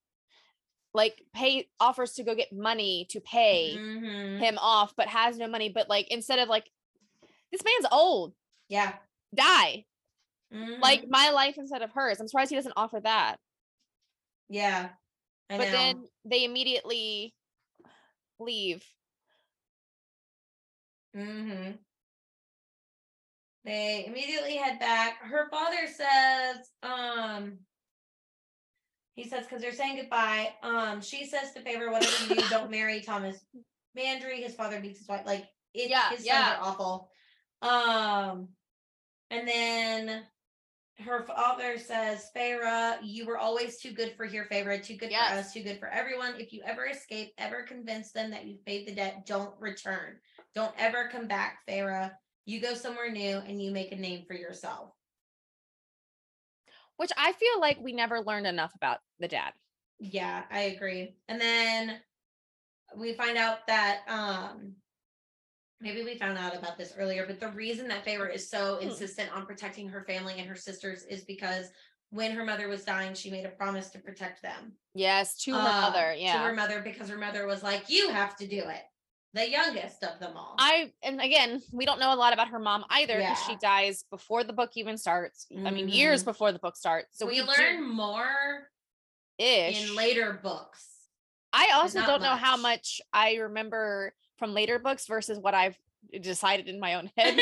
like 0.96 1.22
pay 1.34 1.70
offers 1.80 2.14
to 2.14 2.24
go 2.24 2.34
get 2.36 2.52
money 2.54 3.06
to 3.12 3.20
pay 3.22 3.76
Mhm. 3.78 4.40
him 4.40 4.58
off, 4.60 4.96
but 4.96 5.08
has 5.10 5.38
no 5.38 5.48
money. 5.48 5.70
But 5.70 5.90
like 5.90 6.08
instead 6.10 6.40
of 6.40 6.50
like, 6.50 6.72
this 7.52 7.62
man's 7.64 7.86
old, 7.92 8.34
Yeah. 8.70 8.98
die. 9.34 9.86
Mhm. 10.54 10.80
Like 10.80 11.08
my 11.10 11.30
life 11.32 11.58
instead 11.58 11.82
of 11.82 11.92
hers. 11.92 12.20
I'm 12.20 12.28
surprised 12.28 12.50
he 12.50 12.56
doesn't 12.56 12.74
offer 12.78 13.00
that. 13.02 13.40
yeah. 14.50 14.90
I 15.50 15.58
but 15.58 15.66
know. 15.66 15.72
then 15.72 16.08
they 16.24 16.44
immediately 16.46 17.36
leave. 18.40 18.84
Mm 21.16 21.44
hmm 21.66 21.72
They 23.64 24.06
immediately 24.06 24.56
head 24.58 24.80
back. 24.80 25.18
Her 25.22 25.50
father 25.50 25.88
says, 25.88 26.72
um, 26.84 27.60
he 29.16 29.28
says, 29.28 29.46
because 29.46 29.62
they're 29.62 29.72
saying 29.74 29.98
goodbye. 29.98 30.54
Um, 30.62 31.02
she 31.02 31.26
says 31.26 31.52
to 31.54 31.62
Feyre 31.62 31.92
whatever 31.92 32.26
you 32.34 32.36
do, 32.36 32.48
don't 32.50 32.70
marry 32.70 33.02
Thomas 33.02 33.38
Mandray. 33.98 34.44
His 34.44 34.56
father 34.56 34.80
beats 34.80 35.00
his 35.00 35.08
wife. 35.08 35.26
Like 35.26 35.46
it, 35.74 35.90
Yeah, 35.90 36.10
his 36.10 36.20
sons 36.20 36.28
yeah. 36.28 36.58
are 36.58 36.62
awful. 36.62 37.10
Um, 37.62 38.50
and 39.32 39.48
then 39.48 40.24
her 41.00 41.24
father 41.24 41.78
says, 41.78 42.30
Feyre, 42.36 42.98
you 43.02 43.26
were 43.26 43.38
always 43.38 43.78
too 43.80 43.92
good 43.92 44.14
for 44.16 44.26
here, 44.26 44.48
Feyre, 44.52 44.84
too 44.84 44.96
good 44.96 45.10
for 45.12 45.36
us, 45.38 45.54
too 45.54 45.64
good 45.64 45.80
for 45.80 45.88
everyone. 45.90 46.36
If 46.38 46.54
you 46.54 46.62
ever 46.66 46.86
escape, 46.86 47.34
ever 47.38 47.64
convince 47.64 48.12
them 48.12 48.32
that 48.32 48.46
you've 48.46 48.66
paid 48.66 48.88
the 48.88 48.96
debt, 48.96 49.26
don't 49.26 49.54
return. 49.60 50.18
Don't 50.54 50.74
ever 50.78 51.10
come 51.12 51.28
back, 51.28 51.60
Feyre. 51.68 52.12
You 52.46 52.62
go 52.62 52.74
somewhere 52.76 53.12
new 53.12 53.38
and 53.38 53.62
you 53.62 53.72
make 53.72 53.92
a 53.92 53.96
name 53.98 54.24
for 54.28 54.36
yourself. 54.36 54.92
Which 56.98 57.12
I 57.18 57.34
feel 57.34 57.60
like 57.60 57.80
we 57.80 57.94
never 57.94 58.22
learned 58.22 58.48
enough 58.48 58.74
about 58.76 59.00
the 59.20 59.28
dad. 59.28 59.54
Yeah, 60.00 60.46
I 60.50 60.62
agree. 60.62 61.18
And 61.28 61.40
then 61.40 62.02
we 62.96 63.14
find 63.14 63.38
out 63.38 63.68
that 63.68 64.04
um 64.08 64.76
maybe 65.82 66.04
we 66.04 66.18
found 66.18 66.38
out 66.38 66.56
about 66.56 66.78
this 66.78 66.94
earlier, 66.98 67.26
but 67.26 67.40
the 67.40 67.50
reason 67.50 67.88
that 67.90 68.06
Feyre 68.06 68.34
is 68.34 68.50
so 68.50 68.78
Hmm. 68.78 68.84
insistent 68.90 69.32
on 69.32 69.46
protecting 69.46 69.90
her 69.90 70.04
family 70.06 70.36
and 70.38 70.48
her 70.48 70.56
sisters 70.56 71.04
is 71.04 71.26
because 71.26 71.72
when 72.10 72.32
her 72.32 72.46
mother 72.46 72.68
was 72.68 72.86
dying, 72.86 73.14
she 73.14 73.30
made 73.30 73.46
a 73.46 73.50
promise 73.50 73.90
to 73.92 74.00
protect 74.00 74.42
them. 74.42 74.78
Yes, 74.94 75.38
to 75.44 75.54
her 75.54 75.60
Uh, 75.60 75.64
mother. 75.64 76.14
Yeah. 76.14 76.34
To 76.40 76.48
her 76.48 76.54
mother 76.54 76.82
because 76.82 77.10
her 77.10 77.18
mother 77.18 77.46
was 77.46 77.62
like, 77.62 77.90
You 77.90 78.10
have 78.10 78.36
to 78.38 78.48
do 78.48 78.70
it. 78.70 78.84
The 79.36 79.50
youngest 79.50 80.02
of 80.02 80.18
them 80.22 80.38
all. 80.38 80.56
I 80.58 80.94
and 81.04 81.20
again, 81.20 81.62
we 81.74 81.86
don't 81.86 82.00
know 82.00 82.14
a 82.14 82.16
lot 82.16 82.32
about 82.32 82.48
her 82.48 82.60
mom 82.60 82.86
either 82.90 83.18
because 83.20 83.44
she 83.44 83.58
dies 83.58 84.06
before 84.10 84.46
the 84.46 84.54
book 84.54 84.72
even 84.76 84.98
starts. 84.98 85.46
I 85.66 85.72
mean, 85.72 85.90
years 85.90 86.22
Mhm. 86.22 86.26
before 86.26 86.52
the 86.54 86.60
book 86.60 86.78
starts. 86.78 87.18
So 87.18 87.26
we, 87.26 87.42
we 87.42 87.48
learn 87.48 87.84
more 87.86 88.70
ish. 89.38 89.90
in 89.90 89.94
later 89.96 90.40
books. 90.42 90.88
I 91.52 91.72
also 91.76 92.00
don't 92.06 92.22
know 92.22 92.38
how 92.38 92.56
much. 92.56 93.02
much 93.02 93.02
I 93.12 93.36
remember 93.36 94.14
from 94.38 94.54
later 94.54 94.80
books 94.80 95.06
versus 95.06 95.38
what 95.38 95.54
I've 95.54 95.78
decided 96.22 96.70
in 96.70 96.80
my 96.80 96.94
own 96.96 97.12
head. 97.18 97.38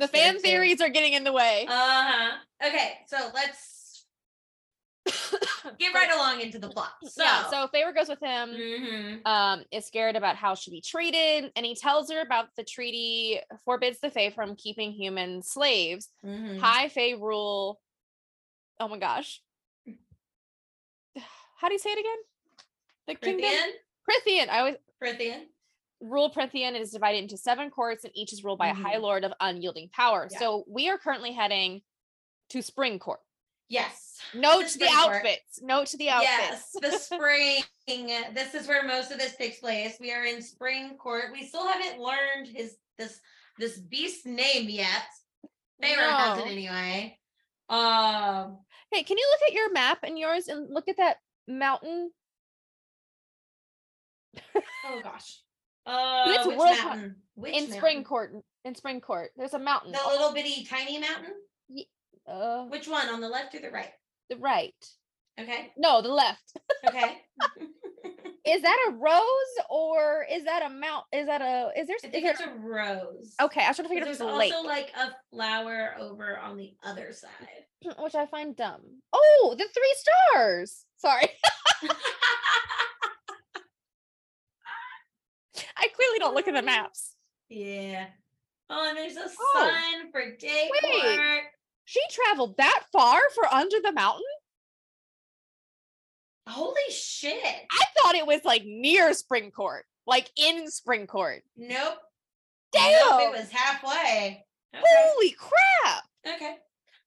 The 0.00 0.08
fan 0.08 0.34
too. 0.34 0.40
theories 0.40 0.80
are 0.80 0.88
getting 0.88 1.12
in 1.12 1.22
the 1.22 1.32
way. 1.32 1.66
Uh-huh. 1.68 2.32
Okay, 2.66 2.98
so 3.06 3.30
let's 3.32 4.06
get 5.78 5.94
right 5.94 6.10
along 6.12 6.40
into 6.40 6.58
the 6.58 6.68
plot. 6.68 6.92
So, 7.04 7.22
yeah, 7.22 7.48
so 7.50 7.68
Feyre 7.74 7.94
goes 7.94 8.08
with 8.08 8.20
him. 8.20 8.50
Mhm. 8.50 9.26
um 9.26 9.64
is 9.70 9.86
scared 9.86 10.16
about 10.16 10.36
how 10.36 10.54
she'll 10.54 10.72
be 10.72 10.80
treated 10.80 11.50
and 11.56 11.64
he 11.66 11.74
tells 11.74 12.10
her 12.10 12.20
about 12.20 12.48
the 12.56 12.64
treaty 12.64 13.40
forbids 13.64 13.98
the 14.00 14.10
fae 14.10 14.30
from 14.30 14.56
keeping 14.56 14.92
human 14.92 15.42
slaves 15.42 16.08
Mhm. 16.24 16.58
high 16.58 16.88
fae 16.88 17.12
rule 17.12 17.80
oh 18.80 18.88
my 18.88 18.98
gosh 18.98 19.40
how 21.58 21.68
do 21.68 21.72
you 21.74 21.78
say 21.78 21.90
it 21.90 21.98
again 21.98 22.18
the 23.06 23.14
kingdom 23.14 23.50
Prythian, 23.50 23.70
prythian 24.08 24.48
i 24.50 24.58
always 24.58 24.76
Prythian. 25.02 25.46
rule 26.00 26.30
prythian 26.30 26.78
is 26.78 26.90
divided 26.90 27.18
into 27.22 27.36
seven 27.36 27.70
courts 27.70 28.04
and 28.04 28.12
each 28.16 28.32
is 28.32 28.42
ruled 28.44 28.58
by 28.58 28.68
a 28.68 28.74
high 28.74 28.96
Mhm. 28.96 29.02
lord 29.02 29.24
of 29.24 29.32
unyielding 29.40 29.88
power 29.90 30.28
Yeah. 30.30 30.38
so 30.38 30.64
we 30.68 30.88
are 30.88 30.98
currently 30.98 31.32
heading 31.32 31.82
to 32.50 32.62
spring 32.62 32.98
court 32.98 33.20
Yes. 33.68 34.03
Note 34.34 34.64
The 34.64 34.68
to 34.68 34.78
the 34.78 34.84
spring 34.86 34.94
court. 34.96 35.16
outfits 35.16 35.62
note 35.62 35.86
to 35.88 35.96
the 35.96 36.08
outfits. 36.10 36.32
Yes, 36.40 36.76
outfits 36.76 37.08
the 37.08 37.16
spring. 37.16 37.62
this 38.34 38.54
is 38.54 38.66
where 38.68 38.84
most 38.86 39.10
of 39.10 39.18
this 39.18 39.36
takes 39.36 39.58
place. 39.60 39.96
We 40.00 40.12
are 40.12 40.24
in 40.24 40.42
spring 40.42 40.96
court. 40.96 41.26
We 41.32 41.46
still 41.46 41.66
haven't 41.66 42.00
learned 42.00 42.46
his 42.48 42.76
this 42.98 43.20
this 43.58 43.78
beast's 43.78 44.26
name 44.26 44.68
yet. 44.68 45.02
Feyre 45.82 45.96
has 45.98 46.38
it 46.38 46.46
anyway. 46.46 47.18
Um 47.68 48.58
hey 48.92 49.02
can 49.02 49.16
you 49.18 49.26
look 49.32 49.48
at 49.48 49.54
your 49.54 49.72
map 49.72 49.98
and 50.02 50.18
yours 50.18 50.48
and 50.48 50.72
look 50.72 50.88
at 50.88 50.96
that 50.98 51.16
mountain 51.48 52.10
oh 54.84 55.00
gosh. 55.02 55.40
Uh 55.86 56.24
it's 56.28 56.46
which 56.46 56.56
World 56.56 56.78
mountain? 56.82 57.16
Which 57.34 57.54
in 57.54 57.70
spring 57.70 58.04
court 58.04 58.32
in 58.64 58.74
spring 58.74 59.02
court 59.02 59.32
there's 59.36 59.52
a 59.52 59.58
mountain 59.58 59.92
The 59.92 59.98
little 60.08 60.32
bitty 60.32 60.64
tiny 60.64 60.98
mountain? 60.98 61.34
uh 62.26 62.64
Which 62.64 62.88
one? 62.88 63.08
On 63.10 63.20
the 63.20 63.28
left 63.28 63.54
or 63.54 63.60
the 63.60 63.68
right? 63.70 63.90
The 64.30 64.36
right 64.36 64.74
Okay. 65.40 65.72
no 65.76 66.00
the 66.02 66.08
left 66.08 66.56
Okay. 66.88 67.18
is 68.46 68.62
that 68.62 68.86
a 68.88 68.92
rose 68.92 69.64
or 69.70 70.24
is 70.30 70.44
that 70.44 70.62
a 70.64 70.68
mount 70.68 71.04
is 71.12 71.26
that 71.26 71.40
a 71.42 71.70
is 71.78 71.86
there 71.88 71.96
I 72.04 72.06
is 72.06 72.12
there 72.22 72.30
it's 72.32 72.40
a 72.40 72.50
rose. 72.58 73.34
okay 73.42 73.64
i 73.64 73.68
was 73.68 73.76
trying 73.76 73.84
to 73.84 73.88
figure 73.88 74.02
out 74.02 74.06
There's 74.06 74.20
it 74.20 74.24
was 74.24 74.34
a 74.34 74.36
lake 74.38 74.52
also 74.54 74.68
like 74.68 74.92
a 74.96 75.10
flower 75.30 75.94
over 75.98 76.38
on 76.38 76.56
the 76.56 76.74
other 76.84 77.12
side. 77.12 77.66
which 77.98 78.14
i 78.14 78.26
find 78.26 78.54
dumb 78.56 78.80
oh 79.12 79.54
the 79.58 79.64
three 79.74 79.94
stars 80.32 80.84
sorry 80.96 81.28
i 85.76 85.88
clearly 85.94 86.18
don't 86.18 86.34
look 86.34 86.48
at 86.48 86.54
the 86.54 86.62
maps 86.72 87.16
yeah. 87.50 88.06
Oh, 88.70 88.88
and 88.88 88.96
there's 88.96 89.16
a 89.18 89.28
Oh. 89.28 89.70
sun 89.70 90.10
for 90.10 90.34
day 90.36 90.70
Wait. 90.72 91.02
court. 91.02 91.40
She 91.84 92.00
traveled 92.10 92.56
that 92.56 92.84
far 92.92 93.20
for 93.34 93.46
under 93.52 93.76
the 93.82 93.92
mountain 93.92 94.22
Holy 96.46 96.74
shit. 96.90 97.42
i 97.42 97.84
thought 97.96 98.14
it 98.14 98.26
was 98.26 98.44
like 98.44 98.62
near 98.66 99.14
spring 99.14 99.50
court 99.50 99.84
like 100.06 100.30
in 100.36 100.70
spring 100.70 101.06
court 101.06 101.42
Nope. 101.56 101.96
damn 102.72 102.92
Nope, 103.08 103.20
it 103.22 103.40
was 103.40 103.50
halfway. 103.50 104.44
Okay. 104.74 104.84
holy 104.86 105.30
crap 105.38 106.04
Okay. 106.26 106.56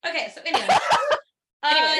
Okay, 0.07 0.31
so 0.33 0.41
anyway. 0.45 0.67
uh 1.63 1.95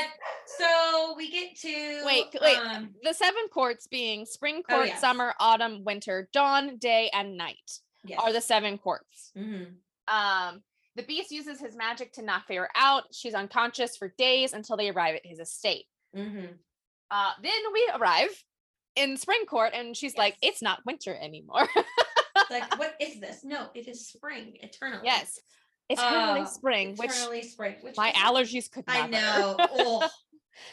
so 0.58 1.14
we 1.18 1.30
get 1.32 1.56
to 1.60 2.02
Wait, 2.06 2.26
wait. 2.42 2.58
um 2.58 2.90
the 3.04 3.14
seven 3.14 3.48
courts 3.54 3.86
being 3.88 4.26
spring 4.26 4.64
Oh, 4.70 4.74
court 4.76 4.88
yes. 4.88 5.02
summer 5.02 5.34
autumn 5.40 5.84
winter 5.84 6.30
dawn 6.34 6.78
day 6.78 7.10
and 7.14 7.38
night 7.38 7.80
yes. 8.04 8.20
are 8.24 8.34
the 8.34 8.42
seven 8.42 8.78
courts 8.80 9.32
Mhm. 9.38 9.74
Um, 10.10 10.64
the 10.98 11.04
beast 11.04 11.32
uses 11.32 11.60
his 11.62 11.76
magic 11.76 12.12
to 12.14 12.22
knock 12.22 12.48
Feyre 12.50 12.68
out. 12.76 13.04
She's 13.14 13.34
unconscious 13.34 13.96
for 13.96 14.14
days 14.18 14.52
until 14.54 14.76
they 14.76 14.90
arrive 14.90 15.16
at 15.16 15.26
his 15.26 15.40
estate. 15.40 15.86
Mhm. 16.16 16.58
Uh, 17.10 17.32
then 17.42 17.62
we 17.72 17.90
arrive 17.96 18.44
in 18.96 19.16
Spring 19.16 19.46
Court, 19.46 19.72
and 19.74 19.96
she's 19.96 20.18
like, 20.18 20.36
"It's 20.42 20.62
not 20.62 20.86
winter 20.86 21.16
anymore." 21.16 21.68
Like, 22.50 22.78
what 22.80 22.96
is 23.00 23.20
this? 23.20 23.44
No, 23.46 23.70
it 23.74 23.88
is 23.88 24.08
spring 24.10 24.58
eternally. 24.62 25.04
yes, 25.06 25.40
eternally 25.90 26.42
Uh, 26.42 26.46
spring, 26.46 26.96
which 26.98 27.12
Eternally 27.12 27.44
spring. 27.44 27.76
Which 27.82 27.96
my 27.96 28.12
allergies 28.14 28.70
could 28.70 28.84
I 28.88 29.08
know. 29.08 30.04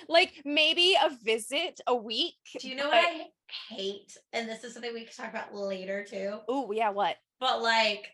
Like 0.09 0.41
maybe 0.47 0.95
a 0.95 1.11
visit 1.23 1.79
a 1.87 1.95
week. 1.95 2.37
do 2.59 2.69
you 2.71 2.75
know 2.75 2.85
but- 2.91 3.05
what 3.05 3.05
I 3.07 3.29
hate? 3.75 4.17
And 4.33 4.49
this 4.49 4.65
is 4.65 4.73
something 4.73 4.95
we 4.95 5.05
can 5.05 5.13
talk 5.15 5.29
about 5.29 5.55
later 5.55 6.03
too. 6.05 6.39
Oh 6.49 6.73
yeah, 6.73 6.89
what? 6.89 7.17
But 7.39 7.61
like, 7.61 8.09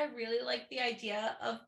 I 0.00 0.06
really 0.14 0.42
like 0.44 0.68
the 0.70 0.80
idea 0.80 1.36
of 1.42 1.58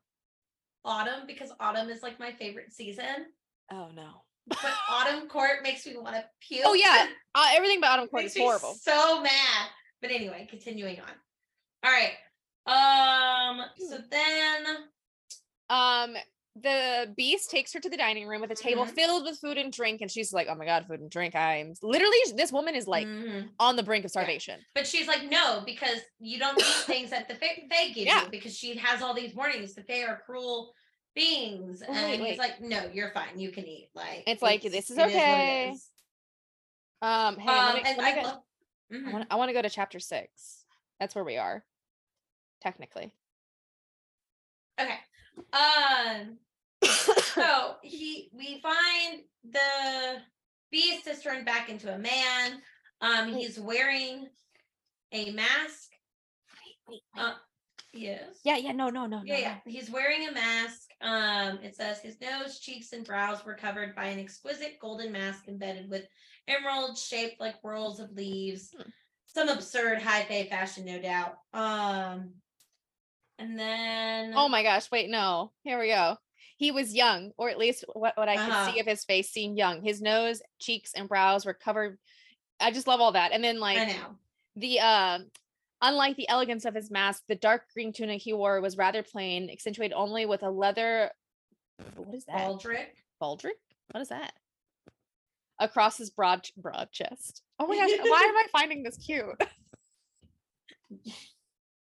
autumn 0.83 1.27
because 1.27 1.51
autumn 1.59 1.89
is 1.89 2.01
like 2.01 2.19
my 2.19 2.31
favorite 2.31 2.73
season. 2.73 3.27
Oh 3.71 3.89
no. 3.95 4.23
But 4.47 4.57
autumn 4.89 5.29
court 5.29 5.61
makes 5.61 5.85
me 5.85 5.95
want 5.95 6.15
to 6.15 6.25
puke. 6.41 6.63
Oh 6.65 6.73
yeah, 6.73 7.07
uh, 7.35 7.47
everything 7.53 7.77
about 7.77 7.99
Autumn 7.99 8.09
Court 8.09 8.25
is 8.25 8.35
horrible. 8.35 8.73
so 8.73 9.21
mad. 9.21 9.67
But 10.01 10.11
anyway, 10.11 10.47
continuing 10.49 10.99
on. 10.99 11.11
All 11.85 11.91
right. 11.91 12.13
Um. 12.65 13.65
So 13.77 13.99
then. 14.09 14.65
Um, 15.69 16.15
the 16.55 17.11
beast 17.17 17.49
takes 17.49 17.73
her 17.73 17.79
to 17.79 17.89
the 17.89 17.97
dining 17.97 18.27
room 18.27 18.39
with 18.41 18.51
a 18.51 18.55
table 18.55 18.85
Mhm. 18.85 18.93
filled 18.93 19.23
with 19.23 19.39
food 19.39 19.57
and 19.57 19.73
drink, 19.73 20.01
and 20.01 20.11
she's 20.11 20.31
like, 20.31 20.47
"Oh 20.47 20.55
my 20.55 20.65
god, 20.65 20.85
food 20.87 20.99
and 20.99 21.09
drink!" 21.09 21.33
I'm 21.35 21.73
literally 21.81 22.17
this 22.35 22.51
woman 22.51 22.75
is 22.75 22.87
like 22.87 23.07
Mhm. 23.07 23.49
on 23.59 23.75
the 23.75 23.81
brink 23.83 24.05
of 24.05 24.11
starvation. 24.11 24.63
But 24.75 24.85
she's 24.85 25.07
like, 25.07 25.23
no, 25.23 25.63
because 25.65 25.99
you 26.19 26.37
don't 26.37 26.57
eat 26.59 26.63
things 26.85 27.09
that 27.09 27.27
the 27.27 27.35
Fae 27.35 27.65
Fae 27.69 27.87
give 27.89 28.05
Yeah. 28.05 28.23
you 28.25 28.29
because 28.29 28.55
she 28.55 28.75
has 28.77 29.01
all 29.01 29.13
these 29.15 29.33
warnings. 29.33 29.73
that 29.75 29.87
they 29.87 30.03
are 30.03 30.21
cruel 30.25 30.75
beings. 31.15 31.81
And 31.81 31.95
wait, 31.95 32.29
he's 32.29 32.37
like, 32.39 32.61
no, 32.61 32.85
you're 32.93 33.11
fine. 33.11 33.39
You 33.39 33.51
can 33.51 33.65
eat. 33.67 33.89
Like 33.95 34.23
It's 34.27 34.41
like, 34.41 34.61
this 34.61 34.91
is 34.91 34.97
okay. 34.99 35.71
is." 35.71 35.89
Um, 37.01 37.37
hey, 37.37 37.49
Um, 37.49 37.75
me, 37.75 37.81
and 37.85 38.01
I 38.01 38.15
go- 38.15 38.21
love- 38.21 38.43
Mhm. 38.91 39.07
I 39.07 39.11
want 39.11 39.27
I 39.31 39.35
want 39.37 39.49
to 39.49 39.53
go 39.53 39.61
to 39.63 39.69
chapter 39.69 39.99
six. 39.99 40.65
That's 40.99 41.15
where 41.15 41.23
we 41.23 41.37
are, 41.37 41.65
technically. 42.61 43.13
Okay. 44.79 44.99
Um. 45.53 46.37
so 46.83 47.75
he 47.81 48.29
we 48.33 48.59
find 48.61 49.21
the 49.49 50.21
Beast 50.71 51.07
has 51.07 51.21
turned 51.21 51.45
back 51.45 51.69
into 51.69 51.93
a 51.93 51.97
man. 51.97 52.61
Um, 52.99 53.31
he's 53.33 53.59
wearing 53.59 54.27
a 55.11 55.31
mask. 55.31 55.91
Wait, 56.89 57.01
Uh, 57.15 57.35
yes. 57.93 58.39
yeah, 58.43 58.57
yeah, 58.57 58.71
no, 58.71 58.89
no, 58.89 59.05
no, 59.05 59.21
Yeah, 59.23 59.33
no, 59.35 59.39
yeah. 59.39 59.57
He's 59.65 59.91
wearing 59.91 60.27
a 60.27 60.31
mask. 60.31 60.89
Um, 61.01 61.59
it 61.61 61.75
says 61.75 61.99
his 61.99 62.19
nose, 62.19 62.59
cheeks, 62.59 62.91
and 62.91 63.05
brows 63.05 63.45
were 63.45 63.53
covered 63.55 63.95
by 63.95 64.05
an 64.05 64.19
exquisite 64.19 64.79
golden 64.81 65.11
mask 65.11 65.47
embedded 65.47 65.89
with 65.89 66.07
emeralds 66.47 67.03
shaped 67.03 67.39
like 67.39 67.61
whorls 67.61 67.99
of 67.99 68.11
leaves. 68.11 68.71
Hmm. 68.75 68.89
Some 69.27 69.49
absurd 69.49 70.01
high 70.01 70.23
fae 70.23 70.47
fashion, 70.49 70.85
no 70.85 70.99
doubt. 70.99 71.35
Um, 71.53 72.33
and 73.43 73.59
then 73.59 74.33
Oh 74.35 74.47
my 74.49 74.63
gosh, 74.63 74.89
wait, 74.91 75.09
no. 75.09 75.51
Here 75.63 75.79
we 75.79 75.87
go. 75.87 76.17
He 76.57 76.71
was 76.71 76.93
young, 76.95 77.31
or 77.37 77.49
at 77.49 77.57
least 77.57 77.83
what, 77.93 78.15
what 78.15 78.29
I 78.29 78.35
Uh-huh. 78.35 78.65
could 78.65 78.73
see 78.73 78.79
of 78.79 78.87
his 78.87 79.03
face 79.03 79.29
seemed 79.29 79.57
young. 79.57 79.81
His 79.83 80.01
nose, 80.01 80.41
cheeks, 80.59 80.93
and 80.93 81.09
brows 81.09 81.45
were 81.45 81.53
covered. 81.53 81.97
I 82.59 82.71
just 82.71 82.87
love 82.87 83.01
all 83.01 83.11
that. 83.13 83.31
And 83.31 83.43
then 83.43 83.59
like 83.59 83.77
the 84.55 84.79
uh 84.79 85.19
unlike 85.81 86.15
the 86.15 86.29
elegance 86.29 86.63
of 86.65 86.73
his 86.75 86.89
mask, 86.89 87.23
the 87.27 87.35
dark 87.35 87.65
green 87.73 87.91
tunic 87.91 88.21
he 88.21 88.31
wore 88.33 88.61
was 88.61 88.77
rather 88.77 89.03
plain, 89.03 89.49
accentuated 89.49 89.93
only 89.93 90.25
with 90.25 90.43
a 90.43 90.49
leather 90.49 91.11
what 91.95 92.15
is 92.15 92.25
that? 92.25 92.37
Baldric. 92.37 92.87
Baldric? 93.21 93.59
What 93.91 94.01
is 94.01 94.09
that? 94.09 94.33
Across 95.59 95.97
his 95.97 96.09
broad 96.11 96.47
broad 96.55 96.91
chest. 96.91 97.41
Oh 97.59 97.67
my 97.67 97.75
gosh, 97.77 97.89
why 98.03 98.23
am 98.23 98.37
I 98.37 98.45
finding 98.51 98.83
this 98.83 98.97
cute? 98.97 99.25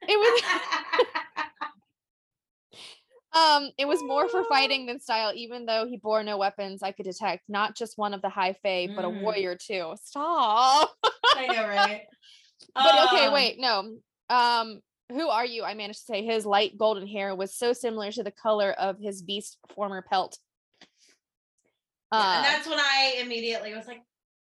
It 0.03 0.19
was 0.19 0.43
Um, 3.33 3.71
it 3.79 3.87
was 3.87 4.03
more 4.03 4.29
for 4.29 4.43
fighting 4.45 4.87
than 4.87 4.99
style, 5.01 5.33
even 5.35 5.65
though 5.67 5.87
he 5.87 5.97
bore 5.97 6.23
no 6.25 6.37
weapons 6.37 6.83
I 6.83 6.91
could 6.93 7.05
detect. 7.05 7.49
Not 7.49 7.77
just 7.77 7.97
one 7.97 8.13
of 8.13 8.23
the 8.23 8.29
high 8.29 8.55
fae, 8.55 8.89
but 8.95 9.05
a 9.05 9.09
Mm. 9.09 9.21
warrior 9.21 9.55
too. 9.55 9.95
Stop. 10.03 10.97
I 11.37 11.47
know, 11.47 11.67
right? 11.69 12.07
but 12.75 13.05
okay, 13.05 13.27
Um, 13.29 13.33
wait, 13.33 13.59
no. 13.59 13.99
Um, 14.29 14.81
who 15.11 15.29
are 15.29 15.45
you? 15.45 15.63
I 15.65 15.75
managed 15.75 16.01
to 16.01 16.05
say 16.07 16.25
his 16.25 16.45
light 16.45 16.77
golden 16.77 17.07
hair 17.07 17.35
was 17.35 17.55
so 17.55 17.73
similar 17.73 18.11
to 18.13 18.23
the 18.25 18.31
color 18.33 18.73
of 18.73 18.99
his 18.99 19.23
beast 19.23 19.59
former 19.75 20.03
pelt. 20.03 20.37
yeah, 22.13 22.19
Uh, 22.19 22.33
and 22.37 22.45
that's 22.45 22.69
when 22.69 22.79
I 22.81 23.19
immediately 23.21 23.75
was 23.75 23.87
like, 23.87 24.03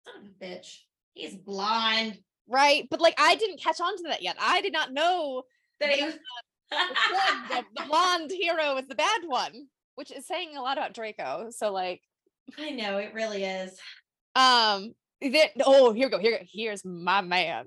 son 0.05 0.15
of 0.17 0.27
a 0.27 0.43
bitch. 0.43 0.79
He's 1.13 1.35
blonde. 1.35 2.17
right, 2.47 2.87
but 2.89 2.99
like 3.01 3.15
I 3.19 3.35
didn't 3.35 3.61
catch 3.61 3.79
on 3.79 3.95
to 3.97 4.03
that 4.03 4.21
yet. 4.23 4.37
I 4.39 4.61
did 4.61 4.73
not 4.73 4.91
know 4.91 5.43
That 5.79 5.89
he 5.91 6.03
was 6.03 6.15
the, 6.71 6.95
blonde- 7.09 7.65
the, 7.75 7.83
blonde 7.87 8.31
hero 8.31 8.77
is 8.77 8.87
the 8.87 8.95
bad 8.95 9.21
one, 9.25 9.67
which 9.95 10.11
is 10.11 10.25
saying 10.25 10.55
a 10.57 10.61
lot 10.61 10.77
about 10.77 10.93
Draco. 10.93 11.49
So 11.51 11.71
like 11.71 12.01
I 12.59 12.71
know 12.71 12.97
it 12.97 13.13
really 13.13 13.43
is. 13.43 13.77
Um. 14.35 14.93
Then, 15.21 15.49
oh, 15.63 15.93
here 15.93 16.07
we 16.07 16.11
go. 16.11 16.17
Here, 16.17 16.39
here's 16.51 16.83
my 16.83 17.21
man. 17.21 17.65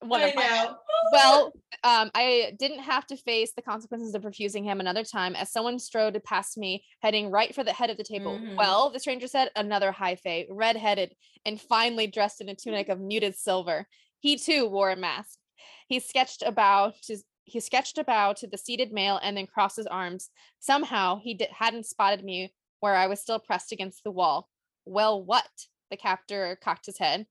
One 0.00 0.20
I 0.20 0.28
of 0.30 0.34
my 0.34 0.42
know. 0.48 0.76
Well, 1.12 1.52
um, 1.84 2.10
I 2.16 2.54
didn't 2.58 2.80
have 2.80 3.06
to 3.06 3.16
face 3.16 3.52
the 3.54 3.62
consequences 3.62 4.16
of 4.16 4.24
refusing 4.24 4.64
him 4.64 4.80
another 4.80 5.04
time, 5.04 5.36
as 5.36 5.52
someone 5.52 5.78
strode 5.78 6.20
past 6.24 6.58
me, 6.58 6.84
heading 7.00 7.30
right 7.30 7.54
for 7.54 7.62
the 7.62 7.72
head 7.72 7.90
of 7.90 7.96
the 7.96 8.02
table. 8.02 8.36
Mhm. 8.36 8.56
Well, 8.56 8.90
the 8.90 8.98
stranger 8.98 9.28
said, 9.28 9.50
another 9.54 9.92
high 9.92 10.16
fae, 10.16 10.46
red-headed 10.50 11.14
and 11.44 11.60
finely 11.60 12.08
dressed 12.08 12.40
in 12.40 12.48
a 12.48 12.56
tunic 12.56 12.88
of 12.88 12.98
muted 13.12 13.36
silver. 13.36 13.86
He 14.18 14.36
too 14.36 14.66
wore 14.66 14.90
a 14.90 14.96
mask. 14.96 15.38
He 15.86 16.00
sketched 16.00 16.42
about 16.44 16.94
to 17.04 17.18
he 17.46 17.60
sketched 17.60 17.96
a 17.96 18.04
bow 18.04 18.32
to 18.34 18.46
the 18.46 18.58
seated 18.58 18.92
male 18.92 19.18
and 19.22 19.36
then 19.36 19.46
crossed 19.46 19.76
his 19.76 19.86
arms. 19.86 20.30
Somehow 20.58 21.18
he 21.22 21.32
di- 21.34 21.48
hadn't 21.50 21.86
spotted 21.86 22.24
me 22.24 22.52
where 22.80 22.94
I 22.94 23.06
was 23.06 23.20
still 23.20 23.38
pressed 23.38 23.72
against 23.72 24.04
the 24.04 24.10
wall. 24.10 24.48
Well, 24.84 25.24
what? 25.24 25.48
The 25.90 25.96
captor 25.96 26.58
cocked 26.62 26.86
his 26.86 26.98
head. 26.98 27.26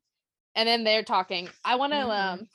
And 0.56 0.68
then 0.68 0.84
they're 0.86 1.04
talking. 1.04 1.50
I 1.64 1.76
want 1.76 1.92
to 1.94 1.98
Mhm. 2.00 2.34
um 2.34 2.50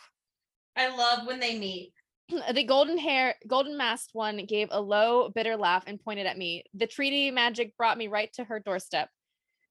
I 0.74 0.88
love 0.88 1.26
when 1.26 1.38
they 1.38 1.58
meet. 1.58 1.92
the 2.54 2.64
golden 2.64 2.96
hair 2.96 3.34
golden 3.46 3.76
masked 3.76 4.14
one 4.14 4.46
gave 4.46 4.68
a 4.70 4.80
low 4.80 5.28
bitter 5.28 5.56
laugh 5.56 5.84
and 5.86 6.00
pointed 6.00 6.26
at 6.26 6.38
me 6.38 6.62
the 6.74 6.86
treaty 6.86 7.30
magic 7.30 7.76
brought 7.76 7.98
me 7.98 8.08
right 8.08 8.32
to 8.32 8.44
her 8.44 8.58
doorstep 8.60 9.10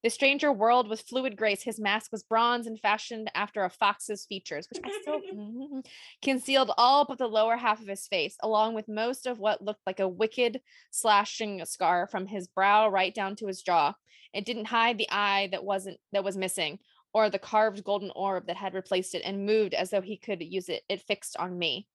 the 0.03 0.09
stranger 0.09 0.51
whirled 0.51 0.87
with 0.87 1.01
fluid 1.01 1.35
grace 1.37 1.61
his 1.63 1.79
mask 1.79 2.11
was 2.11 2.23
bronze 2.23 2.67
and 2.67 2.79
fashioned 2.79 3.29
after 3.35 3.63
a 3.63 3.69
fox's 3.69 4.25
features 4.25 4.67
which 4.71 4.81
i 4.85 5.01
still 5.01 5.19
Mhm. 5.33 5.85
concealed 6.21 6.71
all 6.77 7.05
but 7.05 7.17
the 7.17 7.27
lower 7.27 7.57
half 7.57 7.81
of 7.81 7.87
his 7.87 8.07
face 8.07 8.37
along 8.41 8.73
with 8.75 8.87
most 8.87 9.25
of 9.25 9.39
what 9.39 9.61
looked 9.61 9.85
like 9.85 9.99
a 9.99 10.07
wicked 10.07 10.61
slashing 10.91 11.63
scar 11.65 12.07
from 12.07 12.27
his 12.27 12.47
brow 12.47 12.87
right 12.89 13.13
down 13.13 13.35
to 13.37 13.47
his 13.47 13.61
jaw 13.61 13.93
it 14.33 14.45
didn't 14.45 14.65
hide 14.65 14.97
the 14.97 15.09
eye 15.11 15.49
that 15.51 15.63
wasn't 15.63 15.97
that 16.11 16.23
was 16.23 16.37
missing 16.37 16.79
or 17.13 17.29
the 17.29 17.39
carved 17.39 17.83
golden 17.83 18.11
orb 18.15 18.45
that 18.47 18.55
had 18.57 18.73
replaced 18.75 19.15
it 19.15 19.23
and 19.25 19.45
moved 19.45 19.73
as 19.73 19.89
though 19.89 20.01
he 20.01 20.15
could 20.17 20.41
use 20.41 20.69
it 20.69 20.83
it 20.89 21.01
fixed 21.01 21.35
on 21.37 21.57
me 21.57 21.87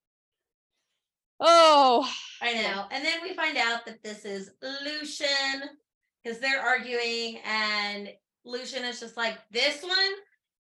Oh, 1.40 2.08
I 2.40 2.54
know. 2.62 2.86
And 2.92 3.04
then 3.04 3.20
we 3.22 3.34
find 3.34 3.56
out 3.56 3.84
that 3.86 4.02
this 4.04 4.24
is 4.24 4.52
Lucien 4.84 5.62
because 6.24 6.38
they're 6.38 6.60
arguing, 6.60 7.38
and 7.44 8.08
Lucien 8.44 8.84
is 8.84 9.00
just 9.00 9.16
like, 9.16 9.38
This 9.50 9.82
one? 9.82 9.92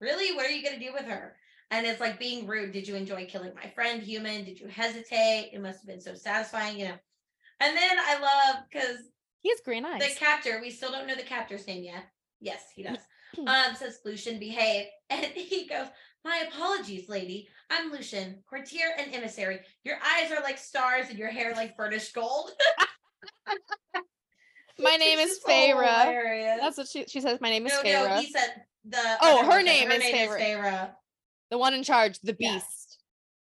Really? 0.02 0.36
What 0.36 0.46
are 0.46 0.52
you 0.52 0.64
going 0.64 0.78
to 0.78 0.86
do 0.86 0.94
with 0.94 1.06
her? 1.06 1.36
And 1.72 1.88
it's 1.88 2.02
like 2.02 2.20
being 2.20 2.46
rude. 2.46 2.72
Did 2.72 2.88
you 2.88 2.96
enjoy 2.96 3.26
killing 3.26 3.54
my 3.56 3.70
friend, 3.70 4.04
human? 4.04 4.44
Did 4.44 4.60
you 4.60 4.68
hesitate? 4.68 5.52
It 5.54 5.62
must 5.62 5.80
have 5.80 5.88
been 5.88 6.02
so 6.02 6.14
satisfying, 6.14 6.78
you 6.78 6.86
know. 6.86 6.96
And 7.60 7.76
then 7.76 7.98
I 7.98 8.20
love 8.20 8.64
because 8.70 8.98
he 9.42 9.50
has 9.50 9.62
green 9.62 9.86
eyes. 9.86 10.00
the 10.00 10.20
captor, 10.20 10.60
we 10.62 10.70
still 10.70 10.92
don't 10.92 11.08
know 11.08 11.16
the 11.16 11.24
captor's 11.24 11.66
name 11.66 11.84
yet. 11.84 12.04
Yes, 12.40 12.64
he 12.76 12.84
does. 12.84 12.98
um, 13.48 13.76
says 13.76 14.00
Lucien, 14.06 14.40
behave. 14.40 14.86
And 15.10 15.26
he 15.26 15.68
goes, 15.68 15.88
My 16.26 16.44
apologies, 16.48 17.08
lady. 17.08 17.48
I'm 17.70 17.92
Lucien, 17.92 18.44
courtier 18.50 18.88
and 18.98 19.14
emissary. 19.14 19.60
Your 19.84 19.98
eyes 19.98 20.32
are 20.32 20.42
like 20.42 20.58
stars 20.58 21.10
and 21.10 21.20
your 21.20 21.30
hair 21.30 21.54
like 21.54 21.78
burnished 21.78 22.14
gold. 22.14 22.52
My 24.84 24.96
name 25.00 25.20
is 25.20 25.40
Feyre. 25.48 25.74
hilarious. 25.74 26.58
That's 26.62 26.78
what 26.78 26.88
she 26.88 27.06
she 27.08 27.22
says. 27.22 27.40
My 27.42 27.50
name 27.50 27.66
is 27.66 27.74
no, 27.74 27.82
Feyre. 27.90 28.10
no, 28.10 28.18
he 28.18 28.32
said 28.32 28.64
the 28.86 29.18
Oh, 29.22 29.50
her 29.50 29.62
name 29.64 29.88
her 29.90 29.94
is 29.96 30.00
name 30.00 30.16
is 30.16 30.36
Feyre. 30.36 30.40
Feyre. 30.40 30.90
the 31.52 31.58
one 31.58 31.74
in 31.74 31.84
charge, 31.84 32.20
the 32.20 32.36
Yeah. 32.40 32.54
beast. 32.56 33.00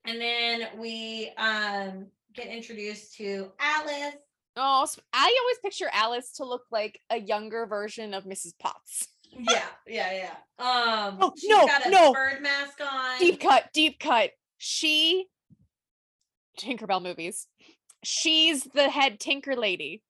And 0.05 0.19
then 0.19 0.67
we 0.77 1.31
um 1.37 2.07
get 2.33 2.47
introduced 2.47 3.15
to 3.17 3.51
Alis. 3.59 4.15
Oh, 4.55 4.85
I 5.13 5.37
always 5.41 5.57
picture 5.61 5.89
Alis 5.93 6.33
to 6.37 6.45
look 6.45 6.63
like 6.71 6.99
a 7.09 7.17
younger 7.19 7.65
version 7.65 8.13
of 8.13 8.25
Mrs. 8.25 8.53
Potts. 8.59 9.07
Yeah, 9.31 9.65
yeah, 9.85 10.11
yeah. 10.11 10.31
Um 10.57 11.19
Oh, 11.21 11.33
she's 11.37 11.49
no, 11.51 11.67
got 11.67 11.85
a 11.85 11.89
no. 11.91 12.13
bird 12.13 12.41
mask 12.41 12.79
on. 12.81 13.19
Deep 13.19 13.39
cut, 13.39 13.65
deep 13.73 13.99
cut. 13.99 14.31
She 14.57 15.27
Tinkerbell 16.59 17.01
movies. 17.01 17.45
She's 18.03 18.63
the 18.63 18.89
head 18.89 19.19
Tinker 19.19 19.55
lady. 19.55 20.01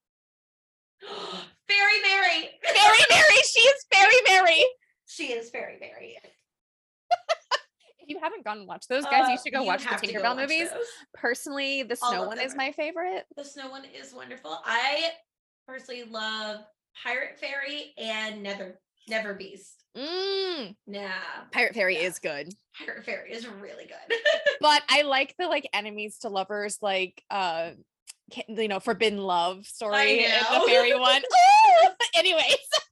Fairy 1.68 2.02
Mary. 2.02 2.50
Fairy 2.64 3.00
Mary. 3.10 3.42
She 3.44 3.60
is 3.62 3.86
Fairy 3.94 4.16
Mary. 4.28 4.64
She 5.06 5.34
is 5.34 5.50
Fairy 5.50 5.78
Mary. 5.80 6.18
If 8.00 8.08
you 8.16 8.20
haven't 8.22 8.44
gone 8.44 8.60
and 8.60 8.68
watched 8.68 8.90
those 8.90 9.04
guys, 9.06 9.28
you 9.30 9.36
Uh, 9.36 9.38
should 9.44 9.54
go 9.54 9.64
watch 9.64 9.84
the 9.84 9.90
have 9.90 10.02
to 10.02 10.12
go 10.12 10.20
Tinkerbell 10.20 10.38
movies. 10.38 10.70
those. 10.72 10.86
Personally, 11.14 11.84
the 11.84 11.96
snow 11.96 12.26
one 12.28 12.40
is 12.40 12.54
are- 12.54 12.58
my 12.58 12.72
favorite. 12.72 13.26
The 13.36 13.46
snow 13.46 13.70
one 13.70 13.86
is 13.86 14.14
wonderful. 14.14 14.60
I 14.66 15.12
personally 15.68 16.04
love 16.04 16.62
Pirate 17.04 17.38
Fairy 17.40 17.94
and 17.98 18.42
Nether 18.42 18.80
Never 19.08 19.34
Beast. 19.36 19.84
Mm, 19.96 20.76
Nah, 20.88 21.10
Pirate 21.52 21.74
Fairy 21.76 21.96
Yeah. 21.96 22.08
is 22.08 22.20
good. 22.20 22.54
Pirate 22.78 23.06
Fairy 23.06 23.32
is 23.32 23.48
really 23.48 23.86
good. 23.86 24.20
but 24.62 24.84
I 24.90 25.02
like 25.04 25.36
the 25.38 25.48
like 25.48 25.68
enemies 25.74 26.20
to 26.20 26.30
lovers 26.30 26.78
like 26.82 27.24
uh 27.30 27.72
you 28.48 28.68
know 28.68 28.80
forbidden 28.80 29.20
love 29.20 29.66
story 29.66 30.26
and 30.26 30.46
the 30.62 30.68
fairy 30.68 30.98
one. 30.98 31.22
Anyways, 32.16 32.44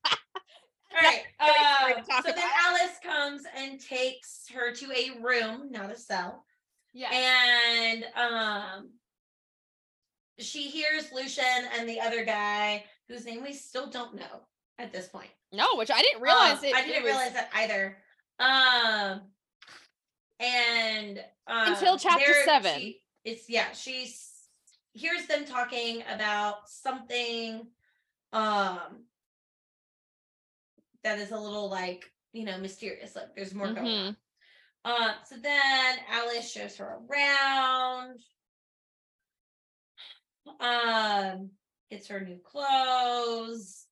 All 0.06 1.02
right. 1.02 1.98
um, 1.98 2.04
talk 2.06 2.26
so 2.26 2.32
then 2.32 2.38
about. 2.38 2.80
Alis 2.80 2.92
comes 3.04 3.44
and 3.56 3.80
takes 3.80 4.46
her 4.54 4.74
to 4.74 4.86
a 4.92 5.20
room, 5.22 5.72
not 5.72 5.92
a 5.92 5.96
cell. 5.98 6.46
yeah, 6.94 7.12
And 7.14 8.06
um 8.16 8.90
she 10.40 10.64
hears 10.70 11.12
Lucien 11.12 11.46
and 11.78 11.90
the 11.90 12.00
other 12.00 12.24
guy 12.24 12.84
whose 13.08 13.26
name 13.26 13.42
we 13.44 13.54
still 13.54 13.88
don't 13.88 14.16
know 14.16 14.46
at 14.78 14.92
this 14.94 15.08
point. 15.08 15.30
no, 15.52 15.66
which 15.76 15.90
I 15.90 16.02
didn't 16.02 16.22
realize 16.22 16.60
Um, 16.60 16.66
it. 16.66 16.76
I 16.76 16.84
didn't 16.86 17.04
was- 17.04 17.12
realize 17.12 17.34
that 17.34 17.50
either. 17.56 17.98
Um, 18.40 19.22
and 20.40 21.18
um, 21.48 21.74
Until 21.74 21.98
chapter 21.98 22.26
there 22.32 22.46
seven. 22.46 22.80
she- 22.80 23.02
it's 23.24 23.50
yeah. 23.50 23.72
She's 23.74 24.27
hears 24.98 25.28
them 25.28 25.46
talking 25.46 26.04
about 26.14 26.68
something, 26.70 27.68
um, 28.34 29.06
that 31.04 31.20
is 31.20 31.32
a 31.32 31.38
little 31.40 31.70
like 31.70 32.12
you 32.34 32.44
know 32.44 32.58
mysterious. 32.58 33.16
Like 33.16 33.36
there's 33.36 33.54
more 33.54 33.74
going 33.74 33.86
Mhm. 33.86 34.08
on. 34.08 34.18
Uh, 34.86 35.24
so 35.24 35.38
then 35.38 36.00
Alis 36.10 36.52
shows 36.52 36.78
her 36.78 37.00
around. 37.10 38.20
Um, 40.60 41.52
gets 41.90 42.08
her 42.08 42.22
new 42.22 42.40
clothes. 42.40 43.86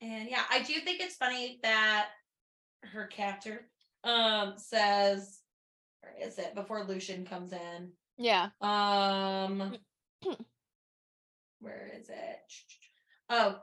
And 0.00 0.28
yeah, 0.28 0.44
I 0.50 0.62
do 0.62 0.74
think 0.80 1.00
it's 1.00 1.16
funny 1.16 1.58
that 1.62 2.10
her 2.84 3.06
captor, 3.06 3.68
um, 4.04 4.54
says, 4.58 5.40
where 6.00 6.14
is 6.20 6.38
it? 6.38 6.54
Before 6.54 6.84
Lucien 6.84 7.24
comes 7.24 7.52
in. 7.52 7.92
Yeah. 8.16 8.50
Um, 8.60 9.76
where 11.60 11.90
is 11.98 12.08
it? 12.08 12.16
Oh, 13.34 13.56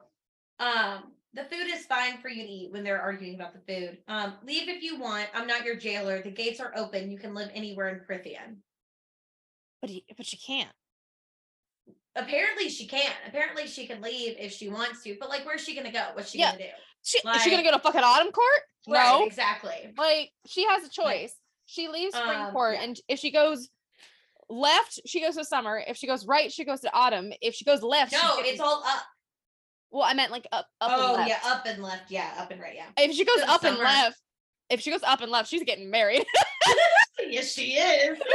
um, 0.57 1.11
the 1.35 1.43
food 1.43 1.67
is 1.67 1.85
fine 1.85 2.17
for 2.17 2.29
you 2.29 2.41
to 2.41 2.49
eat 2.49 2.71
when 2.71 2.83
they're 2.83 2.99
arguing 3.01 3.35
about 3.35 3.53
the 3.53 3.59
food. 3.71 3.99
Um, 4.07 4.33
leave 4.43 4.67
if 4.67 4.81
you 4.81 4.97
want. 4.99 5.27
I'm 5.35 5.45
not 5.45 5.63
your 5.63 5.75
jailer. 5.75 6.23
The 6.23 6.31
gates 6.31 6.59
are 6.59 6.73
open. 6.75 7.11
You 7.11 7.19
can 7.19 7.35
live 7.35 7.51
anywhere 7.53 7.89
in 7.89 7.99
Prythian. 7.99 8.55
But 9.79 9.91
he, 9.91 10.05
but 10.17 10.25
she 10.25 10.37
can't. 10.37 10.71
Apparently 12.15 12.67
she 12.69 12.87
can. 12.87 13.11
Apparently 13.27 13.67
she 13.67 13.85
can 13.85 14.01
leave 14.01 14.37
if 14.39 14.51
she 14.51 14.69
wants 14.69 15.03
to. 15.03 15.15
But 15.19 15.29
like, 15.29 15.45
where's 15.45 15.61
she 15.61 15.75
gonna 15.75 15.91
go? 15.91 16.07
What's 16.13 16.31
she 16.31 16.39
Yeah. 16.39 16.53
gonna 16.53 16.63
do? 16.63 16.69
She, 17.03 17.19
is 17.19 17.41
she 17.43 17.51
gonna 17.51 17.61
go 17.63 17.71
to 17.71 17.79
fucking 17.79 18.01
autumn 18.01 18.31
court? 18.31 18.61
Right, 18.87 19.19
No. 19.19 19.23
exactly. 19.23 19.93
Like 19.97 20.31
she 20.47 20.65
has 20.65 20.83
a 20.83 20.89
choice. 20.89 21.35
She 21.67 21.87
leaves 21.89 22.15
spring 22.15 22.39
Um, 22.39 22.51
court, 22.53 22.75
yeah. 22.75 22.83
and 22.85 22.99
if 23.07 23.19
she 23.19 23.29
goes 23.29 23.69
left, 24.49 24.99
she 25.05 25.21
goes 25.21 25.35
to 25.35 25.45
summer. 25.45 25.81
If 25.87 25.97
she 25.97 26.07
goes 26.07 26.25
right, 26.25 26.51
she 26.51 26.65
goes 26.65 26.79
to 26.81 26.93
autumn. 26.93 27.31
If 27.41 27.55
she 27.55 27.65
goes 27.65 27.81
left, 27.83 28.11
No, 28.11 28.37
getting- 28.37 28.53
it's 28.53 28.61
all 28.61 28.83
up. 28.85 29.03
well, 29.91 30.03
I 30.03 30.13
meant 30.13 30.31
like 30.31 30.47
up, 30.51 30.67
up 30.81 30.91
oh 30.93 31.07
and 31.09 31.13
left. 31.17 31.29
yeah, 31.29 31.39
up 31.51 31.65
and 31.65 31.83
left. 31.83 32.11
Yeah, 32.11 32.29
up 32.37 32.51
and 32.51 32.61
right. 32.61 32.75
Yeah. 32.75 32.85
If 32.97 33.15
she 33.15 33.25
goes 33.25 33.41
up 33.47 33.63
and 33.63 33.77
left, 33.77 34.19
if 34.69 34.81
she 34.81 34.91
goes 34.91 35.03
up 35.03 35.21
and 35.21 35.31
left, 35.31 35.49
she's 35.49 35.63
getting 35.63 35.89
married. 35.89 36.25
yes, 37.27 37.53
she 37.53 37.73
is. 37.73 38.17
it's 38.19 38.29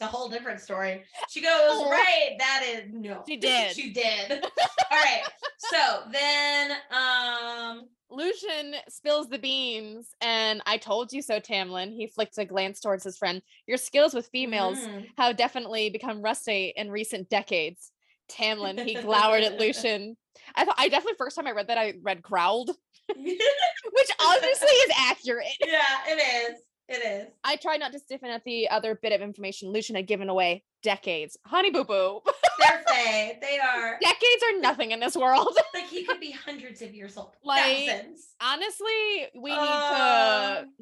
a 0.00 0.06
whole 0.06 0.28
different 0.28 0.60
story. 0.60 1.02
She 1.28 1.40
goes, 1.42 1.84
right, 1.90 2.30
that 2.38 2.62
is 2.66 2.84
no. 2.92 3.22
She 3.28 3.36
did. 3.36 3.72
she 3.74 3.92
did. 3.92 4.42
All 4.42 4.98
right. 4.98 5.22
So 5.58 6.02
then 6.10 6.70
um 6.90 7.88
Lucien 8.12 8.74
spills 8.88 9.28
the 9.28 9.38
beans, 9.38 10.08
and 10.20 10.60
I 10.66 10.76
told 10.76 11.12
you 11.12 11.22
so, 11.22 11.40
Tamlin. 11.40 11.92
He 11.92 12.06
flicked 12.06 12.38
a 12.38 12.44
glance 12.44 12.80
towards 12.80 13.04
his 13.04 13.16
friend. 13.16 13.42
Your 13.66 13.78
skills 13.78 14.14
with 14.14 14.28
females 14.28 14.78
mm, 14.78 15.06
have 15.16 15.36
definitely 15.36 15.90
become 15.90 16.22
rusty 16.22 16.72
in 16.76 16.90
recent 16.90 17.28
decades. 17.30 17.90
Tamlin, 18.30 18.84
he 18.84 18.94
glowered 18.94 19.42
at 19.42 19.58
Lucien. 19.58 20.16
I 20.54 20.64
thought 20.64 20.76
I 20.78 20.88
definitely 20.88 21.16
first 21.18 21.36
time 21.36 21.46
I 21.46 21.52
read 21.52 21.68
that 21.68 21.78
I 21.78 21.94
read 22.02 22.22
growled, 22.22 22.70
which 23.16 24.10
obviously 24.20 24.68
is 24.68 24.92
accurate. 24.96 25.46
yeah, 25.60 25.98
it 26.06 26.50
is. 26.50 26.60
It 26.92 27.02
is. 27.04 27.28
I 27.42 27.56
tried 27.56 27.78
not 27.78 27.92
to 27.92 27.98
stiffen 27.98 28.28
at 28.28 28.44
the 28.44 28.68
other 28.68 28.94
bit 28.94 29.12
of 29.12 29.22
information 29.22 29.70
Lucien 29.70 29.96
had 29.96 30.06
given 30.06 30.28
away. 30.28 30.62
Decades, 30.82 31.38
honey 31.46 31.70
boo 31.70 31.84
boo. 31.84 32.20
They're 32.58 32.82
fey. 32.86 33.38
They 33.40 33.58
are 33.58 33.98
Decades 34.00 34.42
are 34.50 34.60
nothing 34.60 34.90
in 34.90 35.00
this 35.00 35.16
world. 35.16 35.56
like 35.74 35.86
he 35.86 36.04
could 36.04 36.20
be 36.20 36.32
hundreds 36.32 36.82
of 36.82 36.94
years 36.94 37.16
old. 37.16 37.30
Like, 37.42 37.88
thousands. 37.88 38.28
Honestly, 38.40 39.26
we 39.34 39.50
need 39.50 39.56
to. 39.56 40.62
Um, 40.62 40.74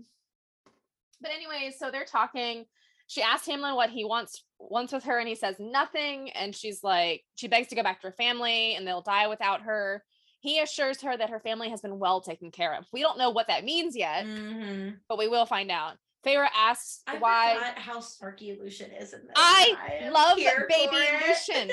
but 1.21 1.31
anyways, 1.31 1.79
so 1.79 1.91
they're 1.91 2.05
talking. 2.05 2.65
She 3.07 3.23
asks 3.23 3.47
Tamlin 3.47 3.77
what 3.77 3.91
he 3.91 4.05
wants 4.05 4.43
wants 4.59 4.93
with 4.93 5.05
her, 5.05 5.19
and 5.19 5.29
he 5.29 5.35
says 5.35 5.57
nothing. 5.61 6.31
And 6.31 6.57
she's 6.57 6.83
like, 6.83 7.23
she 7.37 7.47
begs 7.47 7.69
to 7.69 7.77
go 7.77 7.83
back 7.83 8.01
to 8.01 8.09
her 8.09 8.15
family, 8.15 8.75
and 8.75 8.87
they'll 8.87 9.03
die 9.03 9.29
without 9.29 9.63
her. 9.63 10.03
He 10.41 10.59
assures 10.61 11.01
her 11.03 11.17
that 11.17 11.31
her 11.31 11.39
family 11.41 11.69
has 11.71 11.81
been 11.83 11.99
well 11.99 12.21
taken 12.21 12.51
care 12.51 12.75
of. 12.75 12.87
We 12.93 13.01
don't 13.03 13.19
know 13.19 13.31
what 13.31 13.47
that 13.49 13.65
means 13.65 13.95
yet, 13.97 14.25
Mhm. 14.25 14.99
but 15.09 15.19
we 15.19 15.29
will 15.29 15.47
find 15.47 15.71
out. 15.71 15.99
Feyre 16.25 16.49
asks 16.55 17.03
I 17.07 17.17
why. 17.19 17.73
how 17.77 17.99
snarky 17.99 18.59
Lucien 18.59 18.91
is 18.93 19.13
in 19.15 19.23
this. 19.23 19.33
I 19.37 20.09
love 20.13 20.37
baby. 20.69 20.97
Lucien. 21.27 21.71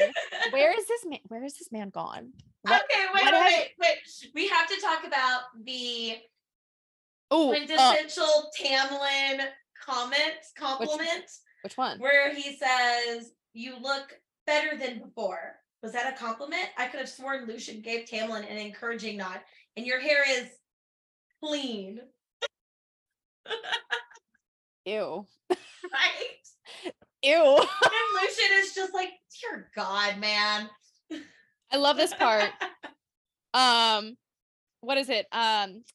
Where 0.52 0.78
is 0.78 0.88
this 0.88 1.06
man? 1.06 1.20
Where 1.28 1.44
is 1.44 1.58
this 1.58 1.70
man 1.72 1.90
gone? 1.90 2.32
What- 2.62 2.84
okay, 2.84 3.06
wait, 3.14 3.26
wait, 3.26 3.34
wait, 3.34 3.72
wait. 3.80 3.98
We 4.34 4.48
have 4.48 4.68
to 4.68 4.80
talk 4.82 5.04
about 5.06 5.44
the 5.64 6.22
Oh, 7.30 7.50
quintessential 7.50 8.50
Tamlin 8.58 9.52
comment, 9.82 10.36
compliment, 10.58 11.26
which 11.62 11.76
one? 11.78 12.00
where 12.00 12.34
he 12.34 12.56
says, 12.58 13.34
You 13.54 13.76
look 13.78 14.18
better 14.46 14.78
than 14.78 15.00
before. 15.00 15.60
Was 15.88 15.94
that 15.94 16.14
a 16.14 16.18
compliment? 16.18 16.66
I 16.78 16.88
could 16.88 17.00
have 17.00 17.08
sworn 17.08 17.48
Lucien 17.48 17.80
gave 17.80 18.10
Tamlin 18.10 18.44
an 18.52 18.58
encouraging 18.58 19.16
nod, 19.16 19.40
and 19.78 19.86
your 19.86 20.02
hair 20.02 20.22
is 20.30 20.50
clean, 21.42 22.02
Ew. 24.86 25.26
right? 25.50 25.56
Ew. 27.24 27.56
And 27.56 28.22
Lucien 28.22 28.50
is 28.56 28.76
just 28.76 28.94
like, 28.94 29.12
Dear 29.40 29.70
God, 29.74 30.18
man. 30.18 30.70
I 31.72 31.78
love 31.78 31.96
this 31.96 32.14
part. 32.14 32.52
um 33.54 34.18
what 34.82 34.98
is 34.98 35.10
it 35.10 35.26
um 35.32 35.86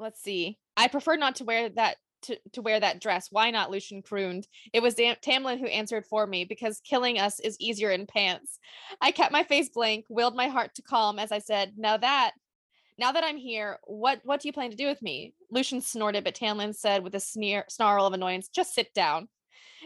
let's 0.00 0.20
see 0.20 0.58
i 0.76 0.88
prefer 0.88 1.14
not 1.14 1.36
to 1.36 1.44
wear 1.44 1.68
that 1.68 1.98
to, 2.28 2.38
to 2.52 2.62
wear 2.62 2.78
that 2.80 3.00
dress 3.00 3.28
why 3.30 3.50
not 3.50 3.70
lucien 3.70 4.02
crooned 4.02 4.46
it 4.72 4.82
was 4.82 4.94
Dam- 4.94 5.16
tamlin 5.24 5.58
who 5.58 5.66
answered 5.66 6.06
for 6.06 6.26
me 6.26 6.44
because 6.44 6.80
killing 6.80 7.18
us 7.18 7.40
is 7.40 7.56
easier 7.60 7.90
in 7.90 8.06
pants 8.06 8.58
i 9.00 9.10
kept 9.10 9.32
my 9.32 9.42
face 9.42 9.68
blank 9.68 10.04
willed 10.08 10.36
my 10.36 10.48
heart 10.48 10.74
to 10.74 10.82
calm 10.82 11.18
as 11.18 11.32
i 11.32 11.38
said 11.38 11.72
now 11.76 11.96
that 11.96 12.32
now 12.98 13.12
that 13.12 13.24
i'm 13.24 13.36
here 13.36 13.78
what 13.84 14.20
what 14.24 14.40
do 14.40 14.48
you 14.48 14.52
plan 14.52 14.70
to 14.70 14.76
do 14.76 14.86
with 14.86 15.02
me 15.02 15.34
lucien 15.50 15.80
snorted 15.80 16.24
but 16.24 16.34
tamlin 16.34 16.74
said 16.74 17.02
with 17.02 17.14
a 17.14 17.20
sneer 17.20 17.64
snarl 17.68 18.06
of 18.06 18.12
annoyance 18.12 18.48
just 18.48 18.74
sit 18.74 18.92
down 18.94 19.28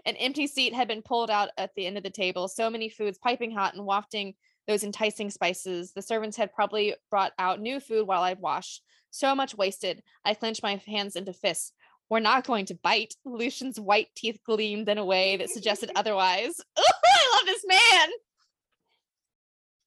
an 0.06 0.16
empty 0.16 0.46
seat 0.46 0.74
had 0.74 0.88
been 0.88 1.02
pulled 1.02 1.30
out 1.30 1.50
at 1.58 1.70
the 1.76 1.86
end 1.86 1.96
of 1.96 2.02
the 2.02 2.10
table 2.10 2.48
so 2.48 2.68
many 2.68 2.88
foods 2.88 3.18
piping 3.18 3.50
hot 3.50 3.74
and 3.74 3.84
wafting 3.84 4.34
those 4.66 4.84
enticing 4.84 5.30
spices. 5.30 5.92
The 5.92 6.02
servants 6.02 6.36
had 6.36 6.54
probably 6.54 6.94
brought 7.10 7.32
out 7.38 7.60
new 7.60 7.80
food 7.80 8.06
while 8.06 8.22
I'd 8.22 8.38
washed. 8.38 8.82
So 9.10 9.34
much 9.34 9.56
wasted. 9.56 10.02
I 10.24 10.34
clenched 10.34 10.62
my 10.62 10.80
hands 10.86 11.16
into 11.16 11.32
fists. 11.32 11.72
We're 12.10 12.20
not 12.20 12.46
going 12.46 12.66
to 12.66 12.74
bite. 12.82 13.14
Lucien's 13.24 13.80
white 13.80 14.08
teeth 14.14 14.38
gleamed 14.44 14.88
in 14.88 14.98
a 14.98 15.04
way 15.04 15.36
that 15.38 15.50
suggested 15.50 15.90
otherwise. 15.96 16.60
I 16.76 17.36
love 17.36 17.46
this 17.46 17.64
man. 17.66 18.08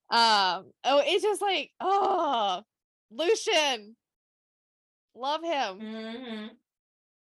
Um, 0.10 0.72
oh, 0.84 1.02
it's 1.06 1.24
just 1.24 1.42
like, 1.42 1.72
oh, 1.80 2.62
Lucien. 3.12 3.96
Love 5.16 5.44
him. 5.44 5.80
hmm 5.80 6.48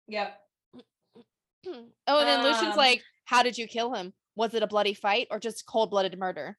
Yep. 0.09 0.41
Oh, 2.07 2.21
and 2.21 2.29
then 2.29 2.45
Lucien's 2.45 2.73
Um, 2.73 2.77
like, 2.77 3.03
How 3.25 3.43
did 3.43 3.59
you 3.59 3.67
kill 3.67 3.93
him? 3.93 4.13
Was 4.37 4.55
it 4.55 4.63
a 4.63 4.69
bloody 4.69 4.95
fight 4.95 5.27
or 5.33 5.41
just 5.41 5.67
cold 5.67 5.91
blooded 5.91 6.17
murder? 6.17 6.57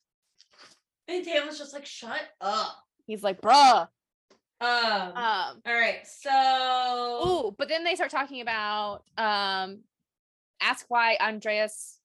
And 1.08 1.24
Tamlin's 1.24 1.58
just 1.58 1.74
like, 1.74 1.86
Shut 1.86 2.20
up. 2.42 2.76
He's 3.06 3.24
like, 3.24 3.40
Bruh. 3.40 3.88
Um, 4.60 4.70
Um, 4.70 5.62
all 5.66 5.74
right, 5.74 6.06
so 6.06 6.30
Oh, 6.32 7.56
but 7.58 7.70
then 7.70 7.84
they 7.84 7.96
start 7.96 8.12
talking 8.12 8.42
about 8.42 9.04
um 9.18 9.80
ask 10.62 10.86
why 10.90 11.18
Andreas 11.22 12.00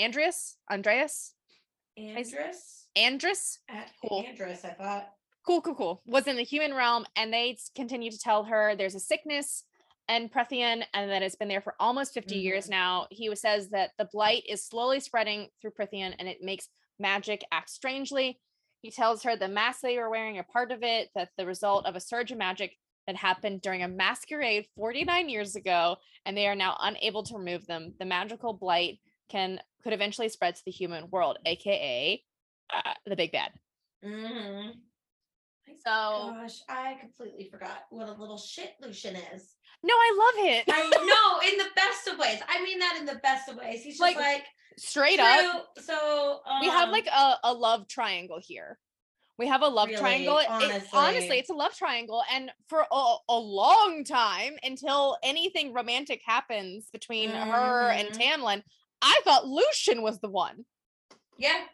Andreas 0.00 0.58
Andreas 0.70 1.32
Andreas 1.98 2.88
Andreas 2.98 3.58
Cool. 4.06 4.24
Andrus, 4.26 4.64
I 4.64 4.70
thought. 4.70 5.10
cool 5.46 5.62
cool 5.62 5.74
cool 5.74 6.02
was 6.06 6.26
in 6.26 6.36
the 6.36 6.42
human 6.42 6.74
realm 6.74 7.06
and 7.16 7.32
they 7.32 7.56
continue 7.74 8.10
to 8.10 8.18
tell 8.18 8.44
her 8.44 8.74
there's 8.74 8.94
a 8.94 9.00
sickness 9.00 9.64
and 10.08 10.32
Prythian 10.32 10.84
and 10.94 11.10
that 11.10 11.22
it's 11.22 11.34
been 11.34 11.48
there 11.48 11.60
for 11.60 11.74
almost 11.80 12.14
50 12.14 12.36
years 12.36 12.68
now. 12.68 13.06
He 13.10 13.34
says 13.34 13.70
that 13.70 13.90
the 13.98 14.08
blight 14.12 14.44
is 14.48 14.64
slowly 14.64 15.00
spreading 15.00 15.48
through 15.60 15.72
Prythian 15.72 16.14
and 16.18 16.28
it 16.28 16.42
makes 16.42 16.68
magic 16.98 17.44
act 17.50 17.70
strangely. 17.70 18.38
He 18.86 18.92
tells 18.92 19.24
her 19.24 19.34
the 19.34 19.48
mask 19.48 19.80
they 19.80 19.98
were 19.98 20.08
wearing 20.08 20.38
are 20.38 20.44
part 20.44 20.70
of 20.70 20.84
it, 20.84 21.10
that 21.16 21.30
the 21.36 21.44
result 21.44 21.86
of 21.86 21.96
a 21.96 22.00
surge 22.00 22.30
of 22.30 22.38
magic 22.38 22.76
that 23.08 23.16
happened 23.16 23.60
during 23.60 23.82
a 23.82 23.88
masquerade 23.88 24.68
49 24.76 25.28
years 25.28 25.56
ago, 25.56 25.96
and 26.24 26.36
they 26.36 26.46
are 26.46 26.54
now 26.54 26.76
unable 26.80 27.24
to 27.24 27.36
remove 27.36 27.66
them. 27.66 27.94
The 27.98 28.04
magical 28.04 28.52
blight 28.52 29.00
can 29.28 29.58
could 29.82 29.92
eventually 29.92 30.28
spread 30.28 30.54
to 30.54 30.62
the 30.64 30.70
human 30.70 31.10
world, 31.10 31.36
aka 31.44 32.22
uh, 32.72 32.94
the 33.06 33.16
big 33.16 33.32
bad. 33.32 33.50
Mm-hmm. 34.04 34.78
So 35.84 36.36
Gosh, 36.40 36.60
I 36.68 36.96
completely 37.00 37.48
forgot 37.50 37.86
what 37.90 38.08
a 38.08 38.12
little 38.12 38.38
shit 38.38 38.74
Lucien 38.80 39.16
is. 39.34 39.55
No, 39.82 39.94
I 39.94 40.16
love 40.18 40.46
it. 40.46 40.64
I 40.68 40.90
know 40.90 41.48
in 41.52 41.58
the 41.58 41.70
best 41.76 42.08
of 42.08 42.18
ways. 42.18 42.40
I 42.48 42.62
mean 42.62 42.78
that 42.80 42.96
in 42.98 43.06
the 43.06 43.20
best 43.22 43.48
of 43.48 43.56
ways. 43.56 43.82
He's 43.82 43.94
just 43.98 44.00
Like, 44.00 44.16
like, 44.16 44.44
Straight 44.78 45.18
up, 45.18 45.68
So 45.78 46.40
um, 46.46 46.60
we 46.60 46.66
have 46.68 46.90
like 46.90 47.06
a, 47.06 47.36
a 47.44 47.52
love 47.54 47.88
triangle 47.88 48.38
here. 48.42 48.78
We 49.38 49.46
have 49.46 49.62
a 49.62 49.68
love 49.68 49.88
Really, 49.88 49.98
triangle. 50.00 50.38
It- 50.38 50.48
honestly. 50.50 50.88
honestly, 50.92 51.38
it's 51.38 51.50
a 51.50 51.54
love 51.54 51.74
triangle. 51.74 52.22
And 52.32 52.50
for 52.68 52.84
a, 52.90 53.14
a 53.28 53.38
long 53.38 54.04
time, 54.04 54.56
until 54.62 55.16
anything 55.22 55.72
romantic 55.72 56.20
happens 56.26 56.88
between 56.92 57.30
her 57.30 57.90
and 57.90 58.08
Mhm. 58.08 58.18
Tamlin, 58.18 58.62
I 59.02 59.20
thought 59.24 59.46
Lucien 59.46 60.02
was 60.02 60.20
the 60.20 60.28
one. 60.28 60.64
yeah, 61.38 61.64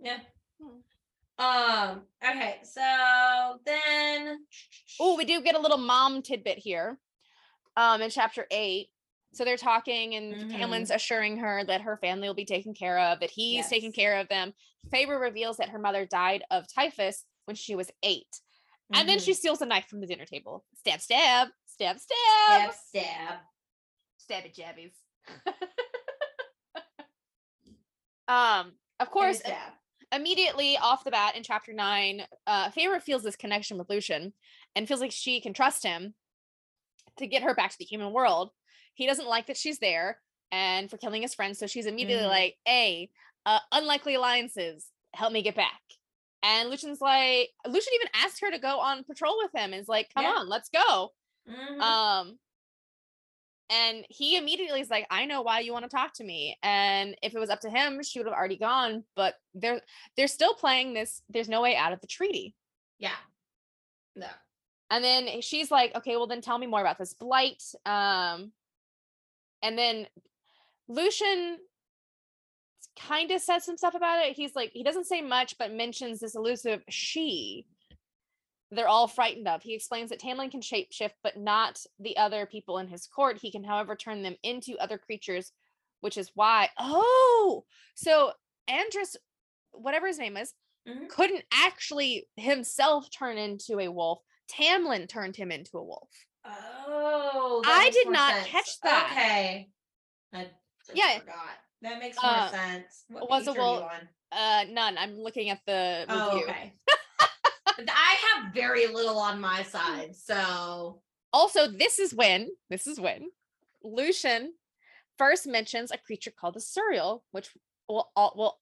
yeah. 0.00 0.18
Hmm. 0.60 1.44
Um. 1.44 2.02
Okay. 2.24 2.58
So 2.64 3.60
then. 3.64 4.44
Oh, 4.98 5.16
we 5.16 5.24
do 5.24 5.40
get 5.42 5.54
a 5.54 5.60
little 5.60 5.78
mom 5.78 6.22
tidbit 6.22 6.58
here. 6.58 6.98
Um, 7.78 8.02
in 8.02 8.10
chapter 8.10 8.44
eight. 8.50 8.88
So 9.34 9.44
they're 9.44 9.56
talking, 9.56 10.16
and 10.16 10.34
Mhm. 10.34 10.50
Tamlin's 10.58 10.90
assuring 10.90 11.36
her 11.38 11.62
that 11.64 11.82
her 11.82 11.96
family 11.98 12.26
will 12.26 12.34
be 12.34 12.44
taken 12.44 12.74
care 12.74 12.98
of, 12.98 13.20
that 13.20 13.30
he's 13.30 13.68
taking 13.68 13.92
care 13.92 14.18
of 14.18 14.26
them. 14.28 14.52
Feyre 14.88 15.20
reveals 15.20 15.58
that 15.58 15.68
her 15.68 15.78
mother 15.78 16.04
died 16.04 16.42
of 16.50 16.66
typhus 16.66 17.24
when 17.44 17.54
she 17.54 17.76
was 17.76 17.92
eight. 18.02 18.40
And 18.92 19.08
then 19.08 19.20
she 19.20 19.30
Mhm. 19.32 19.36
steals 19.36 19.62
a 19.62 19.66
knife 19.66 19.86
from 19.86 20.00
the 20.00 20.08
dinner 20.08 20.24
table. 20.24 20.64
Stab, 20.74 21.00
stab, 21.00 21.48
stab, 21.66 22.00
stab, 22.00 22.72
stab, 22.72 22.74
stab. 22.74 23.40
stab 24.16 24.44
it, 24.46 24.54
jabbies. 24.54 24.94
um, 28.28 28.78
of 28.98 29.10
course, 29.10 29.40
immediately 30.10 30.78
off 30.78 31.04
the 31.04 31.10
bat 31.12 31.36
in 31.36 31.44
chapter 31.44 31.72
nine, 31.72 32.26
uh, 32.46 32.70
Feyre 32.70 33.00
feels 33.00 33.22
this 33.22 33.36
connection 33.36 33.78
with 33.78 33.88
Lucien 33.88 34.34
and 34.74 34.88
feels 34.88 35.00
like 35.00 35.12
she 35.12 35.40
can 35.40 35.52
trust 35.54 35.84
him 35.84 36.14
to 37.18 37.26
get 37.26 37.42
her 37.42 37.54
back 37.54 37.70
to 37.72 37.78
the 37.78 37.84
human 37.84 38.12
world. 38.12 38.50
He 38.94 39.06
doesn't 39.06 39.28
like 39.28 39.46
that 39.46 39.56
she's 39.56 39.78
there 39.78 40.20
and 40.50 40.90
for 40.90 40.96
killing 40.96 41.22
his 41.22 41.34
friends. 41.34 41.58
So 41.58 41.66
she's 41.66 41.86
immediately 41.86 42.24
Mhm. 42.26 42.30
like, 42.30 42.58
A, 42.66 43.10
uh, 43.46 43.60
unlikely 43.72 44.14
alliances, 44.14 44.90
help 45.14 45.32
me 45.32 45.42
get 45.42 45.54
back. 45.54 45.80
And 46.42 46.70
Lucien's 46.70 47.00
like, 47.00 47.50
Lucien 47.66 47.94
even 47.94 48.08
asked 48.14 48.40
her 48.40 48.50
to 48.50 48.58
go 48.58 48.80
on 48.80 49.04
patrol 49.04 49.36
with 49.38 49.52
him 49.54 49.72
and 49.72 49.80
is 49.80 49.88
like, 49.88 50.12
come 50.14 50.24
Yeah. 50.24 50.34
on, 50.36 50.48
let's 50.48 50.68
go. 50.68 51.12
Mhm. 51.48 51.80
Um, 51.80 52.38
and 53.70 54.06
he 54.08 54.36
immediately 54.36 54.80
is 54.80 54.88
like, 54.90 55.06
I 55.10 55.26
know 55.26 55.42
why 55.42 55.60
you 55.60 55.72
want 55.72 55.84
to 55.84 55.90
talk 55.94 56.14
to 56.14 56.24
me. 56.24 56.56
And 56.62 57.16
if 57.22 57.34
it 57.34 57.38
was 57.38 57.50
up 57.50 57.60
to 57.60 57.70
him, 57.70 58.02
she 58.02 58.18
would 58.18 58.26
have 58.26 58.36
already 58.36 58.56
gone. 58.56 59.04
But 59.14 59.36
they're 59.54 59.82
they're 60.16 60.28
still 60.28 60.54
playing 60.54 60.94
this. 60.94 61.22
There's 61.28 61.48
no 61.48 61.60
way 61.60 61.76
out 61.76 61.92
of 61.92 62.00
the 62.00 62.06
treaty. 62.06 62.54
yeah. 62.98 63.16
No. 64.16 64.28
And 64.90 65.04
then 65.04 65.40
she's 65.42 65.70
like, 65.70 65.94
okay, 65.94 66.16
well 66.16 66.26
then 66.26 66.40
tell 66.40 66.58
me 66.58 66.66
more 66.66 66.80
about 66.80 66.98
this 66.98 67.14
blight. 67.14 67.62
Um, 67.84 68.52
and 69.62 69.76
then 69.76 70.06
Lucien 70.88 71.58
kind 72.98 73.30
of 73.30 73.40
says 73.40 73.64
some 73.64 73.76
stuff 73.76 73.94
about 73.94 74.24
it. 74.24 74.34
He's 74.34 74.56
like, 74.56 74.70
he 74.72 74.82
doesn't 74.82 75.06
say 75.06 75.20
much, 75.20 75.56
but 75.58 75.72
mentions 75.72 76.20
this 76.20 76.34
elusive 76.34 76.82
she. 76.88 77.66
They're 78.70 78.88
all 78.88 79.08
frightened 79.08 79.48
of. 79.48 79.62
He 79.62 79.74
explains 79.74 80.10
that 80.10 80.20
Tamlin 80.20 80.50
can 80.50 80.60
shapeshift, 80.60 81.12
but 81.22 81.36
not 81.38 81.80
the 81.98 82.16
other 82.16 82.44
people 82.46 82.78
in 82.78 82.88
his 82.88 83.06
court. 83.06 83.38
He 83.40 83.50
can, 83.50 83.64
however, 83.64 83.96
turn 83.96 84.22
them 84.22 84.36
into 84.42 84.76
other 84.78 84.98
creatures, 84.98 85.52
which 86.00 86.18
is 86.18 86.30
why. 86.34 86.68
Oh, 86.78 87.64
so 87.94 88.32
Andrus, 88.66 89.16
whatever 89.72 90.06
his 90.06 90.18
name 90.18 90.36
is, 90.36 90.52
Mhm. 90.86 91.08
couldn't 91.08 91.44
actually 91.52 92.28
himself 92.36 93.10
turn 93.10 93.38
into 93.38 93.78
a 93.78 93.88
wolf. 93.88 94.20
Tamlin 94.50 95.08
turned 95.08 95.36
him 95.36 95.50
into 95.52 95.78
a 95.78 95.84
wolf. 95.84 96.08
Oh, 96.44 97.62
I 97.66 97.90
did 97.90 98.08
not 98.10 98.34
sense. 98.34 98.46
catch 98.48 98.80
that. 98.82 99.08
Okay. 99.12 99.68
I 100.32 100.46
Yeah. 100.94 101.18
forgot. 101.20 101.58
That 101.82 101.98
makes 102.00 102.16
more 102.22 102.30
Uh, 102.32 102.50
sense. 102.50 103.04
What 103.08 103.28
was 103.28 103.46
a 103.46 103.52
wolf- 103.52 103.92
Uh, 104.32 104.64
none. 104.68 104.98
I'm 104.98 105.18
looking 105.18 105.50
at 105.50 105.60
the 105.66 106.04
Oh, 106.08 106.30
review. 106.34 106.48
okay. 106.48 106.72
I 107.88 108.16
have 108.42 108.52
very 108.52 108.86
little 108.88 109.18
on 109.18 109.40
my 109.40 109.62
side, 109.62 110.16
so 110.16 111.02
Also, 111.32 111.68
this 111.68 111.98
is 111.98 112.14
when 112.14 112.50
this 112.70 112.86
is 112.86 112.98
when 112.98 113.30
Lucien 113.82 114.54
first 115.18 115.46
mentions 115.46 115.90
a 115.92 115.98
creature 115.98 116.30
called 116.32 116.54
the 116.54 116.60
Suriel, 116.60 117.22
which 117.30 117.50
will 117.88 118.10
all 118.14 118.32
will 118.36 118.58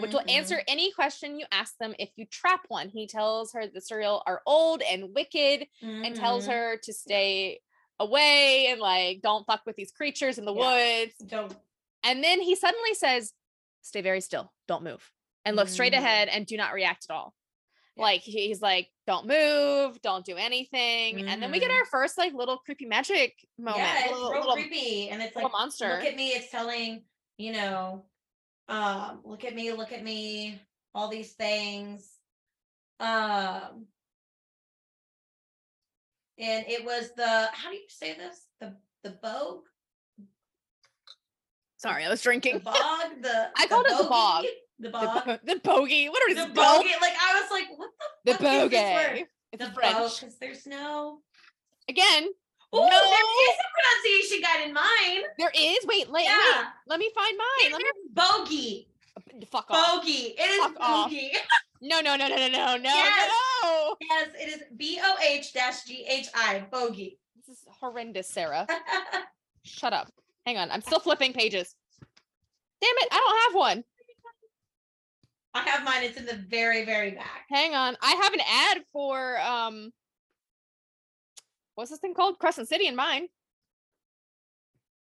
which 0.00 0.12
will 0.12 0.22
answer 0.28 0.60
any 0.66 0.90
question 0.92 1.38
you 1.38 1.46
ask 1.52 1.76
them 1.78 1.94
if 1.98 2.10
you 2.16 2.26
trap 2.26 2.62
one. 2.68 2.88
He 2.88 3.06
tells 3.06 3.52
her 3.52 3.66
the 3.66 3.80
Suriel 3.80 4.22
are 4.26 4.42
old 4.46 4.82
and 4.82 5.14
wicked, 5.14 5.66
and 5.80 6.14
tells 6.16 6.46
Mhm. 6.46 6.52
her 6.52 6.76
to 6.82 6.92
stay 6.92 7.60
away 8.00 8.66
and 8.70 8.80
like 8.80 9.20
don't 9.22 9.46
fuck 9.46 9.62
with 9.66 9.76
these 9.76 9.92
creatures 9.92 10.38
in 10.38 10.44
the 10.44 10.54
Yeah. 10.54 11.02
woods. 11.02 11.14
don't. 11.26 11.54
And 12.02 12.22
then 12.22 12.40
he 12.40 12.54
suddenly 12.56 12.92
says, 12.94 13.32
"Stay 13.82 14.00
very 14.00 14.20
still. 14.20 14.52
Don't 14.66 14.82
move." 14.82 15.10
And 15.44 15.56
look 15.56 15.68
straight 15.68 15.92
Mhm. 15.92 15.98
ahead 15.98 16.28
and 16.28 16.44
do 16.46 16.56
not 16.56 16.74
react 16.74 17.06
at 17.08 17.14
all. 17.14 17.34
Yeah. 17.96 18.02
Like 18.02 18.20
he's 18.22 18.60
like, 18.60 18.90
"Don't 19.06 19.26
move, 19.26 20.02
don't 20.02 20.24
do 20.26 20.36
anything." 20.36 21.28
And 21.28 21.40
then 21.40 21.52
we 21.52 21.60
get 21.60 21.70
Mhm. 21.70 21.76
our 21.78 21.84
first 21.86 22.18
like 22.18 22.32
little 22.34 22.58
creepy 22.58 22.86
magic 22.86 23.46
moment. 23.56 23.78
Yeah, 23.84 24.04
it's 24.06 24.12
little, 24.12 24.30
real 24.32 24.40
little- 24.40 24.54
creepy, 24.56 25.08
and 25.10 25.22
it's 25.22 25.36
like 25.36 25.50
monster. 25.52 25.88
look 25.98 26.04
at 26.04 26.16
me. 26.16 26.30
It's 26.32 26.50
telling 26.50 27.04
you 27.36 27.52
know, 27.52 28.04
um, 28.68 29.20
look 29.24 29.44
at 29.44 29.54
me, 29.54 29.72
look 29.72 29.92
at 29.92 30.02
me, 30.04 30.60
all 30.94 31.08
these 31.08 31.32
things. 31.32 32.08
Um, 33.00 33.86
and 36.38 36.64
it 36.68 36.84
was 36.84 37.10
the 37.16 37.48
how 37.52 37.70
do 37.70 37.76
you 37.76 37.82
say 37.88 38.14
this? 38.16 38.46
The 38.60 38.74
the 39.02 39.10
bogue, 39.22 39.64
Sorry, 41.76 42.04
I 42.04 42.08
was 42.08 42.20
the 42.20 42.24
drinking. 42.24 42.58
bog, 42.60 42.74
the 43.20 43.50
I 43.56 43.66
called 43.66 43.86
it 43.88 43.98
the 43.98 44.04
bog. 44.08 44.42
bogey, 44.42 44.48
the 44.78 44.88
The, 44.88 44.90
bog, 44.90 45.24
bo- 45.26 45.38
the 45.44 45.60
bogey. 45.62 46.08
What 46.08 46.22
are 46.30 46.34
the 46.34 46.44
these 46.46 46.54
bogey. 46.54 46.88
Like 47.00 47.12
I 47.20 47.40
was 47.40 47.50
like, 47.50 47.66
what 47.78 47.90
the 48.24 48.32
The 48.32 48.38
fuck 48.38 48.64
is 48.64 48.70
this 48.70 49.06
bogey. 49.08 49.26
It's 49.52 49.64
The 49.64 49.70
French. 49.72 50.20
because 50.20 50.36
there's 50.40 50.66
no. 50.66 51.18
Again, 51.88 52.28
Oh, 52.76 52.88
No. 52.88 52.90
there 52.90 53.28
is 53.44 53.56
a 53.60 53.68
pronunciation 53.74 54.42
guide 54.42 54.66
in 54.68 54.72
mine. 54.74 55.30
there 55.38 55.52
is. 55.54 55.78
Wait, 55.86 56.08
wait, 56.10 56.10
wait. 56.10 56.24
Yeah. 56.24 56.66
Let 56.86 56.98
me 56.98 57.10
find 57.14 57.38
mine. 57.38 57.72
Let 57.72 57.82
Bogey. 58.14 58.88
fuck 59.50 59.66
off. 59.70 60.02
Bogey. 60.02 60.34
It 60.36 60.40
is 60.50 60.58
Fuck 60.60 60.76
off. 60.80 61.08
bogey. 61.10 61.32
No, 61.86 62.00
no, 62.00 62.16
no, 62.16 62.28
no, 62.28 62.36
no, 62.36 62.48
no, 62.48 62.76
no, 62.78 62.82
Yes. 62.82 63.30
no. 63.62 63.96
Yes, 64.00 64.28
it 64.40 64.48
is 64.48 64.62
B 64.74 64.98
O 65.02 65.16
H 65.22 65.52
G 65.86 66.06
H 66.08 66.28
I. 66.34 66.64
Bogey. 66.70 67.18
This 67.46 67.58
is 67.58 67.64
horrendous, 67.78 68.26
Sarah. 68.26 68.66
Shut 69.64 69.92
up. 69.92 70.10
Hang 70.46 70.56
on. 70.56 70.70
I'm 70.70 70.80
still 70.80 70.98
flipping 71.00 71.34
pages. 71.34 71.74
Damn 72.80 72.94
it. 72.98 73.08
I 73.12 73.16
don't 73.18 73.52
have 73.52 73.54
one. 73.60 73.84
I 75.52 75.60
have 75.68 75.84
mine. 75.84 76.04
It's 76.04 76.16
in 76.16 76.24
the 76.24 76.36
very, 76.48 76.86
very 76.86 77.10
back. 77.10 77.44
Hang 77.50 77.74
on. 77.74 77.96
I 78.00 78.12
have 78.12 78.32
an 78.32 78.40
ad 78.50 78.82
for 78.90 79.38
um 79.40 79.92
what's 81.74 81.90
this 81.90 82.00
thing 82.00 82.14
called? 82.14 82.38
Crescent 82.38 82.68
City 82.68 82.86
in 82.86 82.96
mine, 82.96 83.28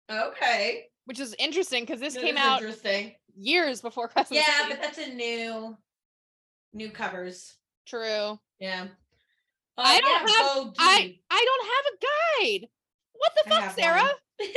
Okay. 0.10 0.86
which 1.06 1.20
is 1.20 1.36
interesting 1.40 1.84
because 1.84 2.00
this 2.00 2.14
That 2.16 2.24
came 2.24 2.38
out 2.38 2.62
Interesting. 2.62 3.16
years 3.36 3.82
before 3.82 4.08
Crescent 4.08 4.38
City. 4.40 4.46
Yeah, 4.48 4.64
City. 4.64 4.70
but 4.74 4.82
that's 4.82 4.98
a 4.98 5.14
new, 5.14 5.78
new 6.74 6.90
covers. 6.92 7.56
True. 7.86 8.40
Yeah. 8.60 8.88
Uh, 9.78 9.84
I 9.86 10.02
don't 10.02 10.10
yeah, 10.28 10.34
have-. 10.56 10.74
I 10.80 11.20
I 11.30 11.46
don't 11.46 11.68
have 11.68 11.86
a 11.94 12.58
guide. 12.60 12.70
What 13.14 13.32
the 13.36 13.54
I 13.56 13.62
fuck, 13.62 13.76
Sarah? 13.76 14.10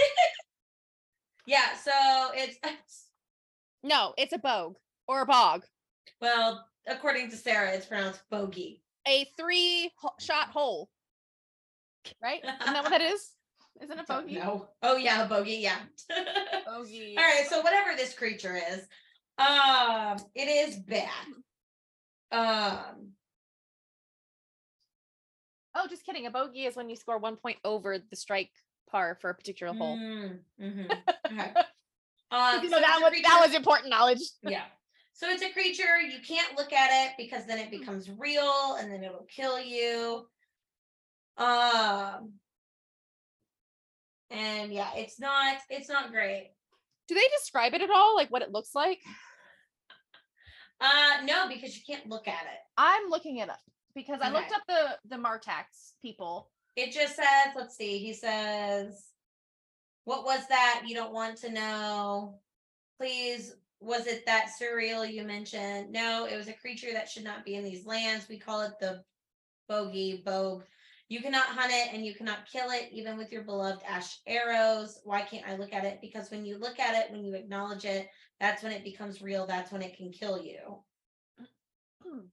yeah. 1.47 1.75
So 1.77 1.91
it's 2.35 2.59
No, 3.83 4.15
it's 4.19 4.33
a 4.33 4.39
bogue 4.39 4.77
or 5.09 5.23
a 5.23 5.27
bog. 5.27 5.65
well, 6.21 6.67
according 6.87 7.31
to 7.31 7.37
Sarah, 7.37 7.73
it's 7.73 7.87
pronounced 7.87 8.23
bogey. 8.31 8.83
A 9.07 9.25
three 9.39 9.91
ho- 9.97 10.15
shot 10.19 10.49
hole. 10.49 10.91
Right? 12.23 12.41
Isn't 12.63 12.73
that 12.75 12.83
what 12.85 12.91
that 12.91 13.01
is? 13.01 13.31
Isn't 13.83 13.99
it 13.99 14.07
bogey? 14.07 14.35
know. 14.39 14.69
Oh 14.83 14.97
yeah, 14.97 15.25
a 15.25 15.29
bogey. 15.29 15.57
Yeah. 15.57 15.79
Bogey. 16.67 17.17
All 17.19 17.25
right, 17.25 17.47
so 17.49 17.61
whatever 17.63 17.97
this 17.97 18.15
creature 18.15 18.57
is, 18.71 18.87
um, 19.39 20.19
it 20.35 20.49
is 20.49 20.77
bad. 20.77 21.11
Um, 22.31 23.13
Oh, 25.75 25.87
just 25.89 26.05
kidding. 26.05 26.27
A 26.27 26.31
bogey 26.31 26.67
is 26.67 26.77
when 26.77 26.91
you 26.91 26.97
score 26.97 27.19
one 27.19 27.37
point 27.37 27.59
over 27.65 27.99
the 27.99 28.17
strike 28.17 28.51
par 28.91 29.17
for 29.21 29.31
a 29.31 29.35
particular 29.35 29.73
hole. 29.73 29.97
mm, 29.97 30.39
mhm, 30.61 30.91
okay. 31.27 31.53
You 32.63 32.69
so 32.71 32.81
that 32.81 32.99
was 33.03 33.13
that 33.23 33.43
was 33.45 33.55
important 33.55 33.91
knowledge. 33.91 34.21
yeah. 34.43 34.65
So 35.13 35.29
it's 35.29 35.43
a 35.43 35.51
creature 35.51 36.01
you 36.01 36.21
can't 36.27 36.57
look 36.57 36.73
at 36.73 36.91
it 36.93 37.13
because 37.19 37.47
then 37.47 37.59
it 37.59 37.71
becomes 37.71 38.11
real 38.11 38.77
and 38.79 38.91
then 38.91 39.05
it'll 39.05 39.27
kill 39.29 39.61
you. 39.61 40.27
Um, 41.37 42.35
and 44.31 44.73
yeah, 44.73 44.91
it's 44.95 45.19
not 45.19 45.59
it's 45.69 45.89
not 45.89 46.13
great. 46.13 46.53
Do 47.09 47.15
they 47.15 47.29
describe 47.39 47.75
it 47.75 47.83
at 47.83 47.91
all? 47.91 48.15
Like 48.15 48.31
what 48.31 48.43
it 48.43 48.53
looks 48.53 48.75
like? 48.75 49.01
Uh, 50.81 51.23
no, 51.25 51.49
because 51.49 51.77
you 51.77 51.83
can't 51.87 52.09
look 52.09 52.27
at 52.27 52.43
it. 52.45 52.61
I'm 52.77 53.11
looking 53.11 53.39
it 53.39 53.51
up 53.51 53.61
because 53.95 54.21
I 54.23 54.31
looked 54.31 54.53
up 54.53 54.63
the 54.69 54.99
the 55.09 55.17
Martax 55.17 55.93
people. 56.03 56.51
It 56.77 56.93
just 56.93 57.17
says, 57.17 57.55
let's 57.57 57.77
see, 57.77 57.99
he 57.99 58.15
says, 58.15 59.09
what 60.05 60.25
was 60.25 60.47
that? 60.49 60.83
You 60.87 60.95
don't 60.95 61.13
want 61.13 61.37
to 61.39 61.53
know. 61.53 62.39
Please, 62.99 63.55
was 63.81 64.07
it 64.07 64.25
that 64.27 64.51
Suriel 64.61 65.11
you 65.11 65.25
mentioned? 65.25 65.91
No, 65.91 66.27
it 66.31 66.37
was 66.37 66.49
a 66.49 66.53
creature 66.53 66.93
that 66.93 67.09
should 67.09 67.25
not 67.25 67.45
be 67.45 67.57
in 67.57 67.65
these 67.65 67.85
lands. 67.85 68.29
We 68.29 68.39
call 68.39 68.63
it 68.63 68.79
the 68.81 69.03
bogey, 69.69 70.23
bogue. 70.25 70.63
You 71.11 71.21
cannot 71.21 71.47
hunt 71.47 71.73
it 71.73 71.93
and 71.93 72.07
you 72.07 72.15
cannot 72.15 72.47
kill 72.51 72.71
it, 72.71 72.89
even 72.93 73.19
with 73.19 73.33
your 73.33 73.43
beloved 73.43 73.83
ash 73.87 74.21
arrows. 74.29 75.01
Why 75.03 75.23
can't 75.23 75.45
I 75.47 75.57
look 75.57 75.73
at 75.73 75.85
it? 75.85 75.99
Because 76.01 76.31
when 76.31 76.45
you 76.45 76.57
look 76.57 76.79
at 76.79 76.95
it, 76.95 77.11
when 77.11 77.25
you 77.25 77.35
acknowledge 77.35 77.85
it, 77.85 78.09
that's 78.39 78.63
when 78.63 78.71
it 78.71 78.85
becomes 78.85 79.21
real. 79.21 79.45
That's 79.45 79.73
when 79.73 79.83
it 79.83 79.97
can 79.97 80.13
kill 80.13 80.41
you. 80.41 80.85
Hmm. 82.05 82.27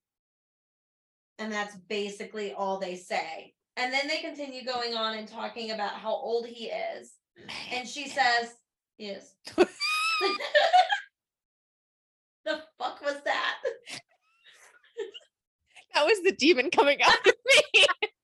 And 1.39 1.51
that's 1.51 1.75
basically 1.89 2.53
all 2.53 2.77
they 2.79 2.95
say. 2.95 3.55
And 3.77 3.91
then 3.91 4.07
they 4.07 4.19
continue 4.19 4.63
going 4.63 4.93
on 4.93 5.17
and 5.17 5.27
talking 5.27 5.71
about 5.71 5.93
how 5.93 6.11
old 6.11 6.45
he 6.45 6.65
is. 6.65 7.13
And 7.71 7.87
she 7.87 8.07
says, 8.07 8.53
Yes. 8.99 9.33
the 9.57 9.67
fuck 12.77 13.01
was 13.01 13.23
that? 13.25 13.55
that 15.95 16.05
was 16.05 16.19
the 16.23 16.31
demon 16.31 16.69
coming 16.69 17.01
out 17.01 17.25
of 17.25 17.33
me. 17.73 17.85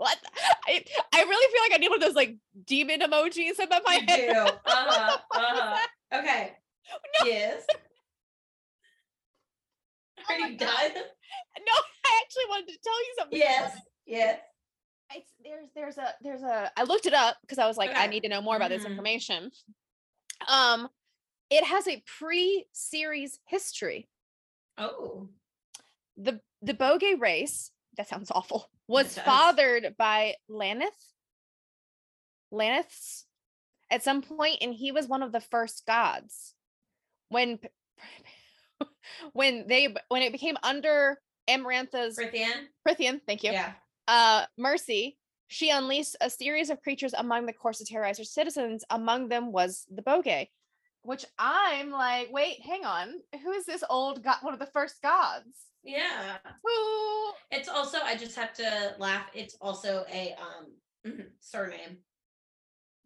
what? 0.00 0.18
I, 0.66 0.82
I 1.12 1.20
really 1.22 1.52
feel 1.52 1.62
like 1.62 1.72
I 1.74 1.76
need 1.78 1.90
one 1.90 1.98
of 2.02 2.06
those 2.08 2.14
like 2.16 2.36
demon 2.66 3.00
emojis 3.00 3.58
in 3.60 3.68
my 3.68 3.94
You 3.96 4.06
head. 4.06 4.30
do. 4.32 4.32
Uh-huh. 4.66 5.18
Uh-huh. 5.34 5.78
Okay. 6.20 6.52
No. 7.22 7.26
Yes. 7.26 7.64
Are 10.28 10.38
my 10.38 10.48
you 10.48 10.56
God. 10.56 10.66
done? 10.68 10.92
No, 10.94 11.72
I 12.06 12.22
actually 12.22 12.44
wanted 12.48 12.68
to 12.68 12.78
tell 12.82 13.00
you 13.00 13.14
something. 13.18 13.38
Yes. 13.38 13.76
Yes. 14.06 14.40
It's, 15.14 15.30
there's 15.44 15.66
there's 15.74 15.98
a 15.98 16.14
there's 16.22 16.42
a 16.42 16.70
I 16.76 16.84
looked 16.84 17.06
it 17.06 17.14
up 17.14 17.36
because 17.42 17.58
I 17.58 17.66
was 17.66 17.76
like 17.76 17.90
I 17.94 18.06
need 18.06 18.22
to 18.22 18.28
know 18.28 18.40
more 18.40 18.56
about 18.56 18.70
this 18.70 18.84
Mhm. 18.84 18.90
information. 18.92 19.50
Um, 20.48 20.88
it 21.50 21.64
has 21.64 21.86
a 21.88 22.02
pre-series 22.18 23.40
history. 23.46 24.08
Oh. 24.78 25.28
the 26.16 26.40
the 26.62 26.74
Bogge 26.74 27.18
race, 27.20 27.70
that 27.96 28.08
sounds 28.08 28.30
awful, 28.30 28.70
was 28.90 29.16
fathered 29.16 29.94
by 29.98 30.34
Laneth. 30.50 30.88
Laneths 32.52 33.24
at 33.90 34.02
some 34.02 34.22
point, 34.22 34.58
and 34.60 34.74
he 34.74 34.92
was 34.92 35.06
one 35.06 35.22
of 35.22 35.32
the 35.32 35.40
first 35.40 35.86
gods. 35.86 36.54
When 37.28 37.58
when 39.32 39.66
they 39.68 39.94
when 40.08 40.22
it 40.22 40.32
became 40.32 40.56
under 40.62 41.18
Amarantha's 41.48 42.16
Prythian? 42.18 42.66
Prythian, 42.86 43.20
thank 43.26 43.44
you, 43.44 43.52
Yeah. 43.52 43.72
uh 44.08 44.46
mercy, 44.58 45.16
she 45.46 45.70
unleashed 45.70 46.16
a 46.20 46.28
series 46.30 46.70
of 46.70 46.82
creatures 46.82 47.14
among 47.16 47.46
the 47.46 47.52
course 47.52 47.78
to 47.78 47.84
terrorize 47.84 48.18
her 48.18 48.24
citizens. 48.24 48.84
Among 48.90 49.28
them 49.28 49.52
was 49.52 49.86
the 49.90 50.02
Bogge. 50.02 50.48
Which 51.02 51.24
I'm 51.38 51.90
like, 51.90 52.30
wait, 52.30 52.60
hang 52.60 52.84
on. 52.84 53.14
Who 53.42 53.52
is 53.52 53.64
this 53.64 53.82
old 53.88 54.22
god? 54.22 54.38
One 54.42 54.52
of 54.52 54.60
the 54.60 54.66
first 54.66 55.00
gods? 55.02 55.46
Yeah. 55.82 56.36
Who 56.62 57.32
It's 57.50 57.68
also 57.68 57.98
I 58.04 58.16
just 58.16 58.36
have 58.36 58.52
to 58.54 58.94
laugh. 58.98 59.26
It's 59.34 59.56
also 59.60 60.04
a 60.12 60.34
um 61.04 61.12
surname. 61.40 61.98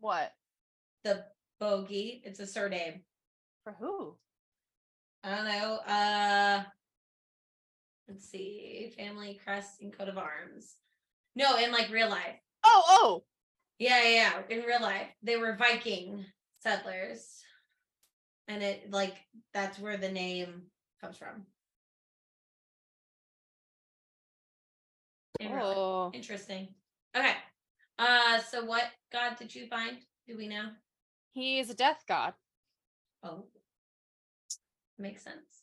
What? 0.01 0.33
The 1.05 1.25
bogey. 1.61 2.23
It's 2.25 2.41
a 2.41 2.47
surname. 2.47 3.03
For 3.63 3.77
who? 3.79 4.17
I 5.23 5.37
don't 5.37 5.45
know. 5.47 5.77
Uh 5.87 6.65
let's 8.09 8.29
see. 8.29 8.93
Family 8.99 9.41
crest 9.45 9.81
and 9.81 9.97
coat 9.97 10.09
of 10.09 10.19
arms. 10.19 10.75
No, 11.37 11.57
in 11.59 11.71
like 11.71 11.91
real 11.91 12.09
life. 12.11 12.41
Oh, 12.65 12.83
oh. 12.89 13.25
Yeah, 13.79 14.03
yeah, 14.03 14.09
yeah. 14.51 14.57
In 14.57 14.65
real 14.65 14.81
life. 14.83 15.09
They 15.23 15.37
were 15.37 15.57
Viking 15.57 16.25
settlers. 16.61 17.44
And 18.49 18.63
it 18.63 18.91
like 18.91 19.15
that's 19.53 19.79
where 19.79 19.97
the 19.97 20.11
name 20.11 20.63
comes 21.01 21.17
from. 21.17 21.47
In 25.41 25.53
real 25.53 25.67
life. 25.67 25.77
Oh. 25.77 26.11
Interesting. 26.13 26.69
Okay. 27.17 27.35
Uh 27.99 28.39
so 28.41 28.65
what 28.65 28.85
god 29.13 29.37
did 29.39 29.55
you 29.55 29.67
find? 29.67 29.99
Do 30.27 30.37
we 30.37 30.49
know? 30.49 30.69
He 31.33 31.59
is 31.59 31.71
a 31.71 31.75
death 31.75 32.05
god. 32.07 32.35
Oh. 33.23 33.45
Makes 34.99 35.23
sense. 35.23 35.63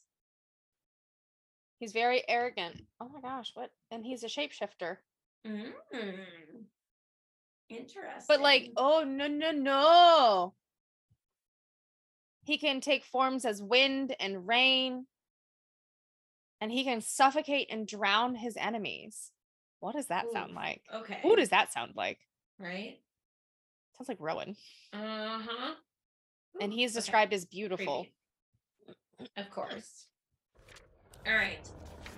He's 1.80 1.94
very 1.94 2.24
arrogant. 2.28 2.84
Oh 3.00 3.10
my 3.10 3.22
gosh, 3.22 3.52
what? 3.56 3.72
And 3.90 4.06
he's 4.06 4.24
a 4.24 4.28
shapeshifter. 4.28 4.98
Mm. 5.48 5.72
Interesting. 7.70 8.26
But 8.28 8.42
like, 8.42 8.72
oh 8.78 9.04
no, 9.08 9.28
no, 9.28 9.52
no. 9.52 10.54
He 12.52 12.58
can 12.58 12.82
take 12.82 13.06
forms 13.06 13.46
as 13.46 13.64
wind 13.64 14.14
and 14.20 14.46
rain, 14.46 15.06
and 16.60 16.70
he 16.70 16.84
can 16.84 17.00
suffocate 17.00 17.70
and 17.72 17.88
drown 17.88 18.36
his 18.36 18.58
enemies. 18.58 19.32
What 19.80 19.96
does 19.96 20.08
that 20.08 20.26
Ooh, 20.26 20.34
sound 20.34 20.54
like? 20.54 20.82
Okay. 20.94 21.20
Who 21.24 21.38
does 21.38 21.48
that 21.48 21.72
sound 21.72 21.94
like? 21.96 22.20
Right. 22.60 23.00
Sounds 23.98 24.10
like 24.10 24.18
Rowan. 24.20 24.58
Uh 24.92 25.40
huh. 25.48 25.76
And 26.60 26.74
he's 26.74 26.92
described 26.92 27.30
okay. 27.30 27.38
as 27.38 27.46
beautiful. 27.46 28.06
Creepy. 29.16 29.32
Of 29.38 29.50
course. 29.50 30.08
All 31.26 31.36
right. 31.36 31.66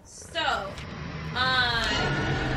So, 0.03 0.41
um. 0.41 1.36
Uh... 1.36 2.53